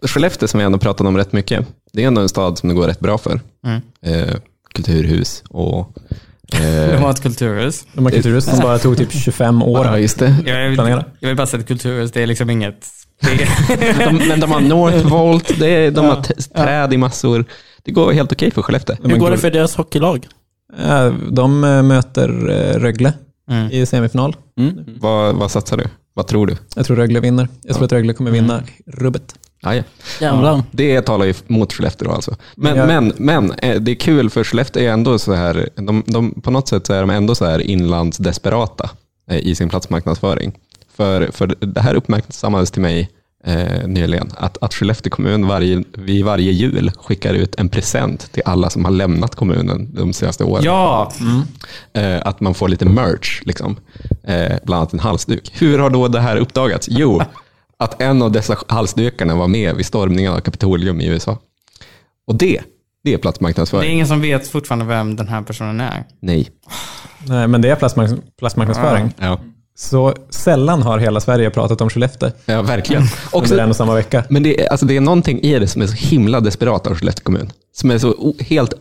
Skellefteå 0.03 0.49
som 0.49 0.59
vi 0.59 0.65
ändå 0.65 0.79
pratat 0.79 1.07
om 1.07 1.17
rätt 1.17 1.33
mycket, 1.33 1.67
det 1.93 2.03
är 2.03 2.07
ändå 2.07 2.21
en 2.21 2.29
stad 2.29 2.59
som 2.59 2.69
det 2.69 2.75
går 2.75 2.87
rätt 2.87 3.01
bra 3.01 3.19
för. 3.19 3.41
Mm. 3.67 3.81
Eh, 4.03 4.35
kulturhus 4.75 5.43
och... 5.49 5.95
De 6.51 6.57
Eh, 6.59 7.01
har 7.01 7.11
ett 7.11 7.23
kulturhus. 7.23 7.87
de 7.93 8.07
här 8.07 8.13
kulturhus 8.13 8.45
som 8.45 8.59
bara 8.59 8.79
tog 8.79 8.97
typ 8.97 9.13
25 9.25 9.63
år. 9.63 9.87
ja, 9.87 9.99
just 9.99 10.19
det. 10.19 10.37
Jag 10.47 10.65
vill, 10.69 10.75
Planera. 10.77 11.05
jag 11.21 11.29
vill 11.29 11.37
bara 11.37 11.47
säga 11.47 11.61
att 11.61 11.67
kulturhus, 11.69 12.13
det 12.13 12.23
är 12.23 12.27
liksom 12.27 12.51
inget... 12.51 12.87
Det 13.21 13.43
är, 13.43 14.07
De, 14.07 14.29
men 14.29 14.41
de 14.41 14.51
har 14.53 14.61
Northvolt, 14.61 15.53
det 15.59 15.69
är, 15.69 15.91
de 15.91 16.05
har 16.05 16.23
t- 16.23 16.35
träd 16.57 16.93
i 16.93 16.97
massor. 16.97 17.45
Det 17.85 17.91
går 17.93 18.13
helt 18.13 18.33
okej 18.33 18.51
för 18.51 18.63
Skellefteå. 18.63 18.97
Hur 19.03 19.17
går 19.17 19.31
det 19.31 19.39
för 19.39 19.51
deras 19.51 19.77
hockeylag? 19.77 20.27
Eh, 20.79 21.13
De 21.31 21.65
eh, 21.65 21.83
möter 21.83 22.29
eh, 22.51 22.79
Rögle 22.81 23.13
Mm. 23.51 23.71
i 23.71 23.87
semifinal. 23.87 24.37
Vad, 25.01 25.35
vad 25.35 25.51
satsar 25.51 25.77
du? 25.77 25.85
Vad 26.15 26.27
tror 26.27 26.47
du? 26.47 26.57
Jag 26.77 26.87
tror 26.87 26.97
Rögle 26.97 27.21
vinner. 27.21 27.49
Jag 27.63 27.75
tror 27.77 27.85
att 27.85 27.93
Rögle 27.93 28.13
kommer 28.13 28.31
vinna 28.31 28.63
rubbet. 28.87 29.35
Ah, 29.63 29.75
ja. 29.75 29.83
Jävlar. 30.21 30.63
Det 30.71 31.03
talar 31.03 31.27
ju 31.27 31.35
mot 31.47 31.73
Skellefteå 31.73 32.11
alltså. 32.13 32.37
Men, 32.57 32.77
Ja. 32.77 32.87
men, 32.87 33.13
men 33.17 33.53
det 33.85 33.91
är 33.91 33.95
kul 33.95 34.31
för 34.31 34.45
Skellefteå 34.45 34.83
är 34.83 34.89
ändå 34.91 35.19
så 35.19 35.33
här, 35.33 35.69
de, 35.75 36.03
de, 36.07 36.41
på 36.41 36.51
något 36.51 36.69
sätt 36.69 36.87
så 36.87 36.93
är 36.93 37.01
de 37.01 37.11
ändå 37.11 37.35
så 37.35 37.45
här 37.45 37.59
inlandsdesperata 37.61 38.91
i 39.31 39.55
sin 39.55 39.69
platsmarknadsföring. 39.69 40.53
För, 40.97 41.29
för 41.33 41.47
det 41.61 41.81
här 41.81 41.95
uppmärksammades 41.95 42.71
till 42.71 42.83
mig 42.83 43.11
eh, 43.47 43.87
nyligen, 43.89 44.31
att, 44.37 44.59
att 44.63 44.75
Skellefteå 44.75 45.11
kommun 45.11 45.47
varje, 45.47 45.83
vid 45.99 46.25
varje 46.25 46.53
jul 46.53 46.91
skickar 46.99 47.35
ut 47.35 47.55
en 47.55 47.69
present 47.69 48.33
till 48.33 48.43
alla 48.45 48.71
som 48.71 48.85
har 48.85 48.93
lämnat 48.93 49.35
kommunen 49.35 49.95
de 49.95 50.13
senaste 50.13 50.45
åren. 50.45 50.65
ja, 50.65 51.13
Eh, 51.93 52.21
att 52.27 52.41
man 52.41 52.55
får 52.55 52.69
lite 52.69 52.85
merch, 52.85 53.43
liksom. 53.45 53.77
eh, 54.25 54.53
bland 54.65 54.79
annat 54.81 54.93
en 54.93 54.99
halsduk. 54.99 55.51
Hur 55.55 55.79
har 55.79 55.91
då 55.91 56.09
det 56.09 56.21
här 56.21 56.37
uppdagats? 56.37 56.87
Jo, 56.91 57.23
att 57.79 58.03
en 58.03 58.23
av 58.23 58.33
dessa 58.33 58.57
halsdukarna 58.69 59.35
var 59.35 59.49
med 59.49 59.77
vid 59.77 59.87
stormningen 59.87 60.33
av 60.33 60.41
Kapitolium 60.41 61.01
i 61.01 61.07
USA. 61.07 61.39
Och 62.27 62.35
det, 62.35 62.47
det 62.47 62.57
är 62.57 62.65
det 63.05 63.15
är 63.15 63.19
platsmarknadsföring. 63.19 63.93
ingen 63.93 64.07
som 64.07 64.21
vet 64.21 64.49
fortfarande 64.49 64.85
vem 64.85 65.17
den 65.17 65.29
här 65.29 65.43
personen 65.43 65.81
är. 65.81 66.05
Nej. 66.21 66.51
Nej, 67.29 67.49
men 67.49 67.63
det 67.63 67.71
är 67.71 67.77
platsmark- 67.77 68.21
platsmarknadsföring. 68.39 69.13
Ja, 69.19 69.39
Så 69.77 70.15
sällan 70.31 70.83
har 70.83 70.99
hela 70.99 71.21
Sverige 71.21 71.51
pratat 71.51 71.81
om 71.81 71.91
Skellefteå 71.91 72.31
ja 72.47 72.63
verkligen. 72.63 73.03
under 73.03 73.15
Också, 73.33 73.59
en 73.59 73.71
och 73.71 73.77
samma 73.77 73.95
vecka. 73.95 74.25
men 74.31 74.43
det 74.43 74.63
är, 74.63 74.69
alltså 74.69 74.87
det 74.87 74.97
är 74.97 75.01
någonting 75.01 75.41
i 75.41 75.59
det 75.59 75.67
som 75.67 75.83
är 75.83 75.87
så 75.87 75.95
himla 75.95 76.41
desperat 76.41 76.87
av 76.87 76.95
Skellefteå 76.95 77.25
kommun. 77.25 77.53
Som 77.73 77.91
är 77.91 77.99
så 77.99 78.11
o, 78.11 78.35
helt 78.41 78.75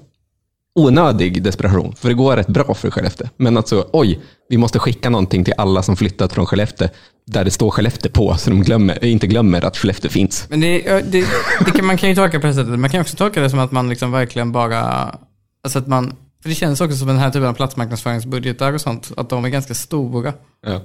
onödig 0.76 1.44
desperation. 1.44 1.96
För 1.96 2.10
det 2.10 2.16
går 2.16 2.36
rätt 2.36 2.48
bra 2.48 2.74
för 2.74 2.91
Skellefteå. 2.91 3.28
Men 3.38 3.58
alltså, 3.58 3.88
oj, 3.91 4.20
vi 4.50 4.58
måste 4.58 4.80
skicka 4.80 5.10
någonting 5.10 5.44
till 5.44 5.54
alla 5.58 5.84
som 5.84 5.96
flyttat 5.96 6.34
från 6.34 6.46
Skellefteå. 6.46 6.88
Där 7.28 7.44
det 7.46 7.52
står 7.52 7.72
Skellefteå 7.72 8.12
på, 8.12 8.36
så 8.38 8.50
de 8.50 8.64
glömmer, 8.64 9.06
inte 9.06 9.28
glömmer 9.28 9.66
att 9.66 9.78
Skellefteå 9.78 10.12
finns. 10.12 10.46
Men 10.50 10.62
det, 10.62 10.80
det, 11.12 11.26
det 11.66 11.72
kan, 11.72 11.86
man 11.86 11.98
kan 11.98 12.10
ju 12.10 12.16
tolka 12.16 12.39
på 12.39 12.48
det 12.48 12.54
sättet. 12.54 12.80
Man 12.80 12.89
kan 12.89 13.02
också 13.02 13.16
tolka 13.16 13.41
det 13.41 13.50
som 13.50 13.60
att 13.60 13.72
man 13.72 13.89
liksom 13.89 14.12
verkligen 14.12 14.52
bara... 14.52 15.16
Alltså 15.64 15.80
att 15.80 15.88
man... 15.88 16.16
För 16.44 16.50
det 16.50 16.56
känns 16.56 16.82
också 16.82 16.98
som 16.98 17.08
den 17.08 17.18
här 17.18 17.30
typen 17.32 17.48
av 17.50 17.54
platsmarknadsföringsbudgetar 17.54 18.74
och 18.74 18.82
sånt, 18.82 19.12
att 19.18 19.30
de 19.30 19.46
är 19.46 19.50
ganska 19.50 19.74
stora. 19.74 20.34
Ja. 20.66 20.82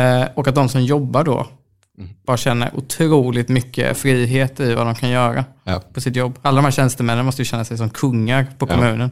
Eh, 0.00 0.28
och 0.34 0.48
att 0.48 0.54
de 0.54 0.68
som 0.68 0.82
jobbar 0.84 1.24
då 1.24 1.46
bara 2.26 2.36
känner 2.36 2.70
otroligt 2.76 3.48
mycket 3.48 3.98
frihet 3.98 4.60
i 4.60 4.74
vad 4.74 4.86
de 4.86 4.94
kan 4.94 5.08
göra 5.10 5.44
Ja. 5.64 5.82
på 5.94 6.00
sitt 6.00 6.16
jobb. 6.16 6.38
Alla 6.42 6.56
de 6.56 6.64
här 6.64 6.72
tjänstemännen 6.72 7.24
måste 7.24 7.40
ju 7.42 7.46
känna 7.46 7.64
sig 7.64 7.78
som 7.78 7.90
kungar 7.90 8.46
på 8.58 8.66
Ja. 8.68 8.74
kommunen. 8.74 9.10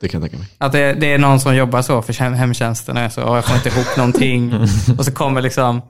Det 0.00 0.08
kan 0.08 0.20
jag 0.22 0.30
tänka 0.30 0.42
mig. 0.44 0.54
Att 0.58 0.72
det, 0.72 0.92
det 0.92 1.12
är 1.12 1.18
någon 1.18 1.40
som 1.40 1.56
jobbar 1.56 1.82
så 1.82 2.02
för 2.02 2.12
hem- 2.12 2.34
hemtjänsten 2.34 2.96
och 2.96 3.12
så, 3.12 3.22
"Åh, 3.22 3.34
jag 3.34 3.44
får 3.44 3.56
inte 3.56 3.68
ihop 3.68 3.96
någonting. 3.96 4.54
och 4.98 5.04
så 5.04 5.12
kommer 5.12 5.42
liksom 5.42 5.82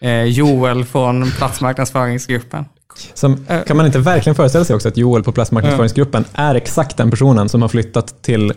eh, 0.00 0.22
Joel 0.22 0.84
från 0.84 1.30
platsmarknadsföringsgruppen. 1.30 2.64
Som, 3.14 3.46
kan 3.66 3.76
man 3.76 3.86
inte 3.86 3.98
verkligen 3.98 4.34
föreställa 4.34 4.64
sig 4.64 4.76
också 4.76 4.88
att 4.88 4.96
Joel 4.96 5.22
på 5.22 5.32
platsmarknadsföringsgruppen 5.32 6.24
är 6.34 6.54
exakt 6.54 6.96
den 6.96 7.10
personen 7.10 7.48
som 7.48 7.62
har 7.62 7.68
flyttat 7.68 8.22
till 8.22 8.52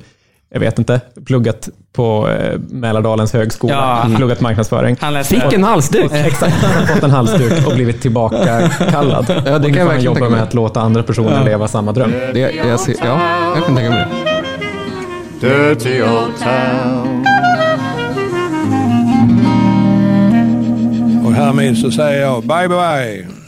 jag 0.53 0.59
vet 0.59 0.79
inte, 0.79 1.01
pluggat 1.25 1.69
på 1.93 2.29
eh, 2.29 2.59
Mälardalens 2.69 3.33
högskola, 3.33 3.73
Ja. 4.09 4.15
pluggat 4.17 4.41
marknadsföring. 4.41 4.97
Han. 4.99 5.23
Fick 5.23 5.53
en 5.53 5.63
halsduk! 5.63 6.11
Exakt, 6.13 6.55
fått 6.93 7.03
en 7.03 7.11
halsduk 7.11 7.67
och 7.67 7.73
blivit 7.75 8.01
tillbaka 8.01 8.69
kallad. 8.91 9.25
Ja, 9.29 9.35
det 9.35 9.43
kan 9.51 9.57
och 9.61 9.61
nu 9.61 9.67
jag 9.67 9.73
får 9.73 9.79
han 9.79 9.87
verkligen 9.87 10.01
jobba 10.03 10.19
med 10.19 10.31
mig. 10.31 10.41
att 10.41 10.53
låta 10.53 10.81
andra 10.81 11.03
personer 11.03 11.43
leva 11.45 11.67
samma 11.67 11.91
dröm. 11.91 12.11
Det, 12.33 12.39
jag 12.39 12.79
ser, 12.79 12.95
ja, 13.03 13.19
jag 13.55 13.65
kan 13.65 13.75
tänka 13.75 13.89
mig 13.89 14.07
det. 15.41 15.47
Dirty 15.47 16.01
old 16.01 16.33
town. 16.39 17.25
Och 21.25 21.33
härmed 21.33 21.77
så 21.77 21.91
säger 21.91 22.21
jag 22.21 22.43
bye 22.43 22.67
bye. 22.67 23.42